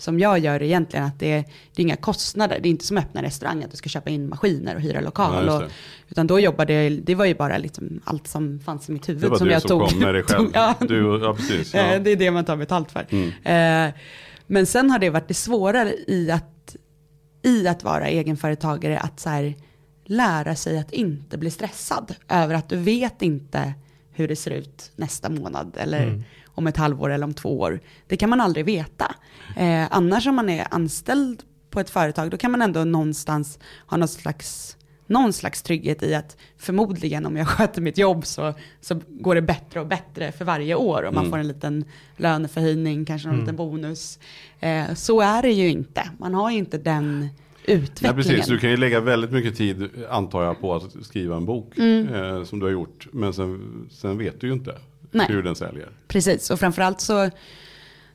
som 0.00 0.18
jag 0.18 0.38
gör 0.38 0.62
egentligen, 0.62 1.06
att 1.06 1.18
det 1.18 1.32
är, 1.32 1.44
det 1.74 1.82
är 1.82 1.84
inga 1.84 1.96
kostnader. 1.96 2.58
Det 2.62 2.68
är 2.68 2.70
inte 2.70 2.86
som 2.86 2.96
att 2.96 3.04
öppna 3.04 3.22
restaurang, 3.22 3.64
att 3.64 3.70
du 3.70 3.76
ska 3.76 3.88
köpa 3.88 4.10
in 4.10 4.28
maskiner 4.28 4.74
och 4.74 4.80
hyra 4.80 4.94
Ja, 4.94 5.00
lokal. 5.00 5.44
just 5.44 5.62
och, 5.62 5.70
utan 6.08 6.26
då 6.26 6.40
jobbade 6.40 6.72
jag, 6.72 6.92
det 7.02 7.14
var 7.14 7.24
ju 7.24 7.34
bara 7.34 7.58
liksom 7.58 8.00
allt 8.04 8.26
som 8.26 8.60
fanns 8.60 8.88
i 8.88 8.92
mitt 8.92 9.08
huvud 9.08 9.22
Det 9.22 9.28
var 9.28 9.38
som 9.38 9.46
du 9.46 9.52
jag 9.52 9.62
som 9.62 9.68
tog. 9.68 9.88
kom 9.88 9.98
med 9.98 10.14
dig 10.14 10.22
själv. 10.28 10.44
tog- 10.44 10.50
ja. 10.54 10.74
Du, 10.80 11.20
ja, 11.24 11.34
precis. 11.34 11.74
Ja. 11.74 11.80
Eh, 11.80 12.02
Det 12.02 12.10
är 12.10 12.16
det 12.16 12.30
man 12.30 12.44
tar 12.44 12.56
betalt 12.56 12.92
för. 12.92 13.06
Mm. 13.10 13.88
Eh, 13.88 13.94
Men 14.46 14.66
sen 14.66 14.90
har 14.90 14.98
det 14.98 15.10
varit 15.10 15.28
det 15.28 15.34
svårare 15.34 15.94
i 16.06 16.30
att, 16.30 16.76
i 17.42 17.68
att 17.68 17.84
vara 17.84 18.08
egenföretagare, 18.08 18.98
att 18.98 19.20
så 19.20 19.28
här, 19.28 19.54
lära 20.04 20.54
sig 20.56 20.78
att 20.78 20.92
inte 20.92 21.38
bli 21.38 21.50
stressad 21.50 22.14
över 22.28 22.54
att 22.54 22.68
du 22.68 22.76
vet 22.76 23.22
inte 23.22 23.74
hur 24.12 24.28
det 24.28 24.36
ser 24.36 24.50
ut 24.50 24.92
nästa 24.96 25.28
månad 25.30 25.76
eller 25.80 26.02
Mm. 26.02 26.22
Om 26.60 26.66
ett 26.66 26.76
halvår 26.76 27.10
eller 27.10 27.24
om 27.26 27.34
två 27.34 27.60
år. 27.60 27.80
Det 28.06 28.16
kan 28.16 28.30
man 28.30 28.40
aldrig 28.40 28.64
veta. 28.64 29.14
Eh, 29.56 29.86
annars 29.90 30.26
om 30.26 30.34
man 30.34 30.48
är 30.48 30.66
anställd 30.70 31.42
på 31.70 31.80
ett 31.80 31.90
företag, 31.90 32.30
då 32.30 32.36
kan 32.36 32.50
man 32.50 32.62
ändå 32.62 32.84
någonstans 32.84 33.58
ha 33.86 33.96
någon 33.96 34.08
slags 34.08 34.76
någon 35.06 35.32
slags 35.32 35.62
trygghet 35.62 36.02
i 36.02 36.14
att 36.14 36.36
förmodligen 36.58 37.26
om 37.26 37.36
jag 37.36 37.48
sköter 37.48 37.80
mitt 37.82 37.98
jobb 37.98 38.26
så, 38.26 38.54
så 38.80 39.00
går 39.08 39.34
det 39.34 39.42
bättre 39.42 39.80
och 39.80 39.86
bättre 39.86 40.32
för 40.32 40.44
varje 40.44 40.74
år 40.74 41.02
och 41.02 41.14
man 41.14 41.22
Mm. 41.24 41.30
får 41.30 41.38
en 41.38 41.48
liten 41.48 41.84
löneförhöjning, 42.16 43.04
kanske 43.04 43.28
någon 43.28 43.34
Mm. 43.34 43.44
liten 43.44 43.56
bonus. 43.56 44.18
Eh, 44.60 44.94
så 44.94 45.20
är 45.20 45.42
det 45.42 45.52
ju 45.52 45.68
inte. 45.70 46.10
Man 46.18 46.34
har 46.34 46.50
ju 46.50 46.58
inte 46.58 46.78
den 46.78 47.20
Nej, 47.20 47.30
utvecklingen. 47.64 48.16
precis. 48.16 48.46
Du 48.46 48.58
kan 48.58 48.70
ju 48.70 48.76
lägga 48.76 49.00
väldigt 49.00 49.30
mycket 49.30 49.56
tid, 49.56 49.90
antar 50.10 50.42
jag, 50.44 50.60
på 50.60 50.74
att 50.74 50.96
skriva 51.04 51.36
en 51.36 51.44
bok. 51.46 51.78
Eh, 51.78 52.44
som 52.44 52.58
du 52.58 52.66
har 52.66 52.72
gjort. 52.72 53.06
Men 53.12 53.32
sen, 53.32 53.86
sen 53.90 54.18
vet 54.18 54.40
du 54.40 54.46
ju 54.46 54.52
inte 54.52 54.74
Nej. 55.10 55.26
hur 55.28 55.42
den 55.42 55.54
säljer. 55.56 55.88
Precis, 56.08 56.50
och 56.50 56.60
framförallt 56.60 57.00
så, 57.00 57.30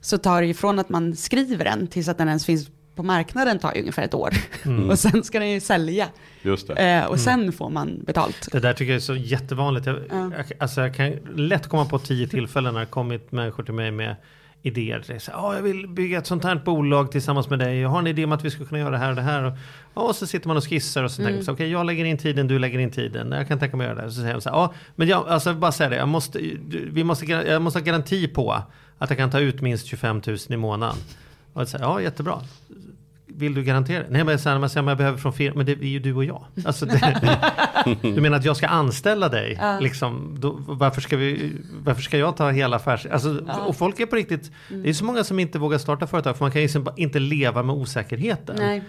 så 0.02 0.18
tar 0.18 0.42
det 0.42 0.48
ju 0.48 0.54
från 0.54 0.80
att 0.80 0.90
man 0.90 1.16
skriver 1.16 1.66
den 1.66 1.88
tills 1.88 2.08
att 2.08 2.18
den 2.18 2.28
ens 2.28 2.46
finns 2.46 2.70
på 2.96 3.04
marknaden 3.04 3.60
tar 3.60 3.74
ju 3.74 3.80
ungefär 3.80 4.04
ett 4.04 4.14
år. 4.14 4.30
Mm. 4.66 4.90
Och 4.90 5.00
sen 5.00 5.24
ska 5.24 5.40
den 5.40 5.50
ju 5.52 5.60
sälja. 5.60 6.08
Just 6.42 6.68
det. 6.68 6.74
Eh, 6.74 7.06
och 7.06 7.20
sen 7.20 7.52
får 7.52 7.70
man 7.70 8.04
betalt. 8.06 8.48
Det 8.52 8.60
där 8.60 8.74
tycker 8.74 8.92
jag 8.92 8.96
är 8.98 9.00
så 9.02 9.16
jättevanligt. 9.16 9.86
Jag, 9.86 9.96
Ja. 10.10 10.32
jag, 10.38 10.46
alltså 10.60 10.82
jag 10.82 10.96
kan 10.96 11.12
lätt 11.36 11.68
komma 11.68 11.86
på 11.86 12.00
tio 12.00 12.28
tillfällen 12.28 12.74
när 12.74 12.80
det 12.82 12.86
kommit 12.86 13.32
människor 13.32 13.64
till 13.64 13.74
mig 13.74 13.92
med 13.92 14.16
idéer. 14.65 15.01
Så, 15.01 15.13
här, 15.13 15.19
"Ja, 15.39 15.56
jag 15.56 15.62
vill 15.62 15.88
bygga 15.88 16.17
ett 16.17 16.28
sånt 16.28 16.43
här 16.43 16.56
bolag 16.65 17.12
tillsammans 17.12 17.49
med 17.49 17.60
dig. 17.60 17.80
Jag 17.80 17.89
har 17.89 17.99
en 17.99 18.08
idé 18.08 18.23
om 18.23 18.32
att 18.32 18.45
vi 18.45 18.51
ska 18.51 18.65
kunna 18.65 18.80
göra 18.80 18.89
det 18.89 18.97
här 18.97 19.10
och 19.10 19.15
det 19.15 19.21
här. 19.21 19.43
Och, 19.43 20.08
och 20.10 20.15
så 20.15 20.28
sitter 20.28 20.47
man 20.47 20.58
och 20.58 20.69
skissar 20.69 21.04
och 21.04 21.12
så 21.12 21.17
tänker 21.17 21.34
man 21.34 21.43
så, 21.45 21.51
okej 21.51 21.71
jag 21.71 21.86
lägger 21.86 22.06
in 22.06 22.17
tiden, 22.17 22.47
du 22.47 22.60
lägger 22.60 22.80
in 22.80 22.91
tiden. 22.91 23.32
Jag 23.32 23.47
kan 23.47 23.60
tänka 23.60 23.78
mig 23.78 23.88
att 23.88 23.95
göra 23.95 24.06
det. 24.06 24.12
Så 24.12 24.19
säger 24.21 24.34
jag 24.34 24.43
så 24.43 24.49
här, 24.49 24.58
ja, 24.58 24.73
men 24.95 25.08
jag, 25.08 25.28
alltså 25.28 25.54
bara 25.54 25.71
säga 25.71 25.89
det, 25.89 25.95
jag 25.95 26.08
måste, 26.08 26.39
vi 26.91 27.04
måste, 27.04 27.25
jag 27.25 27.62
måste 27.62 27.80
ha 27.80 27.84
garanti 27.84 28.28
på 28.28 28.51
att 28.97 29.10
jag 29.10 29.17
kan 29.17 29.32
ta 29.32 29.39
ut 29.39 29.62
minst 29.62 29.86
25 29.86 30.21
000 30.28 30.38
i 30.49 30.58
månaden. 30.58 30.95
Och 31.54 31.62
jag 31.62 31.67
säger, 31.67 31.86
ja 31.86 32.01
jättebra. 32.01 32.41
Vill 33.38 33.54
du 33.54 33.63
garantera? 33.63 34.04
Nej 34.10 34.24
men 34.24 34.38
här, 34.45 34.60
man 34.60 34.69
säger, 34.69 34.84
men 34.84 34.88
jag 34.91 34.98
behöver 34.98 35.17
från 35.17 35.34
firman. 35.34 35.58
Men 35.58 35.65
det 35.65 35.71
är 35.71 35.88
ju 35.88 36.00
du 36.00 36.13
och 36.13 36.26
jag. 36.26 36.45
Alltså, 36.65 36.86
det, 36.86 37.38
du 38.02 38.21
menar 38.21 38.38
att 38.38 38.45
jag 38.45 38.58
ska 38.58 38.67
anställa 38.67 39.30
dig? 39.30 39.58
Ja. 39.62 39.80
Liksom, 39.80 40.36
då, 40.39 40.56
varför, 40.67 41.02
ska 41.02 41.17
vi, 41.17 41.52
varför 41.84 42.02
ska 42.02 42.17
jag 42.17 42.38
ta 42.38 42.50
hela 42.50 42.76
affärs... 42.76 43.06
Alltså, 43.06 43.45
Och 43.67 43.76
folk 43.76 44.00
är 44.00 44.06
på 44.06 44.15
riktigt... 44.15 44.52
Det 44.69 44.89
är 44.89 44.93
så 44.93 45.06
många 45.06 45.24
som 45.24 45.39
inte 45.39 45.60
vågar 45.60 45.78
starta 45.78 46.08
företag 46.08 46.38
för 46.38 46.45
man 46.45 46.52
kan 46.52 46.62
ju 46.62 46.69
inte 46.95 47.19
leva 47.19 47.63
med 47.63 47.76
osäkerheten. 47.76 48.56
Nej. 48.60 48.84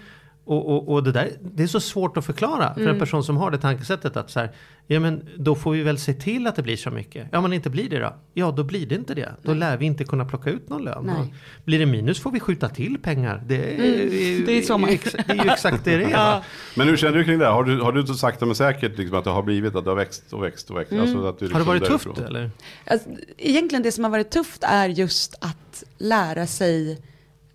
Och, 0.48 0.68
och, 0.68 0.88
och 0.88 1.02
det 1.02 1.12
där, 1.12 1.30
det 1.42 1.62
är 1.62 1.66
så 1.66 1.80
svårt 1.80 2.16
att 2.16 2.26
förklara 2.26 2.74
för 2.74 2.80
Mm. 2.80 2.92
en 2.94 2.98
person 3.00 3.24
som 3.24 3.36
har 3.36 3.50
det 3.50 3.58
tankesättet 3.58 4.16
att 4.16 4.30
så 4.30 4.40
här, 4.40 4.50
ja 4.86 5.00
men 5.00 5.28
då 5.36 5.54
får 5.54 5.72
vi 5.72 5.82
väl 5.82 5.98
se 5.98 6.12
till 6.14 6.46
att 6.46 6.56
det 6.56 6.62
blir 6.62 6.76
så 6.76 6.90
mycket. 6.90 7.28
Ja 7.32 7.40
men 7.40 7.52
inte 7.52 7.70
blir 7.70 7.88
det 7.90 7.98
då? 7.98 8.14
Ja 8.34 8.50
då 8.50 8.64
blir 8.64 8.86
det 8.86 8.94
inte 8.94 9.14
det. 9.14 9.32
Då 9.42 9.54
lär 9.54 9.76
vi 9.76 9.86
inte 9.86 10.04
kunna 10.04 10.24
plocka 10.24 10.50
ut 10.50 10.68
någon 10.68 10.84
lön. 10.84 11.04
Nej. 11.18 11.34
Blir 11.64 11.78
det 11.78 11.86
minus 11.86 12.20
får 12.20 12.30
vi 12.30 12.40
skjuta 12.40 12.68
till 12.68 12.98
pengar. 13.02 13.42
Det 13.46 13.56
är, 13.56 13.74
Mm, 13.74 14.44
det 14.46 14.52
är 14.58 14.62
så 14.62 14.78
man- 14.78 14.90
ex- 14.90 15.12
det 15.26 15.32
är 15.32 15.44
ju 15.44 15.50
exakt 15.50 15.84
det 15.84 15.96
det 15.96 16.04
är. 16.04 16.10
va? 16.16 16.42
Men 16.76 16.88
hur 16.88 16.96
känner 16.96 17.18
du 17.18 17.24
kring 17.24 17.38
det? 17.38 17.46
Har 17.46 17.64
du, 17.64 17.80
har 17.80 17.92
du 17.92 18.06
så 18.06 18.14
sakta 18.14 18.46
men 18.46 18.54
säkert 18.54 18.98
liksom 18.98 19.18
att 19.18 19.24
det 19.24 19.30
har 19.30 19.42
blivit 19.42 19.74
att 19.74 19.84
det 19.84 19.90
har 19.90 19.96
växt 19.96 20.32
och 20.32 20.42
växt 20.42 20.70
och 20.70 20.76
växt? 20.76 20.92
Mm. 20.92 21.02
Alltså 21.02 21.26
att 21.26 21.38
du 21.38 21.44
Har 21.44 21.48
det 21.52 21.58
liksom 21.58 21.66
varit 21.66 21.82
därifrån- 21.82 22.14
tufft 22.14 22.28
eller? 22.28 22.50
Alltså, 22.86 23.08
egentligen 23.38 23.82
det 23.82 23.92
som 23.92 24.04
har 24.04 24.10
varit 24.10 24.30
tufft 24.30 24.64
är 24.64 24.88
just 24.88 25.34
att 25.40 25.84
lära 25.98 26.46
sig 26.46 26.98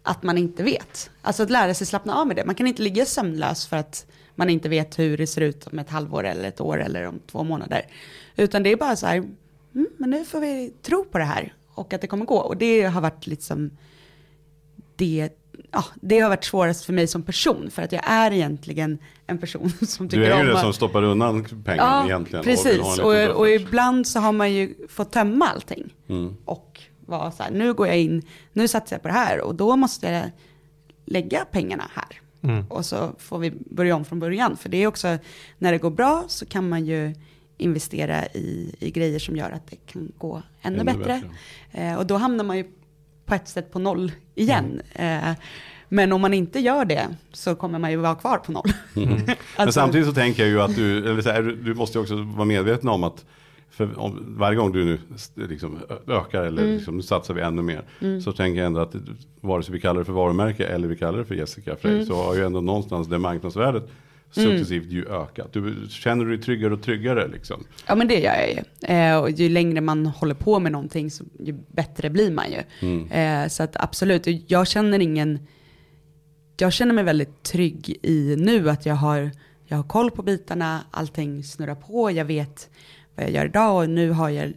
att 0.04 0.24
man 0.24 0.38
inte 0.38 0.64
vet. 0.64 1.10
Alltså 1.22 1.44
att 1.44 1.50
lära 1.50 1.74
sig 1.74 1.88
slappna 1.88 2.16
av 2.16 2.28
med 2.28 2.36
det. 2.36 2.46
Man 2.46 2.56
kan 2.56 2.68
inte 2.68 2.82
ligga 2.82 3.06
sömnlös 3.06 3.68
för 3.68 3.78
att 3.78 4.06
man 4.36 4.50
inte 4.50 4.70
vet 4.70 5.00
hur 5.00 5.18
det 5.18 5.28
ser 5.28 5.42
ut 5.42 5.68
om 5.68 5.80
ett 5.80 5.90
halvår 5.90 6.24
eller 6.26 6.44
ett 6.50 6.62
år 6.62 6.82
eller 6.84 7.08
om 7.08 7.20
två 7.32 7.44
månader. 7.44 7.82
Utan 8.36 8.64
det 8.64 8.72
är 8.72 8.76
bara 8.76 8.96
så 8.96 9.06
här, 9.08 9.16
mm, 9.18 9.88
men 9.98 10.10
nu 10.10 10.26
får 10.26 10.40
vi 10.40 10.74
tro 10.82 11.04
på 11.04 11.18
det 11.18 11.24
här 11.24 11.54
och 11.74 11.94
att 11.94 12.02
det 12.02 12.08
kommer 12.08 12.26
gå. 12.26 12.38
Och 12.38 12.58
det 12.58 12.82
har 12.84 13.02
varit 13.02 13.28
liksom 13.28 13.78
det, 14.96 15.30
ja, 15.72 15.86
det 16.02 16.20
har 16.20 16.30
varit 16.30 16.44
svårast 16.44 16.86
för 16.86 16.94
mig 16.94 17.08
som 17.08 17.24
person 17.24 17.72
för 17.72 17.82
att 17.82 17.92
jag 17.92 18.02
är 18.06 18.32
egentligen 18.32 18.98
en 19.28 19.38
person 19.38 19.72
som 19.88 20.10
tycker 20.10 20.22
Du 20.22 20.26
är 20.32 20.36
ju 20.36 20.42
om 20.42 20.48
den 20.48 20.56
att- 20.56 20.62
som 20.62 20.74
stoppar 20.74 21.04
undan 21.04 21.44
pengar 21.44 21.76
Ja, 21.86 22.06
egentligen. 22.06 22.40
och 22.40 22.46
precis. 22.46 22.80
Och, 22.80 23.12
buffert. 23.12 23.36
och 23.36 23.50
ibland 23.50 24.08
så 24.08 24.20
har 24.20 24.32
man 24.32 24.54
ju 24.54 24.76
fått 24.90 25.12
tömma 25.12 25.48
allting. 25.48 25.94
Mm. 26.10 26.36
Och 26.46 26.71
vara 27.12 27.32
så 27.32 27.44
här, 27.44 27.52
nu 27.52 27.74
går 27.74 27.88
jag 27.88 28.00
in, 28.00 28.22
nu 28.54 28.68
satsar 28.68 28.96
jag 28.96 29.02
på 29.02 29.08
det 29.08 29.14
här 29.14 29.42
och 29.42 29.56
då 29.56 29.76
måste 29.76 30.08
jag 30.08 30.30
lägga 31.06 31.46
pengarna 31.46 31.84
här. 31.94 32.22
Mm. 32.44 32.66
Och 32.70 32.86
så 32.86 33.12
får 33.18 33.40
vi 33.40 33.52
börja 33.52 33.96
om 33.96 34.06
från 34.06 34.20
början. 34.20 34.58
För 34.58 34.70
det 34.70 34.78
är 34.78 34.88
också, 34.88 35.18
när 35.58 35.72
det 35.72 35.78
går 35.78 35.90
bra 35.92 36.24
så 36.28 36.46
kan 36.46 36.70
man 36.70 36.86
ju 36.86 37.14
investera 37.58 38.26
i, 38.28 38.76
i 38.80 38.92
grejer 38.92 39.20
som 39.20 39.36
gör 39.36 39.52
att 39.52 39.68
det 39.70 39.76
kan 39.76 40.12
gå 40.18 40.42
ännu, 40.62 40.80
Ännu 40.80 40.84
bättre. 40.86 41.22
bättre. 41.72 41.88
Eh, 41.88 41.96
och 41.96 42.06
då 42.06 42.18
hamnar 42.18 42.44
man 42.44 42.58
ju 42.58 42.66
på 43.26 43.36
ett 43.36 43.48
sätt 43.48 43.72
på 43.72 43.80
noll 43.80 44.12
igen. 44.36 44.82
Eh, 44.94 45.32
men 45.90 46.12
om 46.14 46.22
man 46.22 46.34
inte 46.34 46.60
gör 46.60 46.86
det 46.86 47.08
så 47.34 47.56
kommer 47.56 47.80
man 47.80 47.92
ju 47.92 47.98
vara 47.98 48.16
kvar 48.16 48.38
på 48.38 48.52
noll. 48.52 48.74
Men 48.94 49.36
Alltså- 49.56 49.80
samtidigt 49.80 50.08
så 50.08 50.14
tänker 50.14 50.44
jag 50.44 50.50
ju 50.50 50.62
att 50.62 50.76
du, 50.76 51.10
eller 51.12 51.22
så 51.22 51.30
här, 51.32 51.42
du- 51.42 51.74
måste 51.74 51.98
ju 51.98 52.02
också 52.02 52.16
vara 52.16 52.46
medveten 52.46 52.90
om 52.90 53.04
att 53.04 53.26
för 53.72 54.00
om, 54.00 54.36
varje 54.38 54.58
gång 54.58 54.72
du 54.72 54.86
nu 54.86 54.98
liksom 55.48 55.80
ökar 56.08 56.44
eller 56.44 56.62
Mm. 56.62 56.76
liksom, 56.76 56.98
nu 56.98 57.04
satsar 57.04 57.34
vi 57.34 57.42
ännu 57.42 57.62
mer. 57.62 57.84
Så 58.22 58.32
tänker 58.32 58.60
jag 58.60 58.68
ändå 58.68 58.80
att 58.80 58.96
vare 59.42 59.64
sig 59.64 59.74
vi 59.74 59.82
kallar 59.82 60.00
det 60.00 60.06
för 60.06 60.14
varumärke 60.14 60.66
eller 60.66 60.88
vi 60.88 60.98
kallar 60.98 61.18
det 61.20 61.26
för 61.26 61.36
Jessica 61.36 61.76
Frey 61.76 61.94
Mm. 61.94 62.06
så 62.06 62.14
har 62.16 62.36
ju 62.36 62.46
ändå 62.46 62.62
någonstans 62.62 63.08
det 63.08 63.18
marknadsvärdet 63.18 63.90
successivt 64.32 64.86
ju 64.86 65.06
ökat. 65.06 65.54
Du, 65.54 65.76
känner 65.90 66.26
du 66.26 66.36
dig 66.36 66.44
tryggare 66.46 66.74
och 66.74 66.82
tryggare 66.84 67.28
liksom? 67.28 67.64
Ja 67.88 67.96
men 67.96 68.08
det 68.08 68.20
gör 68.20 68.34
jag 68.34 68.50
ju. 68.50 68.96
Eh, 68.96 69.18
och 69.18 69.30
ju 69.30 69.50
längre 69.50 69.82
man 69.82 70.06
håller 70.06 70.36
på 70.36 70.60
med 70.60 70.72
någonting 70.72 71.12
så 71.12 71.24
ju 71.40 71.54
bättre 71.72 72.10
blir 72.10 72.32
man 72.32 72.46
ju. 72.52 72.88
Mm. 72.88 73.12
Eh, 73.12 73.50
så 73.50 73.64
att 73.64 73.76
absolut, 73.84 74.28
jag 74.52 74.68
känner 74.68 75.00
ingen, 75.00 75.40
jag 76.58 76.74
känner 76.74 76.94
mig 76.94 77.04
väldigt 77.04 77.44
trygg 77.44 77.98
i 78.04 78.36
nu 78.38 78.70
att 78.70 78.86
jag 78.86 78.96
har, 78.96 79.32
jag 79.66 79.78
har 79.78 79.84
koll 79.84 80.12
på 80.12 80.24
bitarna, 80.24 80.80
allting 80.92 81.44
snurrar 81.44 81.76
på, 81.76 82.12
jag 82.12 82.26
vet 82.26 82.70
vad 83.16 83.26
jag 83.26 83.32
gör 83.34 83.46
idag 83.46 83.84
och 83.84 83.90
nu 83.90 84.12
har 84.12 84.30
jag 84.30 84.54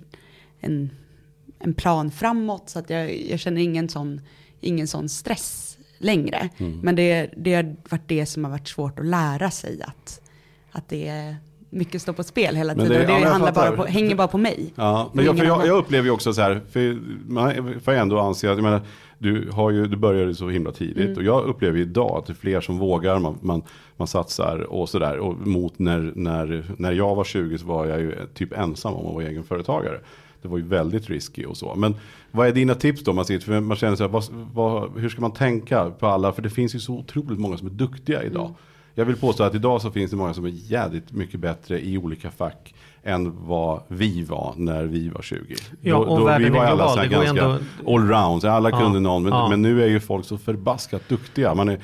en, 0.60 0.90
en 1.58 1.74
plan 1.74 2.10
framåt 2.10 2.68
så 2.70 2.78
att 2.78 2.90
jag, 2.90 3.16
jag 3.30 3.40
känner 3.40 3.60
ingen 3.60 3.88
sån, 3.88 4.20
ingen 4.60 4.88
sån 4.88 5.08
stress 5.08 5.78
längre. 5.98 6.48
Men 6.82 6.96
det, 6.96 7.30
det 7.36 7.54
har 7.54 7.76
varit 7.88 8.08
det 8.08 8.26
som 8.26 8.44
har 8.44 8.50
varit 8.50 8.68
svårt 8.68 8.98
att 8.98 9.06
lära 9.06 9.50
sig 9.50 9.82
att, 9.82 10.20
att 10.70 10.88
det 10.88 11.08
är 11.08 11.36
mycket 11.70 12.02
står 12.02 12.12
på 12.12 12.22
spel 12.24 12.56
hela 12.56 12.74
Men 12.74 12.86
tiden. 12.86 12.98
det- 12.98 13.04
och 13.04 13.06
det 13.06 13.12
ja, 13.12 13.20
men 13.20 13.30
handlar 13.32 13.52
bara 13.52 13.72
på, 13.72 13.84
hänger 13.84 14.14
bara 14.14 14.28
på 14.28 14.38
mig. 14.38 14.72
Ja, 14.76 15.10
Det 15.12 15.16
men 15.16 15.24
jag, 15.24 15.38
jag, 15.46 15.66
jag 15.66 15.76
upplever 15.78 16.04
ju 16.04 16.10
också 16.10 16.32
så 16.32 16.40
här, 16.42 16.62
för 16.70 16.98
man 17.32 17.80
får 17.80 17.92
ändå 17.92 18.18
anse 18.20 18.50
att, 18.50 18.56
jag 18.56 18.62
menar, 18.62 18.82
du, 19.24 19.50
har 19.50 19.70
ju, 19.70 19.86
du 19.86 19.96
började 19.96 20.34
så 20.34 20.48
himla 20.48 20.72
tidigt 20.72 21.04
Mm. 21.04 21.16
och 21.16 21.22
jag 21.22 21.44
upplever 21.44 21.78
idag 21.78 22.18
att 22.18 22.26
det 22.26 22.32
är 22.32 22.34
fler 22.34 22.60
som 22.60 22.78
vågar, 22.78 23.18
man, 23.18 23.38
man, 23.42 23.62
man 23.96 24.08
satsar 24.08 24.58
och 24.58 24.88
sådär. 24.88 25.18
Och 25.18 25.46
mot 25.46 25.78
när, 25.78 26.12
när, 26.14 26.64
när 26.78 26.92
jag 26.92 27.14
var 27.14 27.24
20 27.24 27.58
så 27.58 27.66
var 27.66 27.86
jag 27.86 28.00
ju 28.00 28.14
typ 28.34 28.52
ensam 28.52 28.94
om 28.94 29.06
att 29.06 29.14
vara 29.14 29.24
egenföretagare. 29.24 30.00
Det 30.42 30.48
var 30.48 30.58
ju 30.58 30.64
väldigt 30.64 31.10
risky 31.10 31.44
och 31.44 31.56
så. 31.56 31.74
Men 31.74 31.94
vad 32.30 32.48
är 32.48 32.52
dina 32.52 32.74
tips 32.74 33.04
då? 33.04 33.12
Man, 33.12 33.24
sitter, 33.24 33.44
för 33.44 33.60
man 33.60 33.76
känner 33.76 33.96
så 33.96 34.04
här, 34.04 34.10
vad, 34.10 34.24
vad, 34.52 34.98
hur 34.98 35.08
ska 35.08 35.20
man 35.20 35.32
tänka 35.32 35.90
på 35.90 36.06
alla? 36.06 36.32
För 36.32 36.42
det 36.42 36.50
finns 36.50 36.74
ju 36.74 36.78
så 36.80 36.94
otroligt 36.94 37.38
många 37.38 37.56
som 37.56 37.66
är 37.68 37.72
duktiga 37.72 38.22
idag. 38.22 38.46
Mm. 38.46 38.56
Jag 38.94 39.04
vill 39.04 39.16
påstå 39.16 39.44
att 39.44 39.54
idag 39.54 39.82
så 39.82 39.90
finns 39.90 40.10
det 40.10 40.16
många 40.16 40.34
som 40.34 40.44
är 40.44 40.52
jävligt 40.54 41.12
mycket 41.12 41.40
bättre 41.40 41.86
i 41.86 41.98
olika 41.98 42.30
fack 42.30 42.74
än 43.04 43.46
vad 43.46 43.80
vi 43.88 44.24
var 44.24 44.54
när 44.56 44.84
vi 44.84 45.08
var 45.08 45.22
20. 45.22 45.54
Ja, 45.80 45.96
och 45.96 46.26
världen 46.26 46.52
vi 46.52 46.58
var 46.58 46.64
är 46.64 46.68
alla 46.68 46.76
global. 46.76 46.94
så 46.94 47.00
här 47.00 47.08
ganska 47.08 47.44
ändå- 47.44 47.58
allround, 47.92 48.44
alla 48.44 48.70
Ja, 48.70 48.78
kunde 48.80 49.00
någon. 49.00 49.22
Men, 49.22 49.32
ja. 49.32 49.48
men 49.48 49.62
nu 49.62 49.82
är 49.82 49.86
ju 49.88 50.00
folk 50.00 50.24
så 50.24 50.38
förbaskat 50.38 51.08
duktiga. 51.08 51.54
Man 51.54 51.68
är 51.68 51.78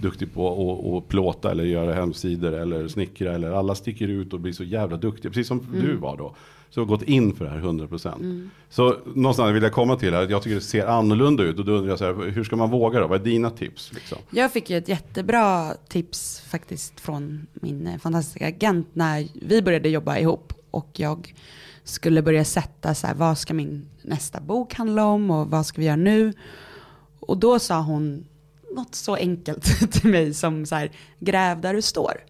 duktig 0.00 0.34
på 0.34 0.48
att, 0.48 1.02
att 1.02 1.08
plåta 1.08 1.50
eller 1.50 1.64
göra 1.64 1.94
hemsidor 1.94 2.52
eller 2.52 2.88
snickra. 2.88 3.34
Eller 3.34 3.50
alla 3.50 3.74
sticker 3.74 4.08
ut 4.08 4.32
och 4.32 4.40
blir 4.40 4.52
så 4.52 4.64
jävla 4.64 4.96
duktiga. 4.96 5.30
Precis 5.30 5.48
som 5.48 5.60
Mm. 5.60 5.80
du 5.86 5.96
var 5.96 6.16
då. 6.16 6.34
Så 6.70 6.80
har 6.80 6.86
gått 6.86 7.02
in 7.02 7.34
för 7.34 7.44
det 7.44 7.50
här 7.50 7.58
100%. 7.58 8.48
Så 8.68 8.96
någonstans 9.14 9.54
vill 9.54 9.62
jag 9.62 9.72
komma 9.72 9.96
till 9.96 10.14
här, 10.14 10.22
att 10.22 10.30
jag 10.30 10.42
tycker 10.42 10.54
det 10.54 10.60
ser 10.60 10.86
annorlunda 10.86 11.42
ut. 11.42 11.58
Och 11.58 11.64
då 11.64 11.72
undrar 11.72 11.90
jag 11.90 11.98
så 11.98 12.04
här, 12.04 12.30
hur 12.30 12.44
ska 12.44 12.56
man 12.56 12.70
våga 12.70 13.00
då? 13.00 13.06
Vad 13.06 13.20
är 13.20 13.24
dina 13.24 13.50
tips? 13.50 13.92
Liksom? 13.92 14.18
Jag 14.30 14.52
fick 14.52 14.70
ju 14.70 14.78
ett 14.78 14.88
jättebra 14.88 15.74
tips 15.88 16.40
faktiskt 16.40 17.00
från 17.00 17.46
min 17.52 17.86
eh, 17.86 17.98
fantastiska 17.98 18.46
agent 18.46 18.88
när 18.92 19.28
vi 19.34 19.62
började 19.62 19.88
jobba 19.88 20.18
ihop 20.18 20.52
och 20.70 20.90
jag 20.92 21.34
skulle 21.84 22.22
börja 22.22 22.44
sätta 22.44 22.94
så 22.94 23.06
här, 23.06 23.14
vad 23.14 23.38
ska 23.38 23.54
min 23.54 23.88
nästa 24.02 24.40
bok 24.40 24.74
handla 24.74 25.04
om 25.04 25.30
och 25.30 25.50
vad 25.50 25.66
ska 25.66 25.80
vi 25.80 25.86
göra 25.86 25.96
nu? 25.96 26.32
Och 27.20 27.38
då 27.38 27.58
sa 27.58 27.80
hon 27.80 28.26
något 28.74 28.94
så 28.94 29.14
enkelt 29.14 29.92
till 29.92 30.10
mig 30.10 30.34
som 30.34 30.66
så 30.66 30.74
här, 30.74 30.90
gräv 31.18 31.60
där 31.60 31.74
du 31.74 31.82
står. 31.82 32.24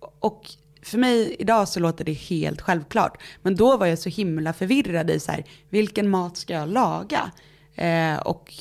Och 0.00 0.50
för 0.82 0.98
mig 0.98 1.36
idag 1.38 1.68
så 1.68 1.80
låter 1.80 2.04
det 2.04 2.12
helt 2.12 2.60
självklart. 2.60 3.22
Men 3.42 3.56
då 3.56 3.76
var 3.76 3.86
jag 3.86 3.98
så 3.98 4.08
himla 4.08 4.52
förvirrad 4.52 5.10
i 5.10 5.20
så 5.20 5.32
här, 5.32 5.44
vilken 5.68 6.10
mat 6.10 6.36
ska 6.36 6.52
jag 6.52 6.68
laga? 6.68 7.30
Eh, 7.74 8.16
och 8.16 8.54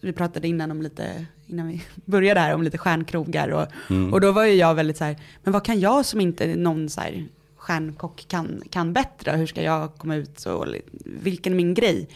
vi 0.00 0.12
pratade 0.12 0.48
innan 0.48 0.70
om 0.70 0.82
lite, 0.82 1.26
innan 1.46 1.68
vi 1.68 1.82
började 2.04 2.40
här, 2.40 2.54
om 2.54 2.62
lite 2.62 2.78
stjärnkrogar. 2.78 3.48
Och, 3.48 3.66
och 4.12 4.20
då 4.20 4.32
var 4.32 4.44
ju 4.44 4.54
jag 4.54 4.74
väldigt 4.74 4.96
så 4.96 5.04
här, 5.04 5.16
men 5.42 5.52
vad 5.52 5.64
kan 5.64 5.80
jag 5.80 6.06
som 6.06 6.20
inte 6.20 6.56
någon 6.56 6.88
så 6.88 7.00
här 7.00 7.26
stjärnkock 7.56 8.24
kan, 8.28 8.62
kan 8.70 8.92
bättre? 8.92 9.30
Hur 9.30 9.46
ska 9.46 9.62
jag 9.62 9.94
komma 9.94 10.16
ut? 10.16 10.40
Så, 10.40 10.74
vilken 11.04 11.52
är 11.52 11.56
min 11.56 11.74
grej? 11.74 12.08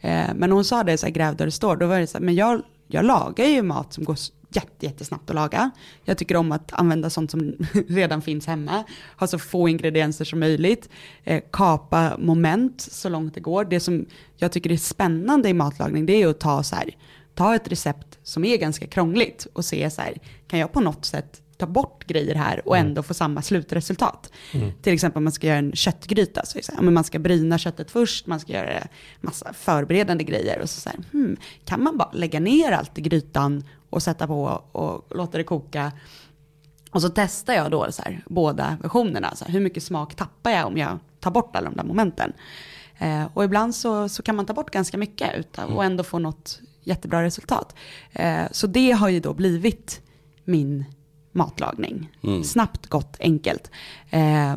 Eh, 0.00 0.34
men 0.34 0.52
hon 0.52 0.64
sa 0.64 0.84
det 0.84 0.98
så 0.98 1.06
här, 1.06 1.12
gräv 1.12 1.36
där 1.36 1.44
du 1.44 1.50
står. 1.50 1.76
Då 1.76 1.86
var 1.86 2.00
det 2.00 2.06
så 2.06 2.18
här, 2.18 2.24
men 2.24 2.34
jag, 2.34 2.62
jag 2.86 3.04
lagar 3.04 3.44
ju 3.44 3.62
mat 3.62 3.92
som 3.92 4.04
går 4.04 4.16
jätte, 4.48 4.86
jättesnabbt 4.86 5.30
att 5.30 5.36
laga. 5.36 5.70
Jag 6.04 6.18
tycker 6.18 6.36
om 6.36 6.52
att 6.52 6.72
använda 6.72 7.10
sånt 7.10 7.30
som 7.30 7.54
redan 7.88 8.22
finns 8.22 8.46
hemma. 8.46 8.84
Ha 9.18 9.26
så 9.26 9.38
få 9.38 9.68
ingredienser 9.68 10.24
som 10.24 10.40
möjligt. 10.40 10.88
Eh, 11.24 11.42
kapa 11.52 12.16
moment 12.18 12.80
så 12.80 13.08
långt 13.08 13.34
det 13.34 13.40
går. 13.40 13.64
Det 13.64 13.80
som 13.80 14.06
jag 14.36 14.52
tycker 14.52 14.72
är 14.72 14.76
spännande 14.76 15.48
i 15.48 15.54
matlagning 15.54 16.06
det 16.06 16.22
är 16.22 16.28
att 16.28 16.40
ta 16.40 16.62
så 16.62 16.76
här, 16.76 16.90
ta 17.34 17.54
ett 17.54 17.68
recept 17.68 18.18
som 18.22 18.44
är 18.44 18.56
ganska 18.56 18.86
krångligt 18.86 19.46
och 19.52 19.64
se 19.64 19.90
så 19.90 20.02
här, 20.02 20.18
kan 20.48 20.58
jag 20.58 20.72
på 20.72 20.80
något 20.80 21.04
sätt 21.04 21.42
ta 21.58 21.66
bort 21.66 22.06
grejer 22.06 22.34
här 22.34 22.68
och 22.68 22.76
ändå 22.76 23.02
få 23.02 23.14
samma 23.14 23.42
slutresultat. 23.42 24.32
Till 24.82 24.92
exempel 24.92 25.18
om 25.18 25.24
man 25.24 25.32
ska 25.32 25.46
göra 25.46 25.58
en 25.58 25.72
köttgryta, 25.72 26.46
så 26.46 26.58
så 26.62 26.72
här, 26.72 26.82
man 26.82 27.04
ska 27.04 27.18
bryna 27.18 27.58
köttet 27.58 27.90
först, 27.90 28.26
man 28.26 28.40
ska 28.40 28.52
göra 28.52 28.86
massa 29.20 29.52
förberedande 29.52 30.24
grejer 30.24 30.60
och 30.60 30.70
så, 30.70 30.80
så 30.80 30.88
här, 30.88 30.98
hmm, 31.12 31.36
kan 31.64 31.82
man 31.82 31.96
bara 31.96 32.10
lägga 32.12 32.40
ner 32.40 32.72
allt 32.72 32.98
i 32.98 33.00
grytan 33.00 33.64
och 33.96 34.02
sätta 34.02 34.26
på 34.26 34.62
och 34.72 35.16
låta 35.16 35.38
det 35.38 35.44
koka. 35.44 35.92
Och 36.90 37.02
så 37.02 37.08
testar 37.08 37.54
jag 37.54 37.70
då 37.70 37.92
så 37.92 38.02
här, 38.02 38.24
båda 38.26 38.76
versionerna, 38.82 39.34
så 39.34 39.44
här, 39.44 39.52
hur 39.52 39.60
mycket 39.60 39.82
smak 39.82 40.14
tappar 40.14 40.50
jag 40.50 40.66
om 40.66 40.78
jag 40.78 40.98
tar 41.20 41.30
bort 41.30 41.56
alla 41.56 41.70
de 41.70 41.76
där 41.76 41.84
momenten. 41.84 42.32
Eh, 42.98 43.24
och 43.34 43.44
ibland 43.44 43.74
så, 43.74 44.08
så 44.08 44.22
kan 44.22 44.36
man 44.36 44.46
ta 44.46 44.52
bort 44.52 44.70
ganska 44.70 44.98
mycket 44.98 45.38
utan, 45.38 45.72
och 45.72 45.84
ändå 45.84 46.04
få 46.04 46.18
något 46.18 46.60
jättebra 46.82 47.22
resultat. 47.22 47.74
Eh, 48.12 48.44
så 48.50 48.66
det 48.66 48.90
har 48.90 49.08
ju 49.08 49.20
då 49.20 49.34
blivit 49.34 50.00
min 50.44 50.84
matlagning. 51.32 52.10
Snabbt, 52.44 52.86
gott, 52.86 53.16
enkelt. 53.20 53.70
Eh, 54.10 54.56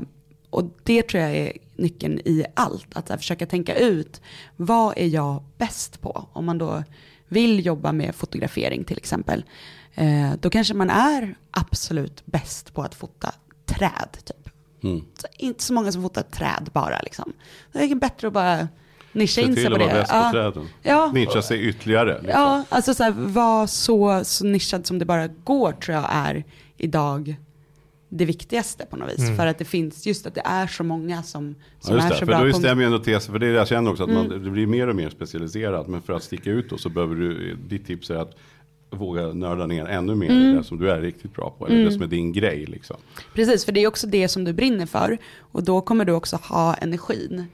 och 0.50 0.64
det 0.84 1.08
tror 1.08 1.24
jag 1.24 1.36
är 1.36 1.54
nyckeln 1.76 2.20
i 2.26 2.46
allt. 2.54 2.88
Att 2.98 3.10
här, 3.10 3.18
försöka 3.18 3.46
tänka 3.46 3.76
ut 3.76 4.22
vad 4.56 4.98
är 4.98 5.08
jag 5.08 5.44
bäst 5.58 6.02
på? 6.02 6.28
Om 6.34 6.46
man 6.46 6.58
då 6.58 6.84
vill 7.30 7.66
jobba 7.66 7.92
med 7.92 8.16
fotografering 8.16 8.84
till 8.84 8.98
exempel. 8.98 9.46
Eh, 9.96 10.32
då 10.40 10.50
kanske 10.50 10.74
man 10.74 10.90
är 10.90 11.36
absolut 11.52 12.26
bäst 12.26 12.74
på 12.74 12.82
att 12.82 12.96
fota 12.96 13.34
träd. 13.66 14.18
Typ. 14.26 14.50
Mm. 14.84 15.02
Så 15.18 15.28
inte 15.38 15.64
så 15.64 15.74
många 15.74 15.92
som 15.92 16.02
fotar 16.04 16.22
träd 16.22 16.70
bara. 16.74 17.00
Liksom. 17.02 17.34
Det 17.72 17.80
är 17.84 17.96
bättre 17.96 18.28
att 18.28 18.34
bara 18.34 18.68
nischa 19.12 19.42
in 19.42 19.56
sig 19.56 19.64
till 19.64 19.66
på 19.68 19.74
att 19.74 19.80
det. 19.80 19.86
vara 19.86 20.02
bäst 20.02 20.12
Ja. 20.14 20.32
träden. 20.32 20.68
Ja. 20.84 21.12
Nischa 21.14 21.42
sig 21.42 21.62
ytterligare. 21.70 22.14
Liksom. 22.14 22.42
Ja, 22.42 22.64
alltså 22.70 22.94
så 22.94 23.04
här, 23.04 23.12
vara 23.12 23.68
så, 23.68 24.22
så 24.26 24.46
nischad 24.46 24.88
som 24.88 25.00
det 25.00 25.06
bara 25.06 25.28
går 25.28 25.72
tror 25.72 25.98
jag 25.98 26.06
är 26.12 26.44
idag 26.78 27.36
det 28.10 28.26
viktigaste 28.26 28.86
på 28.86 28.96
något 28.98 29.10
vis. 29.14 29.38
För 29.38 29.48
att 29.48 29.58
det 29.58 29.66
finns, 29.66 30.06
just 30.08 30.26
att 30.28 30.36
det 30.36 30.42
är 30.46 30.68
så 30.68 30.84
många 30.84 31.24
som, 31.24 31.56
Ja, 31.80 31.86
som 31.88 31.96
just 31.96 32.06
är 32.06 32.10
det, 32.10 32.16
så 32.16 32.20
för 32.20 32.26
bra 32.26 32.38
då. 32.38 32.44
Mm. 32.44 32.54
stämmer 32.54 32.82
ju 32.82 32.86
ändå 32.86 33.00
tesen, 33.00 33.32
för 33.32 33.40
det 33.40 33.48
är 33.48 33.52
det 33.52 33.58
jag 33.58 33.68
känner 33.68 33.92
också, 33.92 34.04
att 34.04 34.10
man, 34.10 34.30
det 34.30 34.40
blir 34.50 34.68
mer 34.68 34.88
och 34.88 34.96
mer 34.96 35.10
specialiserat. 35.10 35.88
Men 35.88 36.02
för 36.02 36.14
att 36.14 36.24
sticka 36.24 36.52
ut 36.52 36.70
då 36.70 36.78
så 36.78 36.90
behöver 36.90 37.16
du, 37.16 37.56
ditt 37.56 37.88
tips 37.88 38.10
är 38.10 38.16
att 38.16 38.36
våga 38.92 39.28
nörda 39.28 39.66
ner 39.66 39.86
ännu 39.86 40.16
mer 40.16 40.30
Mm. 40.30 40.42
i 40.44 40.54
det 40.58 40.64
som 40.64 40.80
du 40.80 40.92
är 40.92 41.02
riktigt 41.02 41.36
bra 41.36 41.56
på. 41.58 41.68
Eller 41.68 41.86
det 41.86 41.92
som 41.92 42.02
är 42.02 42.08
din 42.08 42.34
grej 42.34 42.66
liksom. 42.66 42.98
Precis, 43.34 43.66
för 43.66 43.72
det 43.72 43.80
är 43.84 43.88
också 43.88 44.08
det 44.08 44.28
som 44.28 44.44
du 44.44 44.54
brinner 44.54 44.86
för. 44.86 45.18
Och 45.40 45.64
då 45.64 45.82
kommer 45.82 46.06
du 46.06 46.12
också 46.12 46.36
ha 46.36 46.74
energin. 46.76 47.46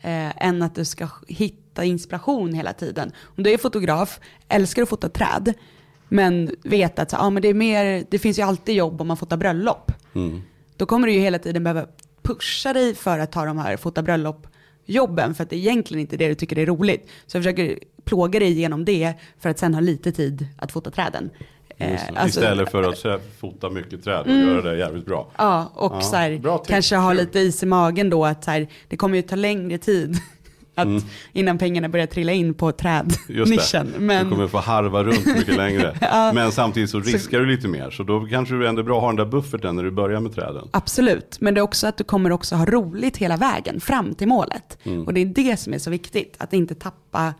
Eh, 0.00 0.46
än 0.46 0.62
att 0.62 0.74
du 0.74 0.84
ska 0.84 1.08
hitta 1.28 1.84
inspiration 1.84 2.52
hela 2.54 2.72
tiden. 2.72 3.12
Om 3.36 3.42
du 3.42 3.50
är 3.50 3.58
fotograf, 3.58 4.20
älskar 4.48 4.82
att 4.82 4.88
fota 4.88 5.08
träd. 5.08 5.54
Men 6.08 6.50
vet 6.62 6.98
att 6.98 7.10
så, 7.10 7.16
ah, 7.16 7.30
men 7.30 7.42
det, 7.42 7.48
är 7.48 7.54
mer, 7.54 8.04
det 8.10 8.18
finns 8.18 8.38
ju 8.38 8.42
alltid 8.42 8.74
jobb 8.74 9.00
om 9.00 9.08
man 9.08 9.16
fotar 9.16 9.36
bröllop. 9.36 9.92
Mm. 10.14 10.42
Då 10.76 10.86
kommer 10.86 11.06
du 11.06 11.12
ju 11.12 11.20
hela 11.20 11.38
tiden 11.38 11.64
behöva 11.64 11.86
pusha 12.22 12.72
dig 12.72 12.94
för 12.94 13.18
att 13.18 13.32
ta 13.32 13.44
de 13.44 13.58
här 13.58 13.76
fota 13.76 14.02
bröllop 14.02 14.46
jobben 14.86 15.34
för 15.34 15.42
att 15.42 15.50
det 15.50 15.56
är 15.56 15.58
egentligen 15.58 16.00
inte 16.00 16.16
det 16.16 16.28
du 16.28 16.34
tycker 16.34 16.58
är 16.58 16.66
roligt. 16.66 17.08
Så 17.26 17.36
jag 17.36 17.44
försöker 17.44 17.78
plåga 18.04 18.40
dig 18.40 18.48
igenom 18.48 18.84
det 18.84 19.14
för 19.40 19.48
att 19.48 19.58
sen 19.58 19.74
ha 19.74 19.80
lite 19.80 20.12
tid 20.12 20.46
att 20.58 20.72
fota 20.72 20.90
träden. 20.90 21.30
Eh, 21.78 22.00
alltså- 22.16 22.40
Istället 22.40 22.70
för 22.70 22.82
att 22.82 23.22
fota 23.40 23.70
mycket 23.70 24.04
träd 24.04 24.20
och 24.26 24.32
göra 24.32 24.62
det 24.62 24.78
jävligt 24.78 25.06
bra. 25.06 25.28
Ja, 25.36 25.72
och 25.74 25.92
Ja, 25.94 26.00
så 26.00 26.16
här, 26.16 26.64
kanske 26.66 26.96
ha 26.96 27.12
lite 27.12 27.38
is 27.38 27.62
i 27.62 27.66
magen 27.66 28.10
då 28.10 28.24
att 28.24 28.44
så 28.44 28.50
här, 28.50 28.68
det 28.88 28.96
kommer 28.96 29.16
ju 29.16 29.22
ta 29.22 29.36
längre 29.36 29.78
tid 29.78 30.16
att, 30.76 31.04
innan 31.32 31.58
pengarna 31.58 31.88
börjar 31.88 32.06
trilla 32.06 32.32
in 32.32 32.54
på 32.54 32.72
trädnischen. 32.72 33.94
Men 33.98 34.24
Du 34.24 34.30
kommer 34.30 34.48
få 34.48 34.58
harva 34.58 35.04
runt 35.04 35.26
mycket 35.26 35.56
längre. 35.56 35.96
Men 36.34 36.52
samtidigt 36.52 36.90
så 36.90 37.00
riskar 37.00 37.40
du 37.40 37.46
lite 37.46 37.68
mer. 37.68 37.90
Så 37.90 38.02
då 38.02 38.26
kanske 38.26 38.54
du 38.54 38.68
ändå 38.68 38.80
är 38.80 38.84
bra 38.84 38.96
att 38.96 39.02
ha 39.02 39.08
den 39.08 39.16
där 39.16 39.24
bufferten 39.24 39.76
när 39.76 39.82
du 39.82 39.90
börjar 39.90 40.20
med 40.20 40.34
träden. 40.34 40.68
absolut, 40.72 41.36
men 41.40 41.54
det 41.54 41.60
är 41.60 41.62
också 41.62 41.86
att 41.86 41.96
du 41.96 42.04
kommer 42.04 42.32
också 42.32 42.54
ha 42.54 42.64
roligt 42.66 43.16
hela 43.16 43.36
vägen 43.36 43.80
fram 43.80 44.14
till 44.14 44.28
målet. 44.28 44.78
Mm. 44.84 45.06
Och 45.06 45.14
det 45.14 45.20
är 45.20 45.26
det 45.26 45.56
som 45.56 45.74
är 45.74 45.78
så 45.78 45.90
viktigt, 45.90 46.34
att 46.38 46.52
inte 46.52 46.74
tappa, 46.74 47.34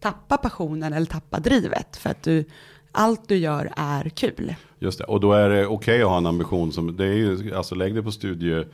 tappa 0.00 0.36
passionen 0.36 0.92
eller 0.92 1.06
tappa 1.06 1.40
drivet. 1.40 1.96
För 1.96 2.10
att 2.10 2.22
du, 2.22 2.44
allt 2.92 3.28
du 3.28 3.36
gör 3.36 3.72
är 3.76 4.08
kul. 4.08 4.54
Just 4.78 4.98
det, 4.98 5.04
och 5.04 5.20
då 5.20 5.32
är 5.32 5.48
det 5.48 5.66
okej 5.66 6.02
att 6.02 6.08
ha 6.08 6.16
en 6.16 6.26
ambition 6.26 6.72
som, 6.72 6.96
det 6.96 7.04
är 7.04 7.12
ju, 7.14 7.54
alltså 7.54 7.74
lägg 7.74 7.94
det 7.94 8.02
på 8.02 8.12
studie, 8.12 8.64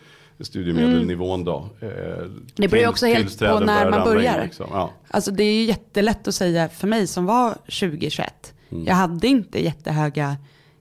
studiemedelnivån 0.44 1.44
då. 1.44 1.68
Eh, 1.80 1.88
Mm. 1.88 2.46
Det 2.54 2.68
beror 2.68 2.82
ju 2.82 2.88
också 2.88 3.06
helt 3.06 3.38
på 3.38 3.60
när 3.60 3.90
man 3.90 4.04
börjar. 4.04 4.44
liksom. 4.44 4.66
Ja. 4.70 4.92
Alltså 5.08 5.30
det 5.30 5.44
är 5.44 5.54
ju 5.54 5.62
jättelätt 5.64 6.28
att 6.28 6.34
säga 6.34 6.68
för 6.68 6.86
mig 6.88 7.06
som 7.06 7.26
var 7.26 7.54
2021. 7.54 8.54
Jag 8.68 8.94
hade 8.94 9.26
inte 9.28 9.64
jättehöga 9.64 10.36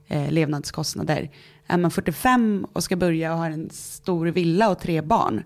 eh, 0.06 0.30
levnadskostnader. 0.32 1.30
Är 1.66 1.78
man 1.78 1.90
45 1.90 2.66
och 2.72 2.82
ska 2.84 2.96
börja 2.96 3.32
och 3.32 3.38
har 3.38 3.50
en 3.50 3.70
stor 3.70 4.26
villa 4.26 4.70
och 4.70 4.78
tre 4.78 5.02
barn. 5.02 5.42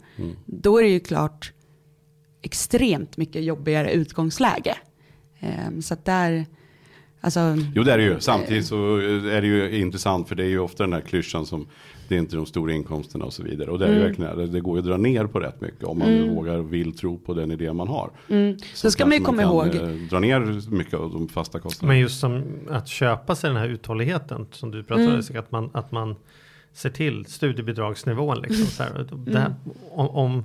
Då 0.46 0.78
är 0.78 0.82
det 0.82 0.88
ju 0.88 1.00
klart 1.00 1.52
extremt 2.42 3.16
mycket 3.16 3.44
jobbigare 3.44 3.92
utgångsläge. 3.92 4.76
Eh, 5.40 5.80
så 5.82 5.94
att 5.94 6.04
där, 6.04 6.46
alltså, 7.20 7.40
Jo 7.74 7.82
det 7.82 7.92
är 7.92 7.98
det 7.98 8.04
ju, 8.04 8.20
samtidigt 8.20 8.66
så 8.66 8.96
är 8.96 9.40
det 9.40 9.46
ju 9.46 9.78
intressant 9.80 10.28
för 10.28 10.34
det 10.34 10.42
är 10.44 10.48
ju 10.48 10.58
ofta 10.58 10.82
den 10.82 10.92
här 10.92 11.00
klyschan 11.00 11.46
som 11.46 11.68
det 12.10 12.16
är 12.16 12.18
inte 12.18 12.36
de 12.36 12.46
stora 12.46 12.72
inkomsterna 12.72 13.24
och 13.24 13.32
så 13.32 13.42
vidare. 13.42 13.70
Och 13.70 13.78
det 13.78 13.84
är 13.84 13.88
Mm. 13.92 14.02
verkligen, 14.02 14.36
det- 14.38 14.46
det 14.46 14.60
går 14.60 14.76
ju 14.76 14.78
att 14.78 14.86
dra 14.86 14.96
ner 14.96 15.26
på 15.26 15.40
rätt 15.40 15.60
mycket 15.60 15.84
om 15.84 15.98
man 15.98 16.08
nu 16.08 16.28
vågar 16.34 16.58
och 16.58 16.72
vill 16.72 16.92
tro 16.96 17.18
på 17.18 17.34
den 17.34 17.50
idé 17.50 17.72
man 17.72 17.88
har. 17.88 18.10
Så 18.74 18.90
ska 18.90 19.06
man 19.06 19.18
ju 19.18 19.24
komma 19.24 19.42
kan, 19.42 19.50
ihåg- 19.50 19.74
eh, 19.76 19.88
Dra 20.10 20.18
ner 20.18 20.70
mycket 20.70 20.94
av 20.94 21.12
de 21.12 21.28
fasta 21.28 21.58
kostnaderna. 21.60 21.92
Men 21.92 22.00
just 22.00 22.20
som 22.20 22.42
att 22.70 22.88
köpa 22.88 23.34
sig 23.34 23.50
den 23.50 23.56
här 23.56 23.68
uthålligheten 23.68 24.46
som 24.50 24.70
du 24.70 24.82
pratar 24.82 25.02
om, 25.06 25.08
Mm. 25.10 25.38
Att 25.38 25.50
man, 25.52 25.70
att 25.72 25.92
man 25.92 26.16
se 26.72 26.90
till 26.90 27.24
studiebidragsnivån. 27.26 28.38
Liksom, 28.42 28.66
så 28.66 28.82
här, 28.82 29.06
det 29.26 29.38
här, 29.38 29.54
om, 29.90 30.08
om, 30.08 30.44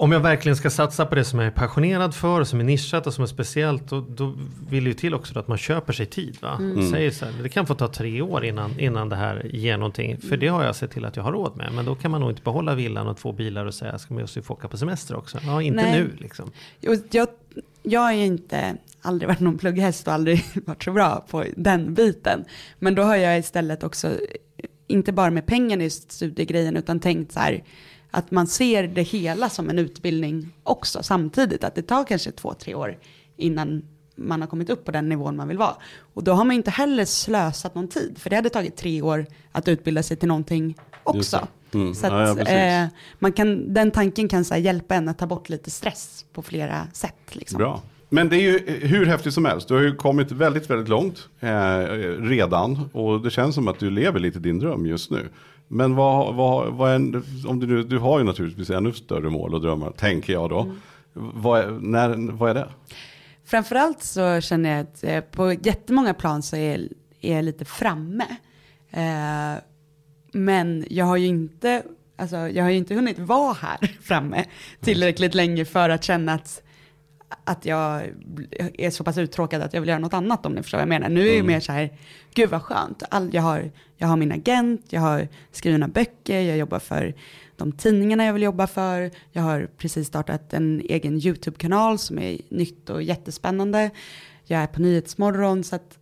om 0.00 0.12
jag 0.12 0.20
verkligen 0.20 0.56
ska 0.56 0.70
satsa 0.70 1.06
på 1.06 1.14
det 1.14 1.24
som 1.24 1.38
jag 1.38 1.46
är 1.46 1.50
passionerad 1.50 2.14
för, 2.14 2.40
och 2.40 2.48
som 2.48 2.60
är 2.60 2.64
nischat 2.64 3.06
och 3.06 3.14
som 3.14 3.22
är 3.22 3.26
speciellt, 3.26 3.88
då, 3.88 4.00
då 4.00 4.34
vill 4.70 4.84
det 4.84 4.90
ju 4.90 4.94
till 4.94 5.14
också 5.14 5.38
att 5.38 5.48
man 5.48 5.58
köper 5.58 5.92
sig 5.92 6.06
tid. 6.06 6.36
Va? 6.40 6.60
Säger 6.90 7.10
så 7.10 7.24
här, 7.24 7.32
det 7.42 7.48
kan 7.48 7.66
få 7.66 7.74
ta 7.74 7.88
tre 7.88 8.22
år 8.22 8.44
innan, 8.44 8.80
innan 8.80 9.08
det 9.08 9.16
här 9.16 9.46
ger 9.52 9.76
någonting. 9.76 10.20
För 10.20 10.36
det 10.36 10.48
har 10.48 10.64
jag 10.64 10.76
sett 10.76 10.90
till 10.90 11.04
att 11.04 11.16
jag 11.16 11.22
har 11.22 11.32
råd 11.32 11.56
med. 11.56 11.72
Men 11.72 11.84
då 11.84 11.94
kan 11.94 12.10
man 12.10 12.20
nog 12.20 12.30
inte 12.30 12.42
behålla 12.42 12.74
villan 12.74 13.08
och 13.08 13.16
två 13.16 13.32
bilar 13.32 13.66
och 13.66 13.74
säga, 13.74 13.98
ska 13.98 14.14
man 14.14 14.20
just 14.20 14.44
få 14.44 14.54
åka 14.54 14.68
på 14.68 14.76
semester 14.76 15.16
också? 15.16 15.38
Ja, 15.42 15.62
inte 15.62 15.82
Nej. 15.82 15.92
nu 15.92 16.16
liksom. 16.18 16.50
Jag, 16.80 17.28
jag 17.82 18.00
har 18.00 18.12
ju 18.12 18.24
inte 18.24 18.76
aldrig 19.02 19.28
varit 19.28 19.40
någon 19.40 19.58
plugghäst 19.58 20.06
och 20.06 20.12
aldrig 20.12 20.44
varit 20.66 20.82
så 20.82 20.92
bra 20.92 21.26
på 21.30 21.44
den 21.56 21.94
biten. 21.94 22.44
Men 22.78 22.94
då 22.94 23.02
har 23.02 23.16
jag 23.16 23.38
istället 23.38 23.84
också, 23.84 24.10
inte 24.86 25.12
bara 25.12 25.30
med 25.30 25.46
pengarna 25.46 25.84
i 25.84 25.90
studiegrejen, 25.90 26.76
utan 26.76 27.00
tänkt 27.00 27.32
så 27.32 27.40
här, 27.40 27.62
att 28.10 28.30
man 28.30 28.46
ser 28.46 28.88
det 28.88 29.02
hela 29.02 29.48
som 29.48 29.70
en 29.70 29.78
utbildning 29.78 30.52
också 30.62 31.02
samtidigt. 31.02 31.64
Att 31.64 31.74
det 31.74 31.82
tar 31.82 32.04
kanske 32.04 32.30
två, 32.30 32.54
tre 32.54 32.74
år 32.74 32.98
innan 33.36 33.82
man 34.16 34.40
har 34.40 34.48
kommit 34.48 34.70
upp 34.70 34.84
på 34.84 34.90
den 34.90 35.08
nivån 35.08 35.36
man 35.36 35.48
vill 35.48 35.58
vara. 35.58 35.74
Och 36.14 36.24
då 36.24 36.32
har 36.32 36.44
man 36.44 36.56
inte 36.56 36.70
heller 36.70 37.04
slösat 37.04 37.74
någon 37.74 37.88
tid, 37.88 38.18
för 38.18 38.30
det 38.30 38.36
hade 38.36 38.50
tagit 38.50 38.76
tre 38.76 39.02
år 39.02 39.26
att 39.52 39.68
utbilda 39.68 40.02
sig 40.02 40.16
till 40.16 40.28
någonting 40.28 40.76
också. 41.02 41.48
Mm. 41.74 41.94
Så 41.94 42.06
att, 42.06 42.12
Ja, 42.12 42.52
ja, 42.52 42.82
eh, 42.82 42.88
man 43.18 43.32
kan, 43.32 43.74
den 43.74 43.90
tanken 43.90 44.28
kan 44.28 44.44
så 44.44 44.56
hjälpa 44.56 44.94
en 44.94 45.08
att 45.08 45.18
ta 45.18 45.26
bort 45.26 45.48
lite 45.48 45.70
stress 45.70 46.24
på 46.32 46.42
flera 46.42 46.86
sätt. 46.92 47.14
Liksom. 47.32 47.58
Bra. 47.58 47.82
Men 48.08 48.28
det 48.28 48.36
är 48.36 48.40
ju 48.40 48.86
hur 48.86 49.06
häftigt 49.06 49.34
som 49.34 49.44
helst. 49.44 49.68
Du 49.68 49.74
har 49.74 49.80
ju 49.80 49.94
kommit 49.94 50.32
väldigt, 50.32 50.70
väldigt 50.70 50.88
långt 50.88 51.28
eh, 51.40 51.48
redan. 52.18 52.90
Och 52.92 53.20
det 53.20 53.30
känns 53.30 53.54
som 53.54 53.68
att 53.68 53.78
du 53.78 53.90
lever 53.90 54.20
lite 54.20 54.38
din 54.38 54.58
dröm 54.58 54.86
just 54.86 55.10
nu. 55.10 55.28
Men 55.72 55.94
vad, 55.94 56.34
vad, 56.34 56.72
vad 56.72 56.90
är, 56.90 57.22
om 57.46 57.60
du, 57.60 57.82
du 57.82 57.98
har 57.98 58.18
ju 58.18 58.24
naturligtvis 58.24 58.70
ännu 58.70 58.92
större 58.92 59.30
mål 59.30 59.54
och 59.54 59.60
drömmar, 59.60 59.90
tänker 59.90 60.32
jag 60.32 60.50
då. 60.50 60.74
Vad, 61.12 61.60
är, 61.60 61.70
när, 61.70 62.32
vad 62.32 62.50
är 62.50 62.54
det? 62.54 62.68
Framförallt 63.44 64.02
så 64.02 64.40
känner 64.40 64.70
jag 64.70 64.80
att 64.80 65.04
eh, 65.04 65.20
på 65.20 65.52
jättemånga 65.52 66.14
plan 66.14 66.42
så 66.42 66.56
är, 66.56 66.88
är 67.20 67.36
jag 67.36 67.44
lite 67.44 67.64
framme. 67.64 68.26
Eh, 68.90 69.62
men 70.32 70.86
jag 70.90 71.04
har 71.04 71.16
ju 71.16 71.26
inte, 71.26 71.82
alltså, 72.16 72.36
jag 72.36 72.64
har 72.64 72.70
ju 72.70 72.76
inte 72.76 72.94
hunnit 72.94 73.18
vara 73.18 73.52
här 73.52 73.78
framme 74.02 74.44
tillräckligt 74.80 75.34
länge 75.34 75.64
för 75.64 75.88
att 75.88 76.04
känna 76.04 76.32
att, 76.32 76.62
att 77.44 77.64
jag 77.64 78.02
är 78.74 78.90
så 78.90 79.04
pass 79.04 79.18
uttråkad 79.18 79.62
att 79.62 79.74
jag 79.74 79.80
vill 79.80 79.88
göra 79.88 79.98
något 79.98 80.14
annat 80.14 80.46
om 80.46 80.52
ni 80.52 80.62
förstår 80.62 80.78
vad 80.78 80.82
jag 80.82 80.88
menar. 80.88 81.08
Nu 81.08 81.20
är 81.20 81.24
det 81.24 81.36
ju 81.36 81.42
mer 81.42 81.60
så 81.60 81.72
här, 81.72 81.90
gud 82.34 82.50
vad 82.50 82.62
skönt. 82.62 83.02
All, 83.10 83.34
jag, 83.34 83.42
har, 83.42 83.70
jag 83.96 84.08
har 84.08 84.16
min 84.16 84.32
agent, 84.32 84.86
jag 84.88 85.00
har 85.00 85.28
skrivna 85.52 85.88
böcker, 85.88 86.40
jag 86.40 86.58
jobbar 86.58 86.78
för 86.78 87.14
de 87.56 87.72
tidningarna 87.72 88.24
jag 88.24 88.32
vill 88.32 88.42
jobba 88.42 88.66
för. 88.66 89.10
Jag 89.32 89.42
har 89.42 89.68
precis 89.76 90.06
startat 90.08 90.52
en 90.52 90.80
egen 90.84 91.26
YouTube-kanal 91.26 91.98
som 91.98 92.18
är 92.18 92.38
nytt 92.48 92.90
och 92.90 93.02
jättespännande. 93.02 93.90
Jag 94.44 94.60
är 94.60 94.66
på 94.66 94.80
Nyhetsmorgon 94.80 95.64
så 95.64 95.76
att 95.76 95.98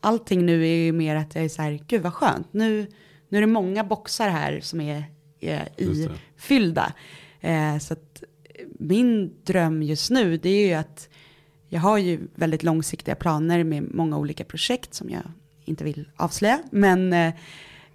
allting 0.00 0.46
nu 0.46 0.62
är 0.62 0.84
ju 0.84 0.92
mer 0.92 1.16
att 1.16 1.34
jag 1.34 1.44
är 1.44 1.48
så 1.48 1.62
här, 1.62 1.80
gud 1.86 2.02
vad 2.02 2.14
skönt. 2.14 2.48
Nu, 2.52 2.86
nu 3.28 3.38
är 3.38 3.40
det 3.40 3.46
många 3.46 3.84
boxar 3.84 4.28
här 4.28 4.60
som 4.60 4.80
är, 4.80 5.04
är 5.40 5.68
Just 5.76 6.00
i 6.00 6.06
det. 6.06 6.12
fyllda. 6.36 6.92
Eh, 7.40 7.78
så 7.78 7.92
att 7.92 8.22
min 8.78 9.32
dröm 9.44 9.82
just 9.82 10.10
nu 10.10 10.36
det 10.36 10.48
är 10.48 10.66
ju 10.66 10.74
att 10.74 11.08
jag 11.68 11.80
har 11.80 11.98
ju 11.98 12.20
väldigt 12.34 12.62
långsiktiga 12.62 13.14
planer 13.14 13.64
med 13.64 13.94
många 13.94 14.18
olika 14.18 14.44
projekt 14.44 14.94
som 14.94 15.10
jag 15.10 15.22
inte 15.64 15.84
vill 15.84 16.08
avslöja. 16.16 16.58
Men 16.70 17.12
eh, 17.12 17.34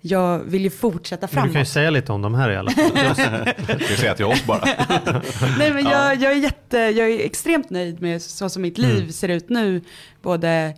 jag 0.02 0.40
vill 0.40 0.64
ju 0.64 0.70
fortsätta 0.70 1.28
Men 1.32 1.36
du 1.36 1.36
kan 1.36 1.48
ju 1.48 1.54
framåt. 1.54 1.68
säga 1.68 1.90
lite 1.90 2.12
om 2.12 2.22
de 2.22 2.36
här 2.36 2.52
i 2.52 2.58
alla 2.58 2.72
fall. 2.72 2.92
Det 3.68 3.98
säger 3.98 4.16
till 4.16 4.26
oss 4.26 4.46
bara. 4.46 4.66
Nej 5.58 5.74
men 5.74 5.84
jag, 5.84 6.16
jag, 6.16 6.32
är 6.32 6.36
jätte, 6.36 6.78
jag 6.78 7.10
är 7.10 7.20
extremt 7.20 7.70
nöjd 7.70 8.02
med 8.02 8.22
så 8.22 8.50
som 8.50 8.62
mitt 8.62 8.78
liv 8.78 9.12
ser 9.12 9.30
ut 9.30 9.50
nu. 9.50 9.82
Både 10.22 10.74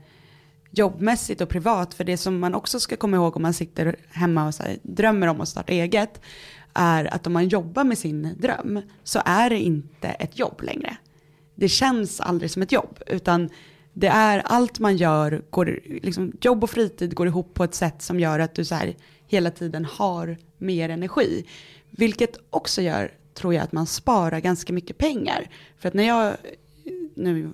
jobbmässigt 0.71 1.41
och 1.41 1.49
privat. 1.49 1.93
För 1.93 2.03
det 2.03 2.17
som 2.17 2.39
man 2.39 2.55
också 2.55 2.79
ska 2.79 2.95
komma 2.95 3.17
ihåg 3.17 3.35
om 3.35 3.41
man 3.41 3.53
sitter 3.53 3.95
hemma 4.11 4.47
och 4.47 4.55
så 4.55 4.63
här, 4.63 4.77
drömmer 4.81 5.27
om 5.27 5.41
att 5.41 5.49
starta 5.49 5.73
eget. 5.73 6.21
Är 6.79 7.13
att 7.13 7.27
om 7.27 7.33
man 7.33 7.47
jobbar 7.47 7.83
med 7.83 7.97
sin 7.97 8.35
dröm 8.37 8.81
så 9.03 9.21
är 9.25 9.49
det 9.49 9.59
inte 9.59 10.07
ett 10.07 10.39
jobb 10.39 10.61
längre. 10.63 10.97
Det 11.55 11.69
känns 11.69 12.19
aldrig 12.19 12.51
som 12.51 12.61
ett 12.61 12.71
jobb. 12.71 12.99
Utan 13.07 13.49
det 13.93 14.07
är 14.07 14.39
allt 14.39 14.79
man 14.79 14.97
gör, 14.97 15.41
går, 15.49 15.79
liksom, 16.01 16.33
jobb 16.41 16.63
och 16.63 16.69
fritid 16.69 17.15
går 17.15 17.27
ihop 17.27 17.53
på 17.53 17.63
ett 17.63 17.75
sätt 17.75 18.01
som 18.01 18.19
gör 18.19 18.39
att 18.39 18.55
du 18.55 18.65
så 18.65 18.75
här, 18.75 18.95
hela 19.27 19.51
tiden 19.51 19.85
har 19.85 20.37
mer 20.57 20.89
energi. 20.89 21.45
Vilket 21.89 22.39
också 22.49 22.81
gör, 22.81 23.11
tror 23.33 23.53
jag, 23.53 23.63
att 23.63 23.71
man 23.71 23.85
sparar 23.85 24.39
ganska 24.39 24.73
mycket 24.73 24.97
pengar. 24.97 25.49
För 25.77 25.87
att 25.87 25.93
när 25.93 26.07
jag, 26.07 26.33
nu 27.15 27.49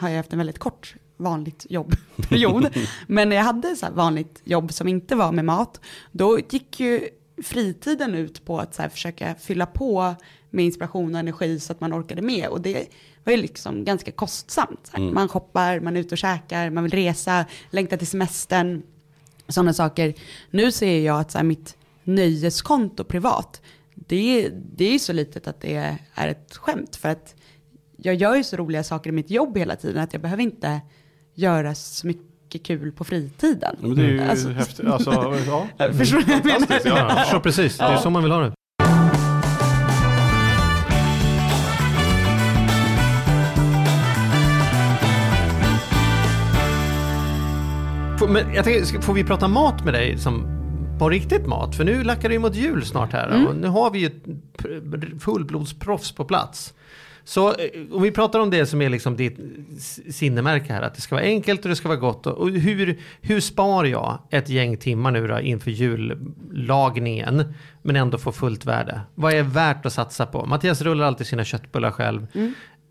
har 0.00 0.10
jag 0.10 0.16
haft 0.16 0.32
en 0.32 0.38
väldigt 0.38 0.58
kort 0.58 0.94
vanligt 1.16 1.66
jobbperiod, 1.68 2.68
men 3.06 3.28
när 3.28 3.36
jag 3.36 3.44
hade 3.44 3.76
så 3.76 3.86
vanligt 3.92 4.40
jobb 4.44 4.72
som 4.72 4.88
inte 4.88 5.14
var 5.14 5.32
med 5.32 5.44
mat, 5.44 5.80
då 6.12 6.38
gick 6.38 6.80
ju 6.80 7.08
fritiden 7.42 8.14
ut 8.14 8.44
på 8.44 8.58
att 8.58 8.74
så 8.74 8.82
här 8.82 8.88
försöka 8.88 9.34
fylla 9.34 9.66
på 9.66 10.14
med 10.50 10.64
inspiration 10.64 11.14
och 11.14 11.20
energi 11.20 11.60
så 11.60 11.72
att 11.72 11.80
man 11.80 11.94
orkade 11.94 12.22
med. 12.22 12.48
Och 12.48 12.60
det 12.60 12.88
var 13.24 13.32
ju 13.32 13.36
liksom 13.36 13.84
ganska 13.84 14.12
kostsamt. 14.12 14.90
Här, 14.92 15.00
Man 15.00 15.28
shoppar, 15.28 15.80
man 15.80 15.96
är 15.96 16.00
ute 16.00 16.14
och 16.14 16.18
käkar, 16.18 16.70
man 16.70 16.84
vill 16.84 16.92
resa, 16.92 17.44
längtar 17.70 17.96
till 17.96 18.06
semestern, 18.06 18.82
sådana 19.48 19.72
saker. 19.72 20.14
Nu 20.50 20.72
ser 20.72 21.00
jag 21.00 21.20
att 21.20 21.30
så 21.30 21.38
här, 21.38 21.44
mitt 21.44 21.76
nöjeskonto 22.04 23.04
privat, 23.04 23.62
det, 23.94 24.48
det 24.76 24.94
är 24.94 24.98
så 24.98 25.12
litet 25.12 25.46
att 25.46 25.60
det 25.60 25.98
är 26.14 26.28
ett 26.28 26.56
skämt. 26.56 26.96
För 26.96 27.08
att 27.08 27.34
jag 27.96 28.14
gör 28.14 28.34
ju 28.34 28.44
så 28.44 28.56
roliga 28.56 28.84
saker 28.84 29.10
i 29.10 29.12
mitt 29.12 29.30
jobb 29.30 29.58
hela 29.58 29.76
tiden 29.76 30.02
att 30.02 30.12
jag 30.12 30.22
behöver 30.22 30.42
inte 30.42 30.80
göra 31.34 31.74
så 31.74 32.06
mycket 32.06 32.35
kul 32.50 32.92
på 32.92 33.04
fritiden. 33.04 33.76
Men 33.80 33.94
det 33.94 34.02
är 34.02 34.08
ju 34.08 34.20
Alltså- 34.20 34.48
häftigt. 34.48 34.86
Alltså, 34.86 35.10
ja. 35.78 35.92
Förstår 35.92 36.18
du 36.18 36.24
vad 36.24 36.36
jag 36.36 36.44
menar? 36.44 36.66
Ja, 36.70 36.78
ja. 36.84 37.08
jag 37.08 37.18
förstår 37.18 37.40
precis, 37.40 37.78
det 37.78 37.84
är 37.84 37.96
så 37.96 38.10
man 38.10 38.22
vill 38.22 38.32
ha 38.32 38.40
det. 38.40 38.52
Får, 48.18 48.28
men 48.28 48.54
jag 48.54 48.64
tänker, 48.64 49.00
får 49.00 49.14
vi 49.14 49.24
prata 49.24 49.48
mat 49.48 49.84
med 49.84 49.94
dig 49.94 50.18
som 50.18 50.46
på 50.98 51.08
riktigt 51.10 51.46
mat? 51.46 51.76
För 51.76 51.84
nu 51.84 52.04
lackar 52.04 52.28
det 52.28 52.32
ju 52.32 52.38
mot 52.38 52.54
jul 52.54 52.84
snart 52.84 53.12
här 53.12 53.46
och 53.48 53.56
nu 53.56 53.68
har 53.68 53.90
vi 53.90 53.98
ju 53.98 54.10
fullblodsproffs 55.20 56.12
på 56.12 56.24
plats. 56.24 56.74
Så 57.28 57.48
eh, 57.48 57.54
om 57.90 58.02
vi 58.02 58.10
pratar 58.10 58.40
om 58.40 58.50
det 58.50 58.66
som 58.66 58.82
är 58.82 58.88
liksom 58.88 59.16
ditt 59.16 59.38
sinnemärke 60.10 60.72
här, 60.72 60.82
att 60.82 60.94
det 60.94 61.00
ska 61.00 61.14
vara 61.14 61.24
enkelt 61.24 61.62
och 61.62 61.68
det 61.68 61.76
ska 61.76 61.88
vara 61.88 61.98
gott. 61.98 62.26
Och 62.26 62.50
hur, 62.50 62.98
hur 63.20 63.40
spar 63.40 63.84
jag 63.84 64.18
ett 64.30 64.48
gäng 64.48 64.76
timmar 64.76 65.10
nu 65.10 65.26
då 65.26 65.40
inför 65.40 65.70
jullagningen, 65.70 67.54
men 67.82 67.96
ändå 67.96 68.18
få 68.18 68.32
fullt 68.32 68.64
värde? 68.64 69.00
Vad 69.14 69.32
är 69.34 69.42
värt 69.42 69.86
att 69.86 69.92
satsa 69.92 70.26
på? 70.26 70.46
Mattias 70.46 70.82
rullar 70.82 71.06
alltid 71.06 71.26
sina 71.26 71.44
köttbullar 71.44 71.90
själv. 71.90 72.26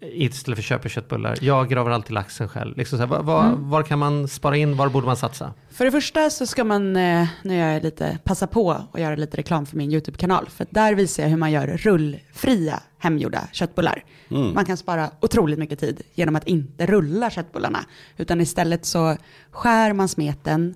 Istället 0.02 0.58
för 0.58 0.64
köper 0.64 0.90
köttbullar. 0.90 1.38
Jag 1.42 1.70
gravar 1.70 1.92
alltid 1.92 2.12
laxen 2.12 2.50
själv. 2.50 2.78
Liksom 2.78 3.00
här, 3.00 3.08
var, 3.08 3.24
var, 3.24 3.54
var 3.58 3.84
kan 3.84 4.00
man 4.00 4.28
spara 4.28 4.58
in? 4.58 4.78
Var 4.78 4.90
borde 4.90 5.06
man 5.06 5.18
satsa? 5.18 5.54
För 5.72 5.86
det 5.86 5.92
första 5.92 6.30
så 6.30 6.46
ska 6.46 6.64
man, 6.64 6.96
eh, 6.96 7.28
när 7.44 7.56
jag 7.56 7.76
är 7.76 7.82
lite, 7.82 8.20
passa 8.24 8.48
på 8.48 8.86
och 8.92 9.00
göra 9.00 9.16
lite 9.16 9.38
reklam 9.38 9.66
för 9.66 9.78
min 9.78 9.92
YouTube-kanal. 9.92 10.46
För 10.50 10.68
där 10.70 10.94
visar 10.94 11.24
jag 11.24 11.30
hur 11.30 11.38
man 11.38 11.52
gör 11.52 11.68
rullfria 11.68 12.80
hemgjorda 13.00 13.48
köttbullar. 13.52 14.04
Man 14.30 14.66
kan 14.66 14.78
spara 14.78 15.12
otroligt 15.22 15.60
mycket 15.60 15.80
tid 15.80 16.02
genom 16.14 16.36
att 16.36 16.48
inte 16.48 16.86
rulla 16.86 17.30
köttbullarna. 17.30 17.86
Utan 18.18 18.42
istället 18.42 18.86
så 18.86 19.18
skär 19.52 19.94
man 19.94 20.08
smeten 20.08 20.76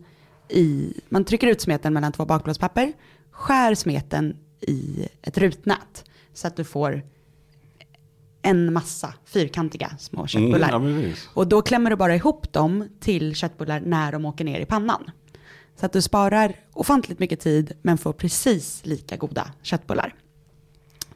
i, 0.49 0.93
man 1.09 1.25
trycker 1.25 1.47
ut 1.47 1.61
smeten 1.61 1.93
mellan 1.93 2.11
två 2.11 2.25
bakplåtspapper, 2.25 2.93
skär 3.31 3.75
smeten 3.75 4.37
i 4.61 5.07
ett 5.21 5.37
rutnät. 5.37 6.03
Så 6.33 6.47
att 6.47 6.55
du 6.55 6.63
får 6.63 7.03
en 8.41 8.73
massa 8.73 9.13
fyrkantiga 9.25 9.91
små 9.99 10.27
köttbullar. 10.27 10.75
Mm, 10.75 11.09
ja. 11.09 11.15
Och 11.33 11.47
då 11.47 11.61
klämmer 11.61 11.89
du 11.89 11.95
bara 11.95 12.15
ihop 12.15 12.53
dem 12.53 12.89
till 12.99 13.35
köttbullar 13.35 13.79
när 13.79 14.11
de 14.11 14.25
åker 14.25 14.45
ner 14.45 14.59
i 14.59 14.65
pannan. 14.65 15.11
Så 15.79 15.85
att 15.85 15.93
du 15.93 16.01
sparar 16.01 16.55
ofantligt 16.73 17.19
mycket 17.19 17.39
tid 17.39 17.71
men 17.81 17.97
får 17.97 18.13
precis 18.13 18.85
lika 18.85 19.17
goda 19.17 19.51
köttbullar. 19.61 20.15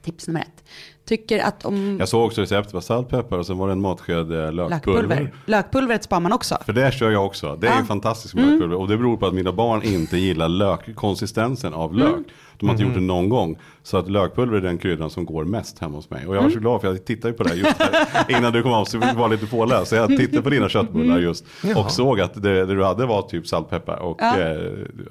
Tips 0.04 0.28
nummer 0.28 0.42
ett. 0.42 0.64
tycker 1.06 1.40
att 1.40 1.66
om 1.66 1.98
Jag 2.00 2.10
såg 2.10 2.26
också 2.26 2.42
receptet 2.42 2.74
var 2.74 2.82
saltpeppar 2.82 3.38
och 3.38 3.46
sen 3.46 3.58
var 3.58 3.68
det 3.68 3.72
en 3.74 3.82
matsked 3.82 4.32
eh, 4.32 4.52
lökpulver. 4.52 4.70
lökpulver, 4.70 5.34
lökpulvret 5.46 6.04
spar 6.04 6.20
man 6.20 6.34
också. 6.34 6.58
För 6.66 6.74
det 6.74 6.94
kör 6.94 7.10
jag 7.12 7.26
också. 7.26 7.56
Det 7.62 7.68
är 7.68 7.78
Ja. 7.80 7.86
fantastiskt 7.86 8.34
med 8.36 8.46
lökpulver. 8.48 8.78
Och 8.78 8.88
det 8.88 8.98
beror 8.98 9.18
på 9.18 9.26
att 9.26 9.34
mina 9.34 9.52
barn 9.52 9.82
inte 9.84 10.18
gillar 10.18 10.50
lök, 10.50 10.96
konsistensen 10.96 11.74
av 11.74 11.96
lök. 11.96 12.16
De 12.64 12.68
har 12.70 12.74
inte 12.76 12.84
gjort 12.84 12.94
det 12.94 13.00
någon 13.02 13.30
gång. 13.30 13.58
Så 13.84 13.98
att 13.98 14.10
lökpulver 14.10 14.58
är 14.58 14.62
den 14.62 14.78
kryddan 14.78 15.10
som 15.10 15.26
går 15.26 15.46
mest 15.46 15.80
hemma 15.80 15.96
hos 15.96 16.10
mig. 16.10 16.28
Och 16.28 16.36
jag 16.36 16.42
var 16.44 16.50
så 16.50 16.60
glad 16.60 16.82
för 16.82 16.88
jag 16.88 17.06
tittade 17.06 17.28
ju 17.32 17.38
på 17.38 17.44
det 17.44 17.50
här 17.50 17.56
just 17.56 17.82
här, 17.82 18.26
innan 18.38 18.54
du 18.54 18.64
kom 18.64 18.74
av. 18.74 18.86
Så 18.86 18.98
jag 18.98 19.14
var 19.16 19.30
lite 19.30 19.46
påläst. 19.48 19.88
Så 19.90 19.96
jag 19.96 20.08
tittade 20.10 20.42
på 20.42 20.50
dina 20.50 20.70
köttbullar 20.70 21.20
just. 21.20 21.46
Och 21.76 21.92
såg 21.92 22.22
att 22.22 22.34
det, 22.44 22.66
det 22.66 22.76
du 22.76 22.84
hade 22.84 23.06
var 23.06 23.22
typ 23.22 23.48
saltpeppar 23.48 23.98
och, 24.00 24.18
Ja. 24.22 24.40
eh, 24.40 24.58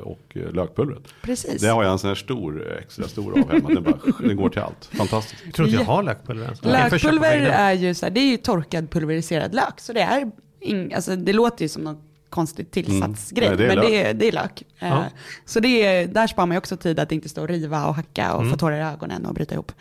och 0.01 0.23
eh, 0.37 0.53
lökpulvret. 0.53 1.03
Precis. 1.23 1.63
Det 1.63 1.69
har 1.69 1.83
jag 1.83 1.93
en 1.93 1.99
sån 1.99 2.09
här 2.09 2.15
stor, 2.15 2.79
extra 2.83 3.09
stor 3.09 3.39
av 3.41 3.53
hemma. 3.53 3.69
Den, 3.69 3.83
bara, 3.83 3.99
den 4.29 4.37
går 4.37 4.49
till 4.49 4.61
allt. 4.63 4.85
Fantastiskt. 4.93 5.43
Jag 5.45 5.55
tror 5.55 5.69
inte 5.69 5.81
jag 5.81 5.87
har 5.87 6.03
lökpulver 6.03 6.45
ens. 6.45 6.65
Lökpulver 6.65 7.37
är 7.41 7.73
ju 7.73 7.95
så 7.95 8.07
här, 8.07 8.11
det 8.11 8.21
är 8.21 8.31
ju 8.31 8.37
torkad 8.37 8.91
pulveriserad 8.91 9.55
lök. 9.55 9.81
Så 9.81 9.93
det 9.93 10.01
är, 10.01 10.31
ing, 10.61 10.95
alltså 10.95 11.17
det 11.17 11.33
låter 11.33 11.63
ju 11.65 11.69
som 11.69 11.83
någon 11.83 11.97
konstig 12.33 12.71
tillsatsgrej. 12.71 13.49
Nej, 13.49 13.57
det 13.57 13.65
är 13.65 13.77
men 13.77 13.87
det 13.87 14.03
är, 14.03 14.15
det 14.15 14.29
är 14.29 14.33
lök. 14.33 14.63
Eh, 14.79 14.89
Ja. 14.89 15.05
Så 15.45 15.61
det 15.61 15.87
är, 15.87 16.07
där 16.07 16.27
sparar 16.27 16.47
man 16.47 16.55
ju 16.55 16.59
också 16.59 16.77
tid 16.77 16.99
att 17.01 17.13
inte 17.13 17.29
stå 17.29 17.43
och 17.43 17.49
riva 17.49 17.87
och 17.87 17.95
hacka 17.95 18.35
och 18.35 18.51
få 18.51 18.57
tårar 18.57 18.77
i 18.77 18.81
ögonen 18.81 19.27
och 19.27 19.35
bryta 19.35 19.55
ihop. 19.55 19.73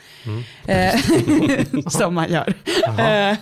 Eh, 0.68 1.00
som 1.88 2.14
man 2.14 2.32
gör. 2.32 2.54
Eh, 2.88 3.38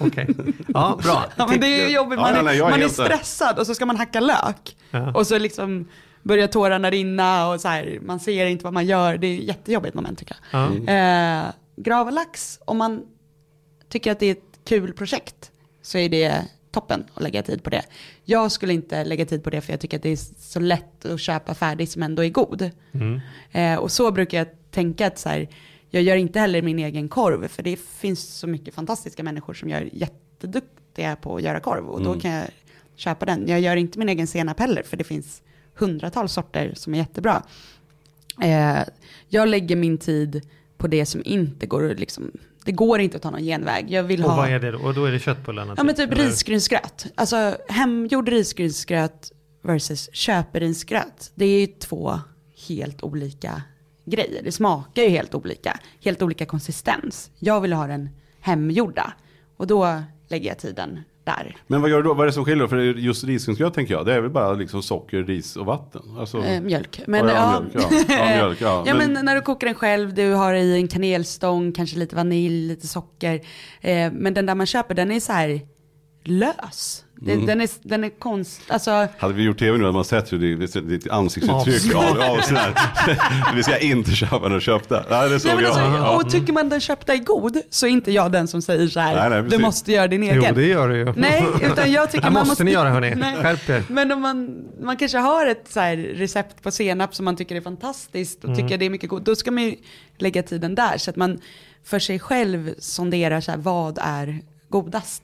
Okej. 0.00 0.28
Ja, 0.68 0.98
bra. 1.02 1.24
Ja, 1.36 1.46
men 1.46 1.60
det 1.60 1.66
är 1.66 1.88
jobbigt, 1.88 2.18
Ja, 2.18 2.42
man, 2.42 2.44
ja, 2.44 2.52
är, 2.52 2.66
är 2.66 2.70
man 2.70 2.82
är 2.82 2.88
stressad 2.88 3.58
och 3.58 3.66
så 3.66 3.74
ska 3.74 3.86
man 3.86 3.96
hacka 3.96 4.20
lök. 4.20 4.76
Ja. 4.90 5.12
Och 5.14 5.26
så 5.26 5.38
liksom 5.38 5.88
börjar 6.22 6.46
tårarna 6.46 6.90
rinna 6.90 7.48
och 7.48 7.60
så 7.60 7.68
här, 7.68 7.98
man 8.02 8.20
ser 8.20 8.46
inte 8.46 8.64
vad 8.64 8.72
man 8.72 8.86
gör. 8.86 9.16
Det 9.16 9.26
är 9.26 9.36
jättejobbigt 9.36 9.94
moment 9.94 10.18
tycker 10.18 10.36
jag. 10.50 10.70
Ja. 10.86 10.92
Eh, 10.92 11.44
gravlax, 11.76 12.58
om 12.64 12.78
man 12.78 13.02
tycker 13.88 14.12
att 14.12 14.20
det 14.20 14.26
är 14.26 14.32
ett 14.32 14.58
kul 14.68 14.92
projekt 14.92 15.50
så 15.82 15.98
är 15.98 16.08
det 16.08 16.34
toppen 16.72 17.04
att 17.14 17.22
lägga 17.22 17.42
tid 17.42 17.62
på 17.62 17.70
det. 17.70 17.82
Jag 18.24 18.52
skulle 18.52 18.72
inte 18.72 19.04
lägga 19.04 19.26
tid 19.26 19.44
på 19.44 19.50
det 19.50 19.60
för 19.60 19.72
jag 19.72 19.80
tycker 19.80 19.96
att 19.96 20.02
det 20.02 20.08
är 20.08 20.18
så 20.38 20.60
lätt 20.60 21.04
att 21.04 21.20
köpa 21.20 21.54
färdig 21.54 21.88
som 21.88 22.02
ändå 22.02 22.24
är 22.24 22.30
god. 22.30 22.70
Eh, 23.52 23.74
och 23.74 23.92
så 23.92 24.10
brukar 24.12 24.38
jag 24.38 24.46
tänka 24.70 25.06
att 25.06 25.18
så 25.18 25.28
här, 25.28 25.48
jag 25.90 26.02
gör 26.02 26.16
inte 26.16 26.40
heller 26.40 26.62
min 26.62 26.78
egen 26.78 27.08
korv 27.08 27.48
för 27.48 27.62
det 27.62 27.80
finns 27.80 28.38
så 28.38 28.46
mycket 28.46 28.74
fantastiska 28.74 29.22
människor 29.22 29.54
som 29.54 29.68
gör 29.68 29.88
jätteduktiga 29.92 31.16
på 31.16 31.36
att 31.36 31.42
göra 31.42 31.60
korv 31.60 31.86
och 31.86 32.02
då 32.02 32.20
kan 32.20 32.30
jag 32.30 32.46
köpa 32.96 33.26
den. 33.26 33.48
Jag 33.48 33.60
gör 33.60 33.76
inte 33.76 33.98
min 33.98 34.08
egen 34.08 34.26
senap 34.26 34.60
heller 34.60 34.82
för 34.82 34.96
det 34.96 35.04
finns 35.04 35.42
hundratals 35.74 36.32
sorter 36.32 36.72
som 36.74 36.94
är 36.94 36.98
jättebra. 36.98 37.42
Eh, 38.42 38.78
jag 39.28 39.48
lägger 39.48 39.76
min 39.76 39.98
tid 39.98 40.48
på 40.76 40.86
det 40.86 41.06
som 41.06 41.22
inte 41.24 41.66
går 41.66 41.90
att 41.90 42.00
liksom, 42.00 42.32
det 42.64 42.72
går 42.72 43.00
inte 43.00 43.16
att 43.16 43.22
ta 43.22 43.30
någon 43.30 43.42
genväg. 43.42 43.90
Jag 43.90 44.02
vill 44.02 44.24
Och 44.24 44.30
ha... 44.30 44.36
vad 44.36 44.50
är 44.50 44.60
det 44.60 44.70
då? 44.70 44.78
Och 44.78 44.94
då 44.94 45.04
är 45.04 45.12
det 45.12 45.18
köttbullarna? 45.18 45.74
Ja 45.76 45.84
men 45.84 45.94
typ 45.94 46.12
eller? 46.12 46.24
risgrynsgröt. 46.24 47.06
Alltså 47.14 47.56
hemgjord 47.68 48.28
risgrynsgröt 48.28 49.32
versus 49.62 50.10
köperinsgröt. 50.12 51.32
Det 51.34 51.44
är 51.44 51.60
ju 51.60 51.66
två 51.66 52.20
helt 52.68 53.02
olika 53.02 53.62
grejer. 54.04 54.42
Det 54.42 54.52
smakar 54.52 55.02
ju 55.02 55.08
helt 55.08 55.34
olika. 55.34 55.80
Helt 56.04 56.22
olika 56.22 56.46
konsistens. 56.46 57.30
Jag 57.38 57.60
vill 57.60 57.72
ha 57.72 57.86
den 57.86 58.08
hemgjorda. 58.40 59.12
Och 59.56 59.66
då 59.66 60.02
lägger 60.28 60.48
jag 60.48 60.58
tiden 60.58 61.00
där. 61.24 61.56
Men 61.66 61.80
vad 61.80 61.90
gör 61.90 61.96
du 61.96 62.02
då? 62.02 62.14
Vad 62.14 62.22
är 62.22 62.26
det 62.26 62.32
som 62.32 62.44
skiljer? 62.44 62.66
För 62.66 62.76
just 62.78 63.24
risgrynsgröt 63.24 63.74
tänker 63.74 63.94
jag. 63.94 64.06
Det 64.06 64.14
är 64.14 64.20
väl 64.20 64.30
bara 64.30 64.52
liksom 64.52 64.82
socker, 64.82 65.22
ris 65.22 65.56
och 65.56 65.66
vatten. 65.66 66.02
Alltså, 66.18 66.38
Eh, 66.38 66.60
mjölk. 66.62 67.00
Men, 67.06 67.28
ja, 67.28 67.34
ja, 67.34 67.60
mjölk, 67.60 67.90
ja. 68.08 68.14
Ja, 68.18 68.24
mjölk, 68.36 68.60
ja. 68.60 68.82
ja, 68.86 68.94
Men- 68.94 69.12
men 69.12 69.24
när 69.24 69.34
du 69.34 69.40
kokar 69.40 69.66
den 69.66 69.74
själv, 69.74 70.14
du 70.14 70.32
har 70.32 70.54
i 70.54 70.74
en 70.76 70.88
kanelstång, 70.88 71.72
kanske 71.72 71.98
lite 71.98 72.16
vanilj, 72.16 72.68
lite 72.68 72.86
socker. 72.86 73.40
Eh, 73.80 74.12
men 74.12 74.34
den 74.34 74.46
där 74.46 74.54
man 74.54 74.66
köper, 74.66 74.94
den 74.94 75.10
är 75.10 75.20
så 75.20 75.32
här 75.32 75.60
lös. 76.24 77.04
Det, 77.24 77.32
Mm. 77.32 77.46
Den 77.46 77.60
är, 77.60 77.68
den 77.82 78.04
är 78.04 78.08
konst, 78.18 78.60
alltså, 78.68 79.08
Hade 79.18 79.34
vi 79.34 79.42
gjort 79.42 79.58
tv 79.58 79.78
nu 79.78 79.84
hade 79.84 79.94
man 79.94 80.04
sett 80.04 80.32
hur 80.32 80.56
ditt, 80.56 80.88
ditt 80.88 81.10
ansiktsuttryck 81.10 81.94
av, 81.94 82.20
av 82.20 82.40
sådär. 82.40 82.74
Vi 83.56 83.62
ska 83.62 83.78
inte 83.78 84.10
köpa 84.10 84.48
den 84.48 84.60
köpta. 84.60 85.04
Nej, 85.10 85.28
det 85.28 85.40
såg 85.40 85.54
Nej, 85.54 85.64
jag. 85.64 85.72
alltså. 85.78 86.16
Och 86.26 86.30
tycker 86.32 86.52
man 86.52 86.68
den 86.68 86.80
köpta 86.80 87.12
är 87.12 87.18
god 87.18 87.56
så 87.70 87.86
är 87.86 87.90
inte 87.90 88.12
jag 88.12 88.32
den 88.32 88.48
som 88.48 88.62
säger 88.62 88.88
så 88.88 89.00
här, 89.00 89.30
Nej, 89.30 89.42
nej, 89.42 89.50
du 89.50 89.58
måste 89.58 89.92
göra 89.92 90.08
din 90.08 90.22
egen. 90.22 90.42
Jo, 90.48 90.54
det 90.54 90.66
gör 90.66 90.88
det 90.88 90.96
ju. 90.96 91.12
Nej, 91.16 91.44
utan 91.62 91.92
jag 91.92 92.10
tycker 92.10 92.24
man 92.30 92.32
måste 92.32 92.48
måste... 92.50 92.64
ni 92.64 92.70
göra 92.70 92.90
hörni. 92.90 93.10
Skärp 93.42 93.68
er. 93.70 93.82
Men 93.88 94.12
om 94.12 94.20
man, 94.22 94.64
man 94.82 94.96
kanske 94.96 95.18
har 95.18 95.46
ett 95.46 95.66
så 95.70 95.80
här 95.80 95.96
recept 95.96 96.62
på 96.62 96.70
senap 96.70 97.14
som 97.14 97.24
man 97.24 97.36
tycker 97.36 97.56
är 97.56 97.60
fantastiskt 97.60 98.38
och 98.44 98.50
Mm. 98.50 98.56
tycker 98.62 98.78
det 98.78 98.84
är 98.86 98.90
mycket 98.90 99.10
god, 99.10 99.22
då 99.22 99.34
ska 99.36 99.50
man 99.50 99.62
ju 99.62 99.76
lägga 100.18 100.42
tiden 100.42 100.74
där 100.74 100.98
så 100.98 101.10
att 101.10 101.16
man 101.16 101.40
för 101.84 101.98
sig 101.98 102.18
själv 102.18 102.74
sonderar 102.78 103.40
så 103.40 103.50
här, 103.50 103.58
vad 103.58 103.98
är 104.02 104.38
godast. 104.68 105.22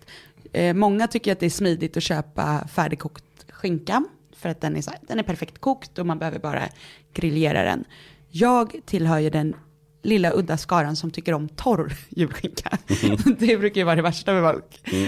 Eh, 0.53 0.75
många 0.75 1.07
tycker 1.07 1.33
att 1.33 1.41
det 1.41 1.47
är 1.47 1.51
smidigt 1.51 1.97
att 1.97 2.03
köpa 2.03 2.69
färdigkokt 2.69 3.25
skinka 3.51 4.05
för 4.33 4.49
att 4.49 4.61
den 4.61 4.77
är, 4.77 4.83
så 4.83 4.91
här, 4.91 5.01
den 5.03 5.19
är 5.19 5.23
perfekt 5.23 5.59
kokt 5.59 5.99
och 5.99 6.07
man 6.07 6.19
behöver 6.19 6.39
bara 6.39 6.69
griljera 7.13 7.63
den. 7.63 7.85
Jag 8.31 8.81
tillhör 8.85 9.19
ju 9.19 9.31
den 9.31 9.57
lilla 10.03 10.33
udda 10.35 10.57
skaran 10.57 10.97
som 10.97 11.11
tycker 11.11 11.33
om 11.33 11.49
torr 11.49 11.93
julskinka. 12.09 12.79
det 13.39 13.57
brukar 13.59 13.81
ju 13.81 13.85
vara 13.85 13.97
det 13.97 14.03
värsta 14.03 14.33
med 14.33 14.53
folk. 14.53 14.65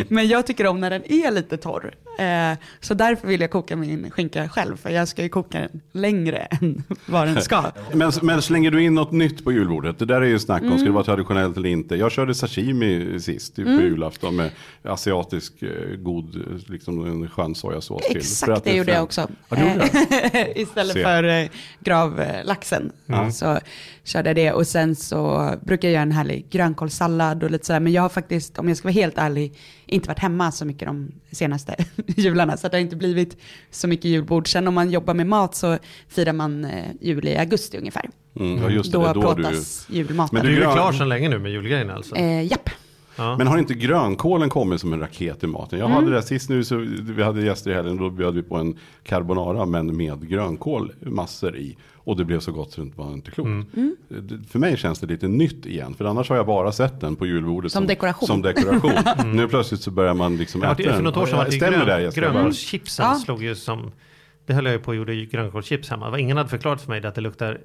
Men 0.09 0.29
jag 0.29 0.47
tycker 0.47 0.67
om 0.67 0.81
när 0.81 0.91
den 0.91 1.13
är 1.13 1.31
lite 1.31 1.57
torr. 1.57 1.95
Eh, 2.19 2.59
så 2.81 2.95
därför 2.95 3.29
vill 3.29 3.41
jag 3.41 3.51
koka 3.51 3.77
min 3.77 4.11
skinka 4.11 4.49
själv, 4.49 4.77
för 4.77 4.91
jag 4.91 5.09
ska 5.09 5.23
ju 5.23 5.29
koka 5.29 5.59
den 5.59 5.81
längre 5.93 6.37
än 6.51 6.83
vad 7.07 7.27
den 7.27 7.43
ska. 7.43 7.65
Men, 7.93 8.13
men 8.23 8.43
slänger 8.43 8.71
du 8.71 8.83
in 8.83 8.95
något 8.95 9.13
nytt 9.13 9.45
på 9.45 9.53
julbordet? 9.53 9.99
Det 9.99 10.05
där 10.05 10.21
är 10.21 10.27
ju 10.27 10.39
snack 10.39 10.63
om, 10.63 10.69
ska 10.69 10.75
Mm. 10.75 10.85
det 10.85 10.91
vara 10.91 11.05
traditionellt 11.05 11.57
eller 11.57 11.69
inte? 11.69 11.97
Jag 11.97 12.13
körde 12.13 12.35
sashimi 12.35 13.21
sist 13.21 13.57
typ, 13.57 13.65
på 13.67 13.71
julafton 13.83 14.37
med 14.37 14.51
asiatisk 14.83 15.63
eh, 15.63 15.97
god, 15.99 16.37
eh, 16.37 16.43
liksom 16.67 17.07
en 17.07 17.29
skön 17.29 17.55
sojasås 17.55 18.03
till. 18.07 18.17
Exakt 18.17 18.65
det 18.65 18.71
är 18.71 18.77
gjorde 18.77 18.93
jag 18.93 19.03
också. 19.03 19.29
Ja, 19.49 19.57
gjorde 19.61 19.89
det? 19.93 20.41
Eh, 20.57 20.63
Istället 20.63 20.93
Se. 20.95 21.03
för 21.03 21.25
eh, 21.25 21.49
gravlaxen 21.81 22.93
så 23.33 23.59
körde 24.05 24.29
jag 24.29 24.37
det. 24.37 24.53
Och 24.53 24.67
sen 24.67 24.90
så 24.97 25.53
brukar 25.63 25.89
jag 25.89 25.93
göra 25.93 26.03
en 26.03 26.13
härlig 26.13 26.51
grönkålssallad 26.51 27.43
och 27.45 27.51
lite 27.51 27.67
sådär. 27.67 27.81
Men 27.81 27.93
jag 27.93 28.03
har 28.03 28.09
faktiskt, 28.09 28.59
om 28.59 28.69
jag 28.69 28.77
ska 28.77 28.89
vara 28.89 28.93
helt 28.93 29.19
ärlig, 29.19 29.59
inte 29.87 30.09
varit 30.09 30.19
hemma 30.19 30.53
så 30.53 30.65
mycket 30.65 30.89
de 30.89 31.13
senaste 31.31 31.77
jularna. 32.07 32.57
Så 32.57 32.69
det 32.69 32.77
har 32.77 32.81
inte 32.81 32.97
blivit 32.97 33.37
så 33.71 33.89
mycket 33.89 34.05
julbord. 34.05 34.53
Sen 34.53 34.69
om 34.69 34.75
man 34.75 34.91
jobbar 34.91 35.15
med 35.15 35.27
mat 35.27 35.55
så 35.55 35.79
firar 36.09 36.33
man 36.33 36.65
eh, 36.65 36.85
jul 37.01 37.29
i 37.29 37.37
augusti 37.37 37.79
ungefär. 37.79 38.11
Mm, 38.37 38.63
ja, 38.63 38.71
just 38.71 38.93
det, 38.93 38.99
då 38.99 39.13
då 39.13 39.35
du... 39.35 39.63
julmaten. 39.97 40.29
Men 40.33 40.47
Du 40.47 40.63
är 40.63 40.67
ju 40.67 40.73
klar 40.73 40.93
sedan 40.93 41.09
länge 41.09 41.29
nu 41.29 41.39
med 41.39 41.53
julgrejerna 41.53 41.95
alltså. 41.95 42.17
Eh, 42.17 42.43
japp. 42.47 42.71
Ja. 43.17 43.37
Men 43.37 43.47
har 43.47 43.59
inte 43.59 43.75
grönkålen 43.75 44.49
kommit 44.49 44.81
som 44.81 44.93
en 44.93 45.01
raket 45.01 45.45
i 45.45 45.47
maten? 45.47 45.79
Jag 45.79 45.91
Mm. 45.91 46.05
hade 46.05 46.17
det 46.17 46.23
sist 46.23 46.49
nu, 46.51 46.65
så 46.65 46.77
vi 47.01 47.23
hade 47.23 47.43
gäster 47.43 47.71
i 47.71 47.75
helgen, 47.75 47.97
då 47.97 48.11
bjöd 48.11 48.35
vi 48.35 48.43
på 48.43 48.57
en 48.57 48.79
carbonara 49.03 49.67
men 49.67 49.97
med 49.97 50.29
grönkål 50.29 50.93
massor 51.01 51.57
i. 51.57 51.77
Och 51.95 52.17
det 52.17 52.25
blev 52.25 52.41
så 52.41 52.53
gott 52.53 52.73
så 52.73 52.81
det 52.81 52.97
var 52.99 53.13
inte 53.13 53.31
klokt. 53.31 53.49
Mm. 53.49 53.97
Det- 54.09 54.49
För 54.49 54.59
mig 54.59 54.77
känns 54.77 54.99
det 55.01 55.07
lite 55.07 55.29
nytt 55.29 55.67
igen, 55.67 55.95
för 55.95 56.05
annars 56.05 56.29
har 56.29 56.37
jag 56.37 56.47
bara 56.47 56.73
sett 56.73 57.01
den 57.01 57.17
på 57.17 57.27
julbordet 57.27 57.73
Som 57.73 57.87
dekoration. 57.87 58.27
Som 58.27 58.43
dekoration. 58.43 58.93
Nu 59.35 59.49
plötsligt 59.49 59.81
så 59.81 59.91
börjar 59.91 60.15
man 60.15 60.37
liksom 60.37 60.63
Ja, 60.63 60.69
äta 60.73 60.77
det, 60.77 60.83
för 60.85 60.93
den. 60.95 61.05
något 61.05 61.17
år 61.17 61.27
sedan 61.27 61.39
var 61.39 61.45
det 61.45 61.53
Stämmer 61.53 61.85
grön, 61.87 62.11
grönkålschipsen 62.15 63.07
Ja. 63.09 63.15
slog 63.15 63.43
ju 63.43 63.55
som... 63.55 63.93
Det 64.47 64.55
höll 64.55 64.65
jag 64.65 64.73
ju 64.75 64.79
på 64.81 64.89
och 64.89 64.95
gjorde 64.97 65.25
grönkålschips 65.25 65.89
hemma. 65.91 66.19
Ingen 66.19 66.37
hade 66.37 66.49
förklarat 66.49 66.83
för 66.83 66.89
mig 66.91 67.01
det 67.01 67.09
att 67.09 67.15
det 67.15 67.21
luktar 67.21 67.59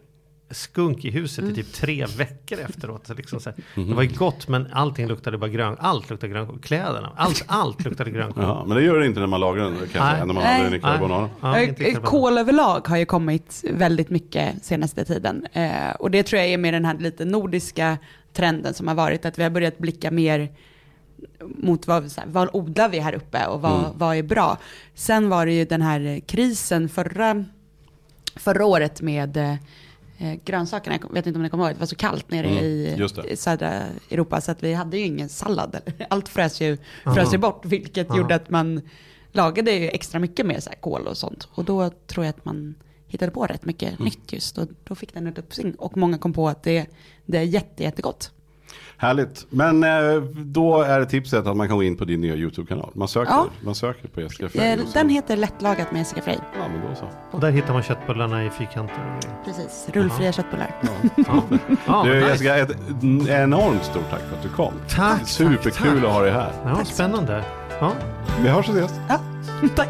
skunk 0.51 1.05
i 1.05 1.09
huset 1.11 1.39
Mm. 1.39 1.51
i 1.51 1.55
typ 1.55 1.73
tre 1.73 2.05
veckor 2.17 2.59
efteråt. 2.59 3.07
Så 3.07 3.13
liksom 3.13 3.39
så 3.39 3.49
här. 3.49 3.59
Mhm. 3.75 3.89
Det 3.89 3.95
var 3.95 4.03
ju 4.03 4.09
gott 4.09 4.47
men 4.47 4.67
allting 4.73 5.07
luktade 5.07 5.37
bara 5.37 5.49
grön. 5.49 5.75
Allt 5.79 6.09
luktade 6.09 6.33
grönkål. 6.33 6.59
Kläderna, 6.59 7.11
allt, 7.15 7.43
allt 7.47 7.85
luktade 7.85 8.11
grönkål. 8.11 8.43
Jaha, 8.43 8.65
men 8.65 8.77
det 8.77 8.83
gör 8.83 8.99
det 8.99 9.05
inte 9.05 9.19
när 9.19 9.27
man 9.27 9.39
lagar 9.39 9.63
den, 9.63 9.73
kan 9.73 9.87
jag 9.93 10.03
Nej. 10.03 10.13
säga, 10.13 10.25
när 10.25 10.33
man 10.33 10.43
Nej. 10.43 10.57
har 10.57 10.63
den 10.63 10.73
i 10.73 10.79
carbonara. 10.79 11.29
Ja, 11.41 11.57
Eh, 11.59 11.69
eh. 11.69 12.01
Kål 12.01 12.37
överlag 12.37 12.87
har 12.87 12.97
ju 12.97 13.05
kommit 13.05 13.63
väldigt 13.73 14.09
mycket 14.09 14.65
senaste 14.65 15.05
tiden. 15.05 15.45
Eh, 15.53 15.89
och 15.99 16.11
det 16.11 16.23
tror 16.23 16.39
jag 16.41 16.49
är 16.49 16.57
med 16.57 16.73
den 16.73 16.85
här 16.85 16.97
lite 16.97 17.25
nordiska 17.25 17.97
trenden 18.33 18.73
som 18.73 18.87
har 18.87 18.95
varit, 18.95 19.25
att 19.25 19.39
vi 19.39 19.43
har 19.43 19.49
börjat 19.49 19.77
blicka 19.77 20.11
mer 20.11 20.49
mot 21.57 21.87
vad, 21.87 22.11
så 22.11 22.21
här, 22.21 22.27
vad 22.31 22.49
odlar 22.53 22.89
vi 22.89 22.99
här 22.99 23.13
uppe 23.13 23.45
och 23.45 23.61
vad, 23.61 23.93
vad 23.95 24.15
är 24.15 24.23
bra. 24.23 24.57
Sen 24.93 25.29
var 25.29 25.45
det 25.45 25.51
ju 25.53 25.65
den 25.65 25.81
här 25.81 26.21
krisen 26.25 26.89
förra, 26.89 27.45
förra 28.35 28.65
året 28.65 29.01
med 29.01 29.57
eh, 30.17 30.33
grönsakerna, 30.45 30.97
jag 31.01 31.13
vet 31.13 31.27
inte 31.27 31.37
om 31.37 31.43
ni 31.43 31.49
kommer 31.49 31.63
ihåg, 31.65 31.73
det 31.75 31.79
var 31.79 31.87
så 31.87 31.95
kallt 31.95 32.31
nere 32.31 32.47
Mm, 32.47 32.63
i, 32.63 33.07
i 33.31 33.35
södra 33.35 33.83
Europa 34.09 34.41
så 34.41 34.51
att 34.51 34.63
vi 34.63 34.73
hade 34.73 34.97
ju 34.97 35.05
ingen 35.05 35.29
sallad. 35.29 35.77
Allt 36.09 36.29
frös 36.29 36.61
ju, 36.61 36.77
frös 37.03 37.33
ju 37.33 37.37
bort, 37.37 37.65
vilket 37.65 38.07
Ja. 38.09 38.17
gjorde 38.17 38.35
att 38.35 38.49
man 38.49 38.81
lagade 39.31 39.71
ju 39.71 39.87
extra 39.89 40.19
mycket 40.19 40.45
med 40.45 40.63
så 40.63 40.69
här 40.69 40.77
kål 40.77 41.07
och 41.07 41.17
sånt. 41.17 41.47
Och 41.51 41.65
då 41.65 41.89
tror 41.89 42.25
jag 42.25 42.29
att 42.37 42.45
man 42.45 42.75
hittade 43.07 43.31
på 43.31 43.45
rätt 43.45 43.65
mycket 43.65 43.89
Mm. 43.93 44.05
nytt 44.05 44.33
just. 44.33 44.57
Och 44.57 44.67
då 44.83 44.95
fick 44.95 45.13
den 45.13 45.27
ett 45.27 45.37
uppsving. 45.37 45.75
Och 45.75 45.97
många 45.97 46.17
kom 46.17 46.33
på 46.33 46.49
att 46.49 46.63
det, 46.63 46.85
det 47.25 47.37
är 47.37 47.43
jätte, 47.43 47.83
jättegott. 47.83 48.31
Härligt. 48.97 49.45
Men 49.49 49.83
eh, 49.83 50.21
då 50.35 50.81
är 50.81 51.05
tipset 51.05 51.47
att 51.47 51.57
man 51.57 51.67
kan 51.67 51.77
gå 51.77 51.83
in 51.83 51.97
på 51.97 52.05
din 52.05 52.21
nya 52.21 52.35
YouTube-kanal. 52.35 52.89
Man 52.93 53.07
söker, 53.07 53.31
Ja. 53.31 53.45
man 53.61 53.75
söker 53.75 54.07
på 54.07 54.21
Jessica 54.21 54.49
Frey. 54.49 54.67
Eh, 54.73 54.79
Den 54.93 55.09
heter 55.09 55.37
Lättlagat 55.37 55.91
med 55.91 55.99
Jessica 55.99 56.21
Frey. 56.21 56.37
Ja, 56.59 56.67
men 56.67 56.89
då 56.89 56.95
så. 56.95 57.05
Och 57.31 57.39
där 57.39 57.51
hittar 57.51 57.73
man 57.73 57.83
köttbullarna 57.83 58.45
i 58.45 58.49
fyrkanter. 58.49 58.95
Precis, 59.45 59.87
rullfria 59.93 60.31
köttbullar. 60.31 60.75
Ja. 61.27 61.43
Ja, 61.87 62.03
Du. 62.03 62.19
Jessica, 62.19 62.55
ett 62.57 62.71
enormt 63.29 63.83
stort 63.83 64.09
tack 64.09 64.21
för 64.29 64.35
att 64.37 64.43
du 64.43 64.49
kom. 64.49 64.73
Tack, 64.89 65.27
Superkul 65.27 65.71
tack, 65.71 65.83
tack. 65.83 65.87
att 66.03 66.11
ha 66.13 66.21
dig 66.21 66.31
här. 66.31 66.51
Ja, 66.65 66.85
spännande. 66.85 67.43
Ja. 67.79 67.91
Vi 68.41 68.47
hörs 68.49 68.69
och 68.69 68.75
ses. 68.75 68.99
Ja, 69.09 69.19
tack. 69.75 69.89